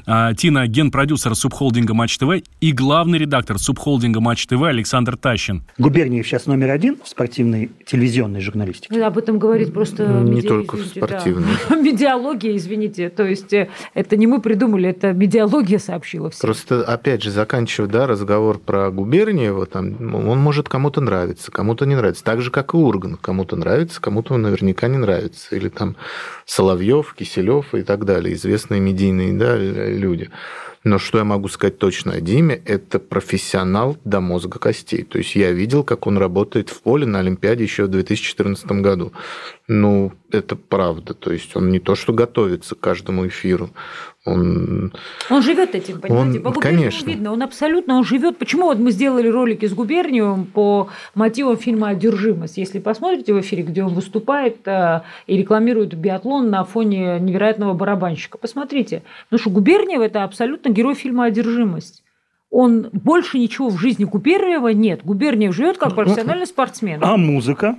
А, 0.07 0.34
Тина– 0.34 0.66
генпродюсер 0.68 1.36
субхолдинга 1.36 1.93
«Матч 1.93 2.18
ТВ» 2.18 2.41
и 2.59 2.72
главный 2.72 3.20
редактор 3.20 3.59
субхолдинга 3.59 4.20
«Матч 4.20 4.47
ТВ» 4.47 4.64
Александр 4.64 5.16
Тащин. 5.16 5.62
Губерниев 5.78 6.26
сейчас 6.26 6.47
номер 6.47 6.72
один 6.72 6.97
в 7.03 7.07
спортивной 7.07 7.70
телевизионной 7.86 8.41
журналистике. 8.41 8.99
Об 9.03 9.20
этом 9.20 9.38
говорит 9.38 9.76
просто... 9.76 10.07
Не 10.07 10.38
медиа... 10.38 10.49
только 10.49 10.78
в 10.78 10.86
спортивной. 10.88 11.49
Да. 11.70 11.76
Медиалогия, 11.80 12.57
извините. 12.57 13.09
То 13.09 13.28
есть 13.28 13.53
э, 13.53 13.70
это 13.93 14.18
не 14.18 14.26
мы 14.26 14.41
придумали, 14.41 14.89
это 14.89 15.14
медиалогия 15.14 15.78
сообщила 15.78 16.32
всем. 16.32 16.41
Просто, 16.41 16.84
опять 16.84 17.22
же, 17.22 17.30
заканчивая 17.30 17.88
да, 17.88 18.07
разговор 18.07 18.57
про 18.57 18.89
губернию, 18.89 19.51
Чернева, 19.52 19.66
там, 19.66 20.16
он 20.16 20.39
может 20.39 20.70
кому-то 20.70 21.02
нравиться, 21.02 21.52
кому-то 21.52 21.86
не 21.86 21.95
нравится. 21.95 22.24
Так 22.24 22.41
же, 22.41 22.52
как 22.52 22.74
и 22.74 22.78
Урган. 22.78 23.18
Кому-то 23.18 23.56
нравится, 23.56 24.02
кому-то 24.02 24.38
наверняка 24.38 24.88
не 24.88 24.97
нравится. 24.97 25.56
Или 25.56 25.70
там 25.70 25.95
Соловьев, 26.45 27.14
Киселев 27.18 27.74
и 27.74 27.84
так 27.84 28.06
далее. 28.06 28.34
Известные 28.36 28.80
медийные 28.80 29.34
да, 29.34 29.58
люди. 29.58 30.30
Но 30.84 30.98
что 30.98 31.20
я 31.20 31.24
могу 31.24 31.48
сказать 31.48 31.78
точно 31.78 32.14
о 32.14 32.22
Диме, 32.22 32.60
это 32.66 32.98
профессионал 32.98 33.98
до 34.04 34.20
мозга 34.20 34.58
костей. 34.58 35.04
То 35.04 35.20
есть 35.20 35.36
я 35.36 35.52
видел, 35.52 35.84
как 35.84 36.08
он 36.08 36.18
работает 36.18 36.70
в 36.70 36.82
поле 36.82 37.06
на 37.06 37.20
Олимпиаде 37.20 37.64
еще 37.64 37.84
в 37.84 37.90
2014 37.90 38.66
году. 38.82 39.12
Ну, 39.68 40.12
это 40.32 40.56
правда. 40.56 41.14
То 41.14 41.32
есть 41.32 41.56
он 41.56 41.70
не 41.70 41.80
то, 41.80 41.96
что 41.96 42.14
готовится 42.14 42.76
к 42.76 42.80
каждому 42.80 43.28
эфиру. 43.28 43.70
Он, 44.24 44.94
он 45.32 45.42
живет 45.42 45.74
этим, 45.74 46.00
понимаете? 46.00 46.42
Он, 46.46 46.54
По 46.54 46.60
конечно. 46.60 47.10
видно, 47.10 47.34
он 47.34 47.42
абсолютно, 47.42 47.96
он 47.96 48.04
живет. 48.04 48.38
Почему 48.38 48.66
вот 48.66 48.78
мы 48.78 48.92
сделали 48.92 49.28
ролики 49.28 49.66
с 49.66 49.74
Губерниевым 49.74 50.46
по 50.46 50.90
мотивам 51.16 51.58
фильма 51.58 51.90
«Одержимость»? 51.90 52.58
Если 52.58 52.78
посмотрите 52.78 53.34
в 53.34 53.40
эфире, 53.40 53.64
где 53.64 53.84
он 53.84 53.96
выступает 53.96 54.68
э, 54.68 55.02
и 55.26 55.38
рекламирует 55.38 55.96
биатлон 55.96 56.52
на 56.52 56.64
фоне 56.66 57.20
невероятного 57.20 57.74
барабанщика, 57.74 58.38
посмотрите. 58.38 59.02
Потому 59.30 59.40
что 59.40 59.50
Губерниев– 59.50 60.02
это 60.02 60.24
абсолютно 60.24 60.71
герой 60.74 60.96
фильма 60.96 61.26
«Одержимость». 61.26 62.04
Он 62.50 62.90
больше 62.92 63.40
ничего 63.40 63.70
в 63.70 63.80
жизни 63.80 64.04
Губерниева 64.04 64.70
нет. 64.70 65.02
Губерниев 65.04 65.56
живет 65.56 65.78
как 65.78 65.96
профессиональный 65.96 66.46
спортсмен. 66.46 67.00
А 67.02 67.16
музыка? 67.16 67.78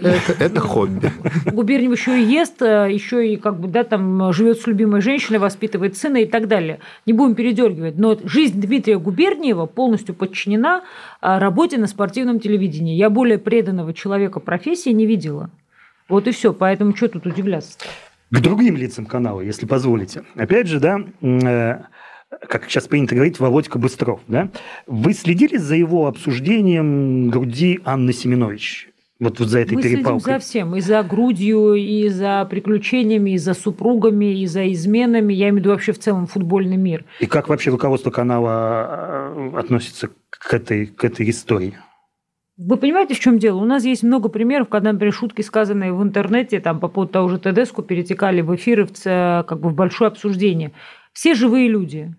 Это, 0.00 0.32
это 0.38 0.60
хобби. 0.60 1.10
Губерниев 1.52 1.92
еще 1.92 2.20
и 2.20 2.24
ест, 2.24 2.62
э, 2.62 2.88
еще 2.90 3.28
и 3.28 3.36
как 3.36 3.58
бы, 3.58 3.68
да, 3.68 3.82
там 3.84 4.32
живет 4.32 4.60
с 4.60 4.66
любимой 4.66 5.00
женщиной, 5.00 5.38
воспитывает 5.38 5.96
сына 5.96 6.18
и 6.18 6.26
так 6.26 6.46
далее. 6.46 6.78
Не 7.04 7.12
будем 7.12 7.34
передергивать. 7.34 7.98
Но 7.98 8.16
жизнь 8.24 8.60
Дмитрия 8.60 8.98
Губерниева 8.98 9.66
полностью 9.66 10.14
подчинена 10.14 10.82
э, 11.20 11.38
работе 11.38 11.78
на 11.78 11.88
спортивном 11.88 12.38
телевидении. 12.38 12.96
Я 12.96 13.10
более 13.10 13.38
преданного 13.38 13.92
человека 13.92 14.40
профессии 14.40 14.90
не 14.90 15.04
видела. 15.04 15.50
Вот 16.08 16.28
и 16.28 16.30
все. 16.30 16.52
Поэтому 16.52 16.94
что 16.94 17.08
тут 17.08 17.26
удивляться? 17.26 17.78
К 18.30 18.40
другим 18.40 18.76
лицам 18.76 19.04
канала, 19.04 19.40
если 19.40 19.66
позволите. 19.66 20.22
Опять 20.36 20.68
же, 20.68 20.80
да, 20.80 21.00
э, 21.22 21.80
как 22.48 22.64
сейчас 22.64 22.86
принято 22.86 23.14
говорить, 23.14 23.40
Володька 23.40 23.78
Быстров. 23.78 24.20
Да? 24.28 24.48
Вы 24.86 25.12
следили 25.14 25.56
за 25.56 25.76
его 25.76 26.06
обсуждением 26.06 27.30
груди 27.30 27.80
Анны 27.84 28.12
Семенович? 28.12 28.90
Вот, 29.20 29.40
вот 29.40 29.48
за 29.48 29.60
этой 29.60 29.74
Мы 29.74 29.82
перепалкой. 29.82 30.20
следим 30.20 30.38
за 30.40 30.46
всем. 30.46 30.76
И 30.76 30.80
за 30.80 31.02
грудью, 31.02 31.74
и 31.74 32.08
за 32.08 32.46
приключениями, 32.48 33.32
и 33.32 33.38
за 33.38 33.54
супругами, 33.54 34.40
и 34.40 34.46
за 34.46 34.70
изменами. 34.72 35.32
Я 35.32 35.48
имею 35.48 35.54
в 35.54 35.58
виду 35.58 35.70
вообще 35.70 35.92
в 35.92 35.98
целом 35.98 36.28
футбольный 36.28 36.76
мир. 36.76 37.04
И 37.18 37.26
как 37.26 37.48
вообще 37.48 37.70
руководство 37.70 38.10
канала 38.10 39.32
э, 39.34 39.58
относится 39.58 40.10
к 40.30 40.54
этой, 40.54 40.86
к 40.86 41.04
этой 41.04 41.28
истории? 41.30 41.74
Вы 42.56 42.76
понимаете, 42.76 43.14
в 43.14 43.20
чем 43.20 43.38
дело? 43.38 43.58
У 43.58 43.64
нас 43.64 43.84
есть 43.84 44.02
много 44.04 44.28
примеров, 44.28 44.68
когда, 44.68 44.92
например, 44.92 45.12
шутки, 45.14 45.42
сказанные 45.42 45.92
в 45.92 46.02
интернете 46.02 46.60
там, 46.60 46.78
по 46.78 46.88
поводу 46.88 47.12
того 47.12 47.28
же 47.28 47.38
ТДСКу, 47.38 47.82
перетекали 47.82 48.40
в 48.40 48.54
эфиры 48.54 48.84
в, 48.84 48.92
как 49.02 49.60
бы, 49.60 49.68
в 49.68 49.74
большое 49.74 50.08
обсуждение. 50.08 50.72
Все 51.18 51.34
живые 51.34 51.66
люди. 51.68 52.14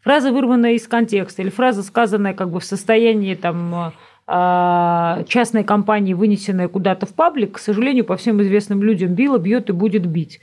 Фраза, 0.00 0.32
вырванная 0.32 0.72
из 0.72 0.88
контекста, 0.88 1.42
или 1.42 1.50
фраза, 1.50 1.82
сказанная 1.82 2.32
как 2.32 2.48
бы 2.48 2.58
в 2.58 2.64
состоянии 2.64 3.34
там, 3.34 3.92
а, 4.26 5.24
частной 5.28 5.62
компании, 5.62 6.14
вынесенная 6.14 6.68
куда-то 6.68 7.04
в 7.04 7.12
паблик, 7.12 7.56
к 7.56 7.58
сожалению, 7.58 8.06
по 8.06 8.16
всем 8.16 8.40
известным 8.40 8.82
людям 8.82 9.12
била, 9.12 9.36
бьет 9.36 9.68
и 9.68 9.74
будет 9.74 10.06
бить. 10.06 10.40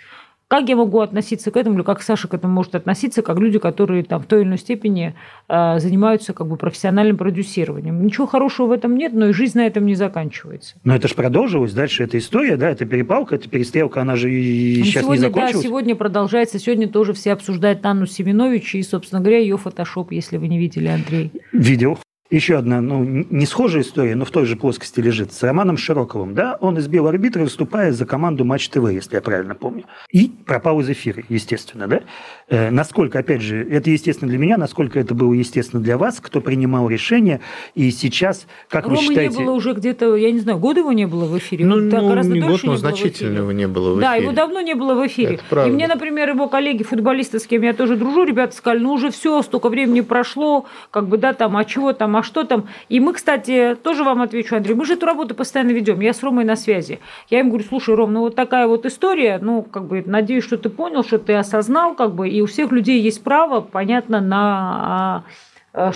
Как 0.50 0.70
я 0.70 0.78
могу 0.78 1.02
относиться 1.02 1.52
к 1.52 1.58
этому, 1.58 1.76
или 1.76 1.84
как 1.84 2.02
Саша 2.02 2.30
к 2.30 2.34
этому 2.34 2.54
может 2.54 2.74
относиться, 2.74 3.22
как 3.22 3.38
люди, 3.38 3.60
которые 3.60 4.04
там 4.04 4.22
в 4.22 4.28
той 4.28 4.42
или 4.42 4.48
иной 4.48 4.58
степени 4.58 5.14
э, 5.50 5.80
занимаются 5.80 6.32
как 6.32 6.48
бы 6.48 6.56
профессиональным 6.56 7.18
продюсированием? 7.18 8.06
Ничего 8.06 8.28
хорошего 8.28 8.68
в 8.68 8.72
этом 8.72 8.96
нет, 8.96 9.12
но 9.14 9.28
и 9.28 9.34
жизнь 9.34 9.58
на 9.58 9.68
этом 9.68 9.86
не 9.86 9.96
заканчивается. 9.96 10.76
Но 10.86 10.96
это 10.96 11.10
же 11.10 11.16
продолжилось 11.16 11.74
дальше, 11.74 12.06
эта 12.06 12.18
история, 12.18 12.56
да, 12.56 12.70
это 12.70 12.86
перепалка, 12.86 13.36
это 13.36 13.50
перестрелка, 13.50 14.02
она 14.02 14.16
же 14.16 14.32
и 14.32 14.84
сейчас 14.84 15.04
сегодня, 15.04 15.20
не 15.20 15.28
закончилась. 15.28 15.54
Да, 15.56 15.62
сегодня 15.62 15.96
продолжается, 15.98 16.60
сегодня 16.60 16.88
тоже 16.88 17.12
все 17.12 17.34
обсуждают 17.34 17.86
Анну 17.86 18.06
Семенович 18.06 18.76
и, 18.76 18.84
собственно 18.84 19.20
говоря, 19.20 19.40
ее 19.40 19.58
фотошоп, 19.58 20.14
если 20.14 20.38
вы 20.38 20.48
не 20.48 20.58
видели, 20.58 20.88
Андрей. 20.88 21.34
Видел. 21.52 22.00
Еще 22.30 22.58
одна, 22.58 22.82
ну, 22.82 23.04
не 23.04 23.46
схожая 23.46 23.84
история, 23.84 24.16
но 24.16 24.26
в 24.26 24.32
той 24.32 24.46
же 24.46 24.58
плоскости 24.58 25.00
лежит, 25.00 25.32
с 25.32 25.44
Романом 25.44 25.78
Широковым, 25.78 26.34
да, 26.34 26.58
он 26.60 26.78
избил 26.78 27.08
арбитра, 27.08 27.44
выступая 27.44 27.94
за 27.94 28.06
команду 28.06 28.44
Матч 28.44 28.68
ТВ, 28.68 28.90
если 28.92 29.16
я 29.16 29.22
правильно 29.22 29.56
помню, 29.56 29.86
и 30.12 30.30
пропал 30.46 30.82
из 30.82 30.90
эфира, 30.90 31.24
естественно, 31.30 31.88
да. 31.88 32.02
Э, 32.50 32.70
насколько, 32.70 33.20
опять 33.20 33.42
же, 33.42 33.66
это 33.70 33.90
естественно 33.90 34.30
для 34.30 34.38
меня, 34.40 34.58
насколько 34.58 35.00
это 35.00 35.16
было 35.16 35.32
естественно 35.32 35.82
для 35.82 35.98
вас, 35.98 36.20
кто 36.20 36.42
принимал 36.42 36.90
решение, 36.90 37.40
и 37.76 37.92
сейчас, 37.92 38.46
как 38.70 38.86
Ромы 38.86 38.98
вы 38.98 39.04
считаете... 39.04 39.38
не 39.38 39.46
было 39.46 39.54
уже 39.54 39.72
где-то, 39.72 40.18
я 40.18 40.30
не 40.32 40.40
знаю, 40.40 40.58
года 40.60 40.82
его 40.82 40.92
не 40.92 41.08
было 41.08 41.26
в 41.26 41.38
эфире? 41.38 41.66
Ну, 41.66 41.78
ну, 41.78 42.10
гораздо 42.10 42.34
не 42.34 42.42
год, 42.42 42.50
но 42.50 42.56
не 42.58 42.64
было 42.64 42.74
в 42.74 42.78
значительно 42.80 43.28
эфире. 43.30 43.42
его 43.42 43.52
не 43.54 43.68
было 43.68 43.94
в 43.94 44.00
Да, 44.02 44.16
эфире. 44.16 44.24
его 44.24 44.36
давно 44.36 44.60
не 44.60 44.74
было 44.76 44.96
в 44.96 45.08
эфире. 45.08 45.36
Это 45.36 45.44
правда. 45.50 45.70
И 45.70 45.74
мне, 45.74 45.88
например, 45.88 46.30
его 46.30 46.50
коллеги, 46.50 46.84
футболисты, 46.84 47.40
с 47.40 47.48
кем 47.48 47.62
я 47.62 47.74
тоже 47.74 47.96
дружу, 47.96 48.26
ребята 48.26 48.54
сказали, 48.54 48.80
ну 48.80 48.92
уже 48.92 49.12
все, 49.12 49.42
столько 49.44 49.70
времени 49.70 50.02
прошло, 50.02 50.66
как 50.92 51.08
бы, 51.08 51.18
да, 51.18 51.32
там, 51.32 51.56
а 51.56 51.64
чего 51.64 51.94
там, 51.94 52.17
а 52.18 52.24
что 52.24 52.44
там. 52.44 52.68
И 52.90 53.00
мы, 53.00 53.14
кстати, 53.14 53.78
тоже 53.82 54.04
вам 54.04 54.22
отвечу, 54.22 54.56
Андрей, 54.56 54.76
мы 54.76 54.86
же 54.86 54.94
эту 54.94 55.06
работу 55.06 55.36
постоянно 55.36 55.72
ведем, 55.72 56.00
я 56.00 56.14
с 56.14 56.24
Ромой 56.24 56.46
на 56.46 56.56
связи. 56.56 57.00
Я 57.30 57.40
им 57.40 57.50
говорю, 57.50 57.66
слушай, 57.68 57.96
Ром, 57.96 58.14
ну 58.14 58.22
вот 58.22 58.36
такая 58.36 58.68
вот 58.68 58.86
история, 58.86 59.40
ну, 59.42 59.62
как 59.62 59.86
бы, 59.86 60.04
надеюсь, 60.06 60.44
что 60.44 60.58
ты 60.58 60.70
понял, 60.70 61.04
что 61.04 61.20
ты 61.20 61.34
осознал, 61.34 61.96
как 61.96 62.16
бы, 62.16 62.30
и 62.30 62.42
у 62.42 62.48
всех 62.48 62.72
людей 62.72 63.00
есть 63.02 63.24
право, 63.24 63.62
понятно, 63.62 64.20
на 64.20 64.38
а, 64.40 65.24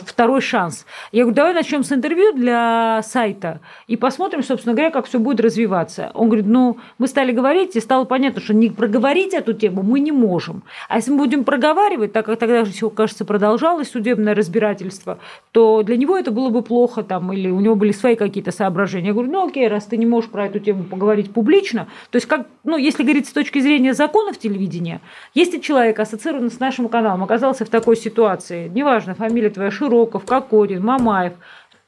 второй 0.06 0.42
шанс. 0.42 0.86
Я 1.12 1.24
говорю, 1.24 1.36
давай 1.36 1.54
начнем 1.54 1.84
с 1.84 1.92
интервью 1.92 2.34
для 2.34 3.02
сайта 3.04 3.60
и 3.88 3.98
посмотрим, 3.98 4.44
собственно 4.44 4.76
говоря, 4.76 4.92
как 4.92 5.06
все 5.08 5.20
будет 5.20 5.40
развиваться. 5.40 6.12
Он 6.14 6.28
говорит, 6.28 6.46
ну, 6.46 6.78
мы 6.98 7.08
стали 7.08 7.32
говорить, 7.32 7.76
и 7.76 7.80
стало 7.80 8.06
понятно, 8.06 8.42
что 8.42 8.54
не 8.54 8.70
проговорить 8.70 9.34
эту 9.34 9.54
тему 9.54 9.82
мы 9.84 10.00
не 10.00 10.12
можем. 10.12 10.64
А 10.88 10.98
если 10.98 11.12
мы 11.12 11.18
будем 11.18 11.44
проговаривать, 11.44 12.14
так 12.14 12.26
как 12.26 12.40
тогда 12.40 12.64
же, 12.66 12.90
кажется, 12.90 13.26
продолжалось 13.26 13.90
судебное 13.90 14.36
разбирательство, 14.36 15.18
то 15.52 15.82
для 15.84 15.98
него 15.98 16.18
это 16.18 16.32
было 16.32 16.50
бы 16.50 16.62
плохо, 16.62 17.04
там, 17.04 17.34
или 17.34 17.50
у 17.50 17.60
него 17.60 17.76
были 17.76 17.92
свои 17.92 18.16
какие-то 18.16 18.52
соображения. 18.52 19.08
Я 19.08 19.14
говорю, 19.14 19.32
ну, 19.32 19.48
окей, 19.48 19.68
раз 19.68 19.86
ты 19.86 19.98
не 19.98 20.06
можешь 20.06 20.30
про 20.30 20.46
эту 20.46 20.60
тему 20.60 20.84
поговорить 20.84 21.34
публично, 21.34 21.88
то 22.12 22.18
есть, 22.18 22.28
как, 22.28 22.48
ну, 22.64 22.78
если 22.78 23.04
говорить 23.04 23.28
с 23.28 23.32
точки 23.32 23.60
зрения 23.60 23.94
законов 23.94 24.38
телевидения, 24.38 25.02
если 25.34 25.60
человек, 25.60 26.00
ассоциированный 26.00 26.52
с 26.52 26.60
нашим 26.60 26.88
каналом, 26.88 27.24
оказался 27.24 27.66
в 27.66 27.70
такой 27.70 27.96
ситуации, 27.96 28.68
неважно, 28.68 29.16
фамилия 29.16 29.50
твоя 29.50 29.71
Широков, 29.72 30.26
Кокорин, 30.26 30.84
Мамаев, 30.84 31.34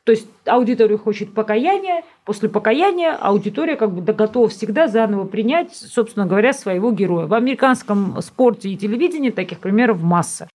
то 0.03 0.11
есть 0.11 0.27
аудитория 0.45 0.97
хочет 0.97 1.33
покаяния, 1.33 2.03
после 2.25 2.49
покаяния 2.49 3.15
аудитория 3.15 3.77
как 3.77 3.91
бы 3.93 4.13
готова 4.13 4.49
всегда 4.49 4.87
заново 4.87 5.25
принять, 5.25 5.73
собственно 5.73 6.25
говоря, 6.25 6.51
своего 6.51 6.91
героя. 6.91 7.25
В 7.25 7.33
американском 7.33 8.21
спорте 8.21 8.69
и 8.69 8.75
телевидении 8.75 9.29
таких 9.29 9.59
примеров 9.59 10.01
масса. 10.01 10.49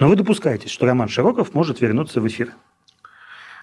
Но 0.00 0.08
вы 0.08 0.16
допускаете, 0.16 0.68
что 0.68 0.86
Роман 0.86 1.08
Широков 1.08 1.54
может 1.54 1.80
вернуться 1.80 2.20
в 2.20 2.26
эфир? 2.26 2.54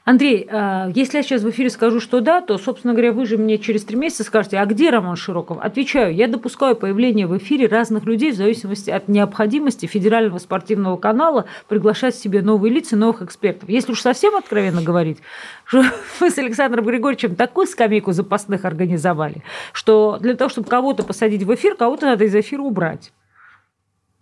Андрей, 0.05 0.47
э, 0.47 0.91
если 0.93 1.17
я 1.17 1.23
сейчас 1.23 1.41
в 1.41 1.49
эфире 1.49 1.71
скажу, 1.71 1.99
что 1.99 2.21
да, 2.21 2.41
то, 2.41 2.59
собственно 2.59 2.93
говоря, 2.93 3.11
вы 3.11 3.25
же 3.25 3.39
мне 3.39 3.57
через 3.57 3.85
три 3.85 3.97
месяца 3.97 4.23
скажете, 4.23 4.59
а 4.59 4.65
где 4.67 4.91
Роман 4.91 5.15
Широков? 5.15 5.57
Отвечаю, 5.59 6.13
я 6.13 6.27
допускаю 6.27 6.75
появление 6.75 7.25
в 7.25 7.35
эфире 7.39 7.65
разных 7.65 8.05
людей 8.05 8.31
в 8.31 8.35
зависимости 8.35 8.91
от 8.91 9.07
необходимости 9.07 9.87
федерального 9.87 10.37
спортивного 10.37 10.97
канала 10.97 11.45
приглашать 11.67 12.15
себе 12.15 12.43
новые 12.43 12.71
лица, 12.71 12.95
новых 12.95 13.23
экспертов. 13.23 13.67
Если 13.67 13.93
уж 13.93 14.01
совсем 14.01 14.35
откровенно 14.35 14.83
говорить, 14.83 15.17
что 15.65 15.83
мы 16.19 16.29
с 16.29 16.37
Александром 16.37 16.85
Григорьевичем 16.85 17.35
такую 17.35 17.65
скамейку 17.65 18.11
запасных 18.11 18.63
организовали, 18.63 19.43
что 19.73 20.19
для 20.21 20.35
того, 20.35 20.49
чтобы 20.49 20.69
кого-то 20.69 21.01
посадить 21.01 21.41
в 21.41 21.51
эфир, 21.55 21.75
кого-то 21.75 22.05
надо 22.05 22.25
из 22.25 22.35
эфира 22.35 22.61
убрать. 22.61 23.11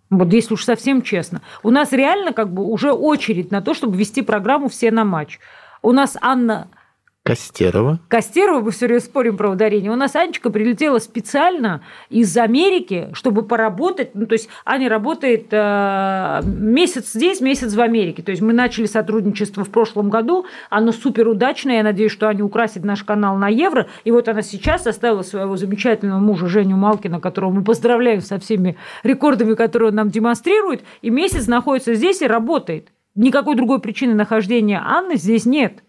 Вот 0.08 0.32
если 0.32 0.54
уж 0.54 0.64
совсем 0.64 1.02
честно. 1.02 1.42
У 1.62 1.70
нас 1.70 1.92
реально 1.92 2.32
как 2.32 2.50
бы 2.52 2.64
уже 2.64 2.92
очередь 2.92 3.50
на 3.50 3.60
то, 3.60 3.74
чтобы 3.74 3.98
вести 3.98 4.22
программу 4.22 4.68
«Все 4.70 4.90
на 4.90 5.04
матч». 5.04 5.38
У 5.84 5.92
нас 5.92 6.16
Анна 6.22 6.68
Костерова. 7.24 8.00
Костерова, 8.08 8.62
мы 8.62 8.70
все 8.70 8.86
время 8.86 9.00
спорим 9.02 9.36
про 9.36 9.50
ударение. 9.50 9.92
У 9.92 9.96
нас 9.96 10.16
Анечка 10.16 10.48
прилетела 10.48 10.98
специально 10.98 11.82
из 12.08 12.34
Америки, 12.38 13.10
чтобы 13.12 13.42
поработать. 13.42 14.14
Ну, 14.14 14.24
то 14.24 14.32
есть 14.32 14.48
Аня 14.64 14.88
работает 14.88 15.48
э, 15.50 16.40
месяц 16.42 17.12
здесь, 17.12 17.42
месяц 17.42 17.74
в 17.74 17.80
Америке. 17.82 18.22
То 18.22 18.30
есть 18.30 18.40
мы 18.40 18.54
начали 18.54 18.86
сотрудничество 18.86 19.62
в 19.62 19.68
прошлом 19.68 20.08
году. 20.08 20.46
Оно 20.70 20.90
супер 20.90 21.28
удачное. 21.28 21.76
Я 21.76 21.82
надеюсь, 21.82 22.12
что 22.12 22.28
Аня 22.28 22.44
украсит 22.44 22.82
наш 22.82 23.04
канал 23.04 23.36
на 23.36 23.48
евро. 23.48 23.86
И 24.04 24.10
вот 24.10 24.26
она 24.28 24.40
сейчас 24.40 24.86
оставила 24.86 25.20
своего 25.20 25.58
замечательного 25.58 26.18
мужа 26.18 26.46
Женю 26.46 26.78
Малкина, 26.78 27.20
которого 27.20 27.50
мы 27.50 27.62
поздравляем 27.62 28.22
со 28.22 28.38
всеми 28.38 28.78
рекордами, 29.02 29.52
которые 29.52 29.90
он 29.90 29.96
нам 29.96 30.08
демонстрирует. 30.08 30.82
И 31.02 31.10
месяц 31.10 31.46
находится 31.46 31.92
здесь 31.92 32.22
и 32.22 32.26
работает. 32.26 32.88
Никакой 33.14 33.54
другой 33.54 33.80
причины 33.80 34.14
нахождения 34.14 34.80
Анны 34.84 35.16
здесь 35.16 35.46
нет. 35.46 35.82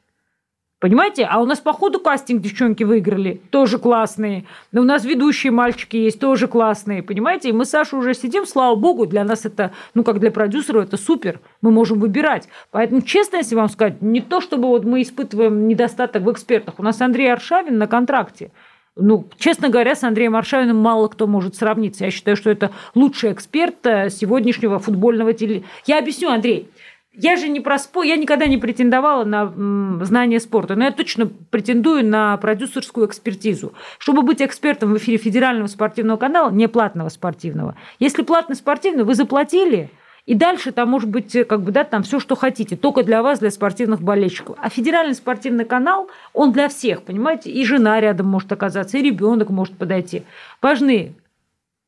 Понимаете? 0.79 1.23
А 1.23 1.41
у 1.41 1.45
нас 1.45 1.59
по 1.59 1.73
ходу 1.73 1.99
кастинг 1.99 2.41
девчонки 2.41 2.83
выиграли, 2.83 3.41
тоже 3.49 3.79
классные. 3.79 4.45
Но 4.71 4.81
у 4.81 4.83
нас 4.83 5.03
ведущие 5.05 5.51
мальчики 5.51 5.95
есть, 5.97 6.19
тоже 6.19 6.47
классные. 6.47 7.01
Понимаете? 7.01 7.49
И 7.49 7.53
мы 7.53 7.65
с 7.65 7.69
Сашей 7.69 7.97
уже 7.97 8.13
сидим, 8.13 8.45
слава 8.45 8.75
богу, 8.75 9.07
для 9.07 9.23
нас 9.23 9.45
это, 9.45 9.71
ну 9.95 10.03
как 10.03 10.19
для 10.19 10.29
продюсера, 10.29 10.83
это 10.83 10.97
супер. 10.97 11.39
Мы 11.61 11.71
можем 11.71 11.99
выбирать. 11.99 12.49
Поэтому, 12.69 13.01
честно, 13.01 13.37
если 13.37 13.55
вам 13.55 13.69
сказать, 13.69 14.01
не 14.03 14.21
то, 14.21 14.41
чтобы 14.41 14.67
вот 14.67 14.83
мы 14.83 15.01
испытываем 15.01 15.67
недостаток 15.67 16.21
в 16.21 16.31
экспертах. 16.31 16.75
У 16.77 16.83
нас 16.83 17.01
Андрей 17.01 17.33
Аршавин 17.33 17.79
на 17.79 17.87
контракте. 17.87 18.51
Ну, 18.97 19.27
честно 19.37 19.67
говоря, 19.67 19.93
с 19.93 20.03
Андреем 20.03 20.37
Аршавиным 20.37 20.77
мало 20.77 21.09
кто 21.09 21.27
может 21.27 21.55
сравниться. 21.55 22.05
Я 22.05 22.11
считаю, 22.11 22.37
что 22.37 22.49
это 22.49 22.71
лучший 22.93 23.33
эксперт 23.33 23.85
э, 23.85 24.09
сегодняшнего 24.09 24.79
футбольного 24.79 25.33
теле. 25.33 25.63
Я 25.85 25.99
объясню, 25.99 26.29
Андрей. 26.29 26.69
Я 27.17 27.35
же 27.37 27.47
не 27.47 27.59
про 27.59 27.77
спорт, 27.77 28.07
я 28.07 28.17
никогда 28.17 28.47
не 28.47 28.57
претендовала 28.57 29.23
на 29.23 30.05
знание 30.05 30.39
спорта, 30.39 30.75
но 30.75 30.85
я 30.85 30.91
точно 30.91 31.27
претендую 31.27 32.05
на 32.05 32.35
продюсерскую 32.37 33.07
экспертизу. 33.07 33.73
Чтобы 33.97 34.21
быть 34.21 34.41
экспертом 34.41 34.93
в 34.93 34.97
эфире 34.97 35.17
федерального 35.17 35.67
спортивного 35.67 36.17
канала, 36.17 36.51
не 36.51 36.67
платного 36.67 37.09
спортивного. 37.09 37.75
Если 37.99 38.23
платный 38.23 38.55
спортивный, 38.55 39.03
вы 39.03 39.15
заплатили, 39.15 39.89
и 40.25 40.33
дальше 40.33 40.71
там 40.71 40.89
может 40.89 41.09
быть 41.09 41.37
как 41.47 41.61
бы, 41.61 41.71
да, 41.71 41.83
там 41.83 42.03
все, 42.03 42.19
что 42.19 42.35
хотите, 42.35 42.75
только 42.75 43.03
для 43.03 43.21
вас, 43.21 43.39
для 43.39 43.51
спортивных 43.51 44.01
болельщиков. 44.01 44.57
А 44.59 44.69
федеральный 44.69 45.15
спортивный 45.15 45.65
канал, 45.65 46.09
он 46.33 46.51
для 46.51 46.67
всех, 46.67 47.03
понимаете? 47.03 47.51
И 47.51 47.63
жена 47.63 48.01
рядом 48.01 48.27
может 48.27 48.51
оказаться, 48.51 48.97
и 48.97 49.03
ребенок 49.03 49.49
может 49.49 49.77
подойти. 49.77 50.23
Важны 50.61 51.13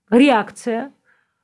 реакция, 0.09 0.91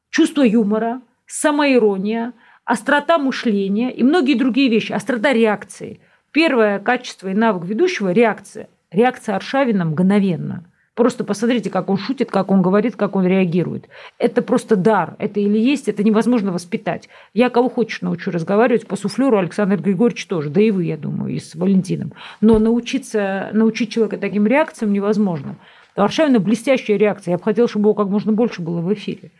чувство 0.09 0.43
юмора, 0.43 1.01
самоирония, 1.25 2.33
острота 2.65 3.17
мышления 3.17 3.91
и 3.91 4.03
многие 4.03 4.35
другие 4.35 4.69
вещи, 4.69 4.91
острота 4.91 5.33
реакции. 5.33 5.99
Первое 6.31 6.79
качество 6.79 7.27
и 7.27 7.33
навык 7.33 7.65
ведущего– 7.65 8.11
реакция. 8.13 8.69
Реакция 8.91 9.35
Аршавина 9.35 9.85
мгновенно. 9.85 10.65
Просто 10.95 11.23
посмотрите, 11.23 11.71
как 11.71 11.89
он 11.89 11.97
шутит, 11.97 12.29
как 12.29 12.51
он 12.51 12.61
говорит, 12.61 12.95
как 12.95 13.15
он 13.15 13.25
реагирует. 13.25 13.89
Это 14.19 14.43
просто 14.43 14.75
дар. 14.75 15.15
Это 15.17 15.39
или 15.39 15.57
есть, 15.57 15.87
это 15.87 16.03
невозможно 16.03 16.51
воспитать. 16.51 17.09
Я 17.33 17.49
кого 17.49 17.69
хочешь 17.69 18.01
научу 18.01 18.29
разговаривать, 18.29 18.85
по 18.85 18.95
суфлеру 18.95 19.39
Александр 19.39 19.77
Григорьевич 19.77 20.27
тоже, 20.27 20.51
да 20.51 20.61
и 20.61 20.69
вы, 20.69 20.85
я 20.85 20.97
думаю, 20.97 21.33
и 21.33 21.39
с 21.39 21.55
Валентином. 21.55 22.13
Но 22.41 22.59
научиться, 22.59 23.49
научить 23.53 23.91
человека 23.91 24.17
таким 24.17 24.45
реакциям 24.45 24.93
невозможно. 24.93 25.55
У 25.95 26.01
Аршавина 26.01 26.39
блестящая 26.39 26.97
реакция. 26.97 27.33
Я 27.33 27.37
бы 27.37 27.43
хотела, 27.43 27.67
чтобы 27.67 27.85
его 27.85 27.93
как 27.95 28.07
можно 28.07 28.31
больше 28.31 28.61
было 28.61 28.79
в 28.79 28.93
эфире. 28.93 29.31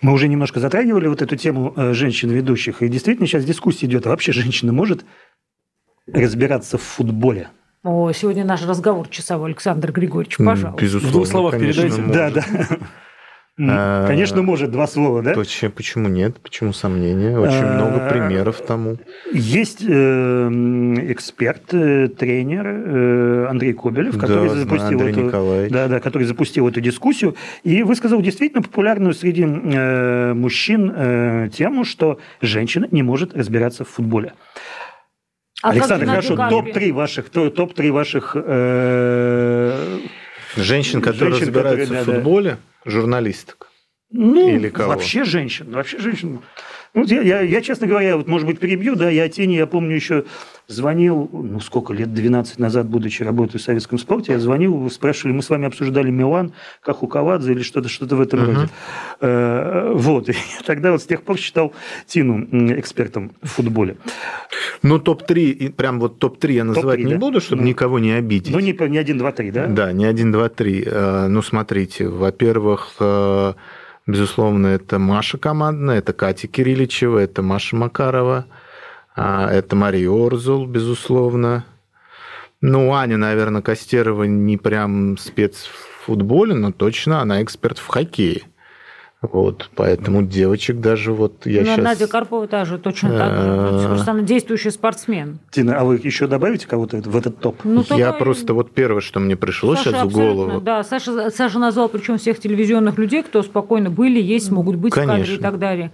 Мы 0.00 0.12
уже 0.12 0.28
немножко 0.28 0.60
затрагивали 0.60 1.06
вот 1.06 1.22
эту 1.22 1.36
тему 1.36 1.72
э, 1.76 1.92
женщин-ведущих, 1.92 2.82
и 2.82 2.88
действительно 2.88 3.26
сейчас 3.26 3.44
дискуссия 3.44 3.86
идет, 3.86 4.06
а 4.06 4.10
вообще 4.10 4.32
женщина 4.32 4.72
может 4.72 5.04
разбираться 6.12 6.78
в 6.78 6.82
футболе? 6.82 7.48
О, 7.82 8.10
сегодня 8.12 8.44
наш 8.44 8.62
разговор 8.66 9.08
часовой, 9.08 9.48
Александр 9.50 9.92
Григорьевич, 9.92 10.38
пожалуйста. 10.38 10.82
Безусловно, 10.82 11.08
В 11.08 11.12
двух 11.12 11.26
словах 11.26 11.52
конечно, 11.52 11.82
передайте. 11.82 12.02
может. 12.02 12.14
Да, 12.14 12.30
да. 12.30 12.78
А, 13.60 14.04
Конечно, 14.08 14.42
может, 14.42 14.72
два 14.72 14.88
слова, 14.88 15.22
да? 15.22 15.32
Почему, 15.32 15.70
почему 15.70 16.08
нет? 16.08 16.38
Почему 16.40 16.72
сомнения? 16.72 17.38
Очень 17.38 17.64
много 17.64 18.04
А, 18.04 18.10
примеров 18.10 18.60
тому. 18.66 18.96
Есть 19.32 19.84
э, 19.86 20.48
эксперт, 21.12 21.72
э, 21.72 22.08
тренер 22.08 22.66
э, 22.66 23.46
Андрей 23.48 23.72
Кобелев, 23.72 24.18
который 24.18 24.48
Да, 24.48 24.54
знаю, 24.54 24.58
запустил 24.64 24.98
Андрей 24.98 25.12
эту, 25.12 25.20
Николаевич. 25.26 25.72
да, 25.72 25.86
да, 25.86 26.00
который 26.00 26.24
запустил 26.24 26.66
эту 26.66 26.80
дискуссию 26.80 27.36
и 27.62 27.84
высказал 27.84 28.20
действительно 28.22 28.60
популярную 28.62 29.14
среди 29.14 29.44
э, 29.44 30.32
мужчин 30.34 30.92
э, 30.92 31.48
тему, 31.56 31.84
что 31.84 32.18
женщина 32.42 32.88
не 32.90 33.04
может 33.04 33.36
разбираться 33.36 33.84
в 33.84 33.88
футболе. 33.88 34.32
А 35.62 35.70
Александр, 35.70 36.04
хорошо, 36.06 36.36
Карпин? 36.36 36.58
топ-3 36.74 36.92
ваших, 36.92 37.30
то- 37.30 37.48
топ-3 37.48 37.90
ваших 37.90 38.32
э, 38.34 39.63
Женщин, 40.56 41.00
которые 41.00 41.34
Женщин, 41.34 41.48
разбираются 41.48 41.84
которые, 41.84 42.02
в 42.02 42.06
да, 42.06 42.12
да. 42.12 42.18
футболе, 42.18 42.58
журналисток. 42.84 43.70
Ну, 44.10 44.48
Или 44.48 44.68
кого? 44.68 44.90
вообще 44.90 45.24
женщин. 45.24 45.72
Вообще 45.72 45.98
женщин. 45.98 46.40
Ну, 46.94 47.04
я, 47.04 47.20
я, 47.22 47.40
я, 47.40 47.60
честно 47.60 47.88
говоря, 47.88 48.16
вот, 48.16 48.28
может 48.28 48.46
быть, 48.46 48.60
перебью, 48.60 48.94
да, 48.94 49.10
я 49.10 49.28
Тени, 49.28 49.56
я 49.56 49.66
помню, 49.66 49.96
еще 49.96 50.24
звонил, 50.66 51.28
ну, 51.32 51.60
сколько 51.60 51.92
лет, 51.92 52.12
12 52.12 52.58
назад, 52.58 52.86
будучи 52.86 53.22
работой 53.22 53.58
в 53.58 53.62
советском 53.62 53.98
спорте, 53.98 54.32
я 54.32 54.38
звонил, 54.38 54.88
спрашивали, 54.90 55.34
мы 55.34 55.42
с 55.42 55.50
вами 55.50 55.66
обсуждали 55.66 56.10
Милан, 56.10 56.52
как 56.80 57.02
у 57.02 57.06
Кавадзе 57.06 57.52
или 57.52 57.62
что-то 57.62 57.88
что 57.88 58.06
в 58.06 58.20
этом 58.20 58.44
роде. 58.46 58.68
Э, 59.20 59.92
вот, 59.94 60.28
и 60.30 60.34
тогда 60.66 60.92
вот 60.92 61.02
с 61.02 61.06
тех 61.06 61.22
пор 61.22 61.36
считал 61.36 61.72
Тину 62.06 62.46
экспертом 62.78 63.32
в 63.42 63.48
футболе. 63.48 63.96
Ну, 64.82 64.98
топ-3, 64.98 65.72
прям 65.72 66.00
вот 66.00 66.18
топ-3 66.18 66.52
я 66.52 66.64
называть 66.64 66.96
Топ-3, 66.98 67.06
не 67.06 67.12
да? 67.14 67.18
буду, 67.18 67.40
чтобы 67.40 67.62
Ну. 67.62 67.68
никого 67.68 67.98
не 67.98 68.12
обидеть. 68.12 68.52
Ну, 68.54 68.60
не, 68.60 68.72
не 68.88 68.98
один, 68.98 69.18
два, 69.18 69.32
три, 69.32 69.50
да? 69.50 69.66
Да, 69.66 69.92
не 69.92 70.06
один, 70.06 70.32
два, 70.32 70.48
три. 70.48 70.82
Э, 70.86 71.26
Ну, 71.28 71.42
смотрите, 71.42 72.08
во-первых, 72.08 72.94
э, 73.00 73.52
безусловно, 74.06 74.68
это 74.68 74.98
Маша 74.98 75.38
командная, 75.38 75.98
это 75.98 76.12
Катя 76.12 76.46
Кирилличева, 76.48 77.18
это 77.18 77.42
Маша 77.42 77.76
Макарова, 77.76 78.46
это 79.16 79.76
Мария 79.76 80.10
Орзул, 80.10 80.66
безусловно. 80.66 81.64
Ну, 82.60 82.92
Аня, 82.94 83.16
наверное, 83.16 83.62
Костерова 83.62 84.24
не 84.24 84.56
прям 84.56 85.18
спец 85.18 85.64
в 85.66 86.06
футболе, 86.06 86.54
но 86.54 86.72
точно 86.72 87.20
она 87.20 87.42
эксперт 87.42 87.78
в 87.78 87.86
хоккее. 87.86 88.42
Вот, 89.32 89.70
поэтому 89.74 90.22
девочек 90.22 90.80
даже 90.80 91.12
вот 91.12 91.46
я 91.46 91.60
Ну, 91.60 91.66
сейчас... 91.66 91.78
Надя 91.84 92.06
Карпова 92.08 92.46
тоже 92.46 92.76
точно 92.78 93.10
так 93.16 93.30
же. 93.32 93.42
Э, 93.46 93.86
Просто 93.88 94.10
она 94.10 94.20
действующий 94.20 94.70
спортсмен. 94.70 95.38
Тина, 95.50 95.78
а 95.80 95.84
вы 95.84 95.98
еще 96.02 96.26
добавите 96.26 96.66
кого-то 96.66 96.98
в 96.98 97.16
этот 97.16 97.40
топ? 97.40 97.64
Ну, 97.64 97.82
я 97.90 98.08
только- 98.10 98.12
просто 98.18 98.52
вот 98.52 98.72
первое, 98.72 99.00
что 99.00 99.20
мне 99.20 99.34
пришло 99.34 99.76
Саша 99.76 99.90
сейчас 99.92 100.06
в 100.08 100.12
голову. 100.12 100.60
Да, 100.60 100.84
Саша, 100.84 101.30
Саша 101.30 101.58
назвал 101.58 101.88
причем 101.88 102.18
всех 102.18 102.38
телевизионных 102.38 102.98
людей, 102.98 103.22
кто 103.22 103.42
спокойно 103.42 103.88
были, 103.88 104.20
есть, 104.20 104.50
могут 104.50 104.76
быть 104.76 104.92
в 104.92 104.96
кадре 104.96 105.14
и 105.14 105.24
Конечно. 105.24 105.38
так 105.42 105.58
далее. 105.58 105.90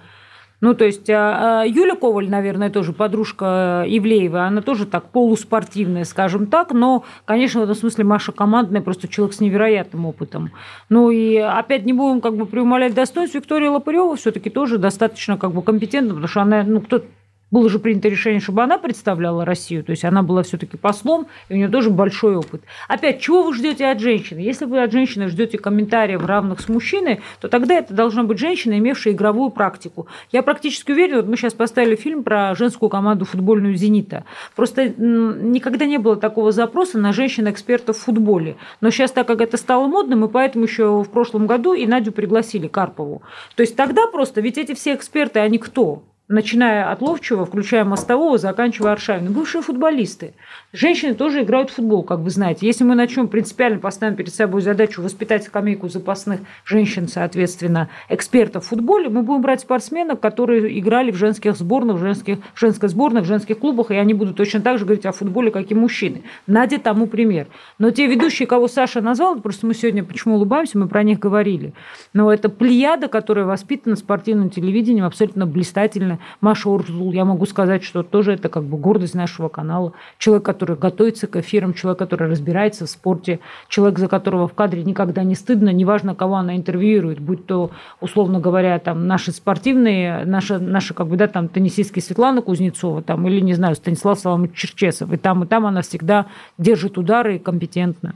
Ну, 0.61 0.75
то 0.75 0.85
есть 0.85 1.09
а, 1.09 1.63
а, 1.63 1.67
Юля 1.67 1.95
Коваль, 1.95 2.29
наверное, 2.29 2.71
тоже 2.71 2.93
подружка 2.93 3.85
Ивлеева, 3.87 4.45
она 4.45 4.61
тоже 4.61 4.87
так 4.87 5.11
полуспортивная, 5.11 6.05
скажем 6.05 6.47
так, 6.47 6.73
но, 6.73 7.05
конечно, 7.25 7.61
в 7.61 7.65
этом 7.65 7.75
смысле 7.75 8.05
Маша 8.05 8.33
командная, 8.33 8.83
просто 8.83 9.09
человек 9.09 9.35
с 9.35 9.41
невероятным 9.41 10.07
опытом. 10.07 10.51
Ну 10.89 11.11
и 11.11 11.37
опять 11.37 11.85
не 11.85 11.93
будем 11.93 12.21
как 12.21 12.37
бы 12.37 12.47
преумолять 12.47 12.95
достоинств, 12.95 13.35
Виктория 13.35 13.71
Лопырева 13.71 14.17
все-таки 14.17 14.51
тоже 14.51 14.79
достаточно 14.79 15.39
как 15.39 15.53
бы 15.53 15.63
компетентна, 15.63 16.11
потому 16.11 16.29
что 16.29 16.43
она, 16.43 16.63
ну, 16.63 16.81
кто 16.81 17.03
было 17.51 17.69
же 17.69 17.79
принято 17.79 18.09
решение, 18.09 18.41
чтобы 18.41 18.63
она 18.63 18.79
представляла 18.79 19.45
Россию, 19.45 19.85
то 19.85 19.91
есть 19.91 20.05
она 20.05 20.23
была 20.23 20.43
все-таки 20.43 20.77
послом, 20.77 21.27
и 21.49 21.55
у 21.55 21.57
нее 21.57 21.69
тоже 21.69 21.91
большой 21.91 22.37
опыт. 22.37 22.63
Опять, 22.89 23.21
чего 23.21 23.43
вы 23.43 23.55
ждете 23.55 23.87
от 23.87 24.01
женщины? 24.01 24.39
Если 24.39 24.65
вы 24.65 24.83
от 24.83 24.93
женщины 24.93 25.29
ждете 25.29 25.59
комментариев 25.59 26.25
равных 26.25 26.61
с 26.61 26.69
мужчиной, 26.69 27.21
то 27.41 27.49
тогда 27.49 27.75
это 27.75 27.95
должна 27.95 28.23
быть 28.23 28.39
женщина, 28.39 28.79
имевшая 28.79 29.15
игровую 29.15 29.51
практику. 29.51 30.07
Я 30.33 30.43
практически 30.43 30.93
уверена, 30.93 31.19
вот 31.19 31.29
мы 31.29 31.37
сейчас 31.37 31.55
поставили 31.55 31.97
фильм 31.97 32.23
про 32.23 32.55
женскую 32.55 32.89
команду 32.89 33.25
футбольную 33.25 33.75
«Зенита». 33.75 34.25
Просто 34.55 34.89
никогда 34.89 35.87
не 35.87 35.99
было 35.99 36.17
такого 36.17 36.53
запроса 36.53 36.99
на 36.99 37.13
женщин-экспертов 37.13 37.97
в 37.97 38.01
футболе. 38.01 38.57
Но 38.81 38.91
сейчас, 38.91 39.11
так 39.13 39.27
как 39.27 39.41
это 39.41 39.57
стало 39.57 39.87
модным, 39.87 40.25
и 40.25 40.29
поэтому 40.29 40.65
еще 40.65 41.03
в 41.03 41.11
прошлом 41.11 41.47
году 41.47 41.73
и 41.73 41.87
Надю 41.87 42.13
пригласили 42.13 42.69
Карпову. 42.69 43.23
То 43.57 43.63
есть 43.63 43.77
тогда 43.77 44.07
просто, 44.07 44.41
ведь 44.41 44.59
эти 44.59 44.75
все 44.75 44.95
эксперты, 44.95 45.41
они 45.41 45.59
кто? 45.59 46.03
Начиная 46.31 46.91
от 46.91 47.03
Ловчева, 47.03 47.45
включая 47.45 47.85
Мостового, 47.85 48.39
заканчивая 48.39 48.93
Аршавиным, 48.93 49.33
бывшие 49.33 49.63
футболисты. 49.63 50.33
Женщины 50.73 51.15
тоже 51.15 51.43
играют 51.43 51.71
в 51.71 51.75
футбол, 51.75 52.05
как 52.05 52.21
вы 52.21 52.31
знаете. 52.31 52.67
Если 52.67 52.85
мы 52.85 52.95
начнем 52.95 53.27
принципиально 53.27 53.81
поставим 53.81 54.15
перед 54.15 54.33
собой 54.33 54.63
задачу 54.63 55.03
воспитать 55.03 55.43
скамейку 55.43 55.89
запасных 55.89 56.41
женщин, 56.65 57.09
соответственно, 57.09 57.91
экспертов 58.09 58.65
в 58.65 58.69
футболе, 58.69 59.09
мы 59.09 59.23
будем 59.23 59.43
брать 59.43 59.63
спортсменов, 59.63 60.21
которые 60.21 60.79
играли 60.79 61.11
в 61.11 61.17
женских 61.17 61.57
сборных, 61.57 61.97
в, 61.97 61.99
женских, 61.99 62.39
в 62.55 62.61
женской 62.61 62.89
сборной, 62.89 63.23
в 63.23 63.27
женских 63.27 63.59
клубах, 63.59 63.91
и 63.91 63.97
они 63.97 64.15
будут 64.15 64.37
точно 64.37 64.61
так 64.61 64.79
же 64.79 64.85
говорить 64.85 65.07
о 65.07 65.13
футболе, 65.13 65.51
как 65.51 65.69
и 65.73 65.75
мужчины. 65.75 66.23
Надя 66.47 66.79
тому 66.79 67.09
пример. 67.09 67.49
Но 67.79 67.91
те 67.91 68.07
ведущие, 68.07 68.47
кого 68.47 68.69
Саша 68.69 69.01
назвал, 69.01 69.41
просто 69.41 69.67
мы 69.67 69.75
сегодня 69.75 70.05
почему 70.05 70.37
улыбаемся, 70.37 70.79
мы 70.79 70.87
про 70.87 71.03
них 71.03 71.19
говорили. 71.19 71.73
Но 72.13 72.33
это 72.33 72.49
плеяда, 72.49 73.09
которая 73.09 73.47
воспитана 73.47 73.97
спортивным 73.97 74.49
телевидением, 74.49 75.07
абсолютно 75.07 75.45
блистательно. 75.45 76.20
Маша 76.41 76.71
Урзул, 76.71 77.13
я 77.13 77.25
могу 77.25 77.47
сказать, 77.47 77.83
что 77.83 78.03
тоже 78.03 78.33
это 78.33 78.49
как 78.49 78.65
бы 78.65 78.77
гордость 78.77 79.15
нашего 79.15 79.49
канала. 79.49 79.93
Человек, 80.19 80.45
который 80.45 80.77
готовится 80.77 81.27
к 81.27 81.37
эфирам, 81.37 81.75
человек, 81.75 81.99
который 81.99 82.29
разбирается 82.29 82.87
в 82.87 82.91
спорте, 82.91 83.41
человек, 83.69 83.99
за 83.99 84.09
которого 84.09 84.49
в 84.49 84.55
кадре 84.55 84.83
никогда 84.85 85.23
не 85.23 85.35
стыдно, 85.35 85.71
неважно, 85.71 86.15
кого 86.15 86.37
она 86.37 86.57
интервьюирует, 86.57 87.21
будь 87.21 87.47
то, 87.47 87.71
условно 88.01 88.41
говоря, 88.41 88.79
там 88.79 89.07
наши 89.07 89.33
спортивные, 89.33 90.25
наши, 90.25 90.59
наши 90.59 90.95
как 90.95 91.09
бы, 91.09 91.17
да, 91.17 91.27
там 91.27 91.49
теннисистки 91.49 92.01
Светлана 92.01 92.43
Кузнецова, 92.43 93.03
там, 93.03 93.27
или, 93.27 93.41
не 93.41 93.55
знаю, 93.55 93.75
Станислав 93.75 94.19
Соломович 94.19 94.55
Черчесов. 94.55 95.13
И 95.13 95.17
там, 95.17 95.45
и 95.45 95.47
там 95.47 95.67
она 95.67 95.83
всегда 95.83 96.27
держит 96.59 96.99
удары 96.99 97.37
и 97.37 97.39
компетентна. 97.39 98.15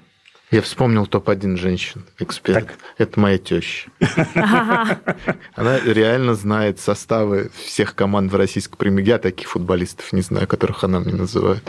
Я 0.51 0.63
вспомнил 0.63 1.07
топ-1 1.07 1.57
женщин, 1.57 2.05
эксперт. 2.19 2.69
Это 2.99 3.19
моя 3.19 3.39
теща. 3.39 3.91
Она 5.55 5.81
реально 5.81 6.35
знает 6.35 6.79
составы 6.79 7.51
всех 7.65 7.95
команд 7.95 8.31
в 8.31 8.37
российской 8.37 8.77
премьер. 8.77 9.05
Я 9.05 9.19
таких 9.19 9.49
футболистов 9.49 10.13
не 10.13 10.21
знаю, 10.21 10.47
которых 10.47 10.85
она 10.85 11.01
мне 11.01 11.15
называет. 11.15 11.63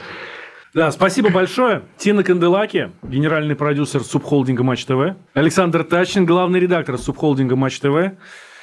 Да, 0.74 0.92
спасибо 0.92 1.30
большое. 1.30 1.84
Тина 1.98 2.22
Канделаки, 2.22 2.92
генеральный 3.02 3.56
продюсер 3.56 4.04
субхолдинга 4.04 4.62
Матч 4.62 4.86
ТВ. 4.86 5.16
Александр 5.34 5.86
Тачин, 5.86 6.26
главный 6.26 6.60
редактор 6.60 6.98
субхолдинга 6.98 7.56
Матч 7.56 7.80
ТВ. 7.80 8.12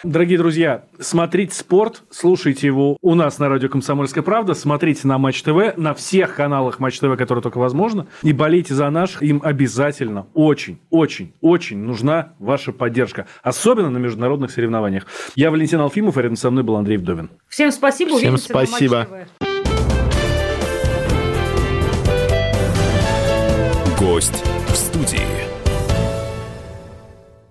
Дорогие 0.04 0.36
друзья, 0.36 0.84
смотрите 0.98 1.54
спорт, 1.54 2.02
слушайте 2.10 2.66
его 2.66 2.96
у 3.02 3.14
нас 3.14 3.38
на 3.38 3.48
радио 3.48 3.68
«Комсомольская 3.68 4.24
правда», 4.24 4.54
смотрите 4.54 5.06
на 5.06 5.16
Матч 5.16 5.42
ТВ, 5.44 5.76
на 5.76 5.94
всех 5.94 6.34
каналах 6.34 6.80
Матч 6.80 6.98
ТВ, 6.98 7.16
которые 7.16 7.40
только 7.40 7.58
возможно, 7.58 8.08
и 8.24 8.32
болейте 8.32 8.74
за 8.74 8.90
наш, 8.90 9.22
им 9.22 9.40
обязательно, 9.44 10.26
очень, 10.34 10.80
очень, 10.90 11.34
очень 11.40 11.78
нужна 11.78 12.32
ваша 12.40 12.72
поддержка, 12.72 13.28
особенно 13.44 13.90
на 13.90 13.98
международных 13.98 14.50
соревнованиях. 14.50 15.06
Я 15.36 15.52
Валентин 15.52 15.78
Алфимов, 15.78 16.16
а 16.16 16.22
рядом 16.22 16.36
со 16.36 16.50
мной 16.50 16.64
был 16.64 16.74
Андрей 16.76 16.96
Вдовин. 16.96 17.30
Всем 17.46 17.70
спасибо, 17.70 18.16
Всем 18.16 18.34
увидимся 18.34 18.52
на 18.52 18.58
Матч 18.58 18.68
спасибо. 18.70 19.06
ТВ. 19.06 19.50
Гость 24.00 24.42
в 24.66 24.74
студии. 24.74 25.41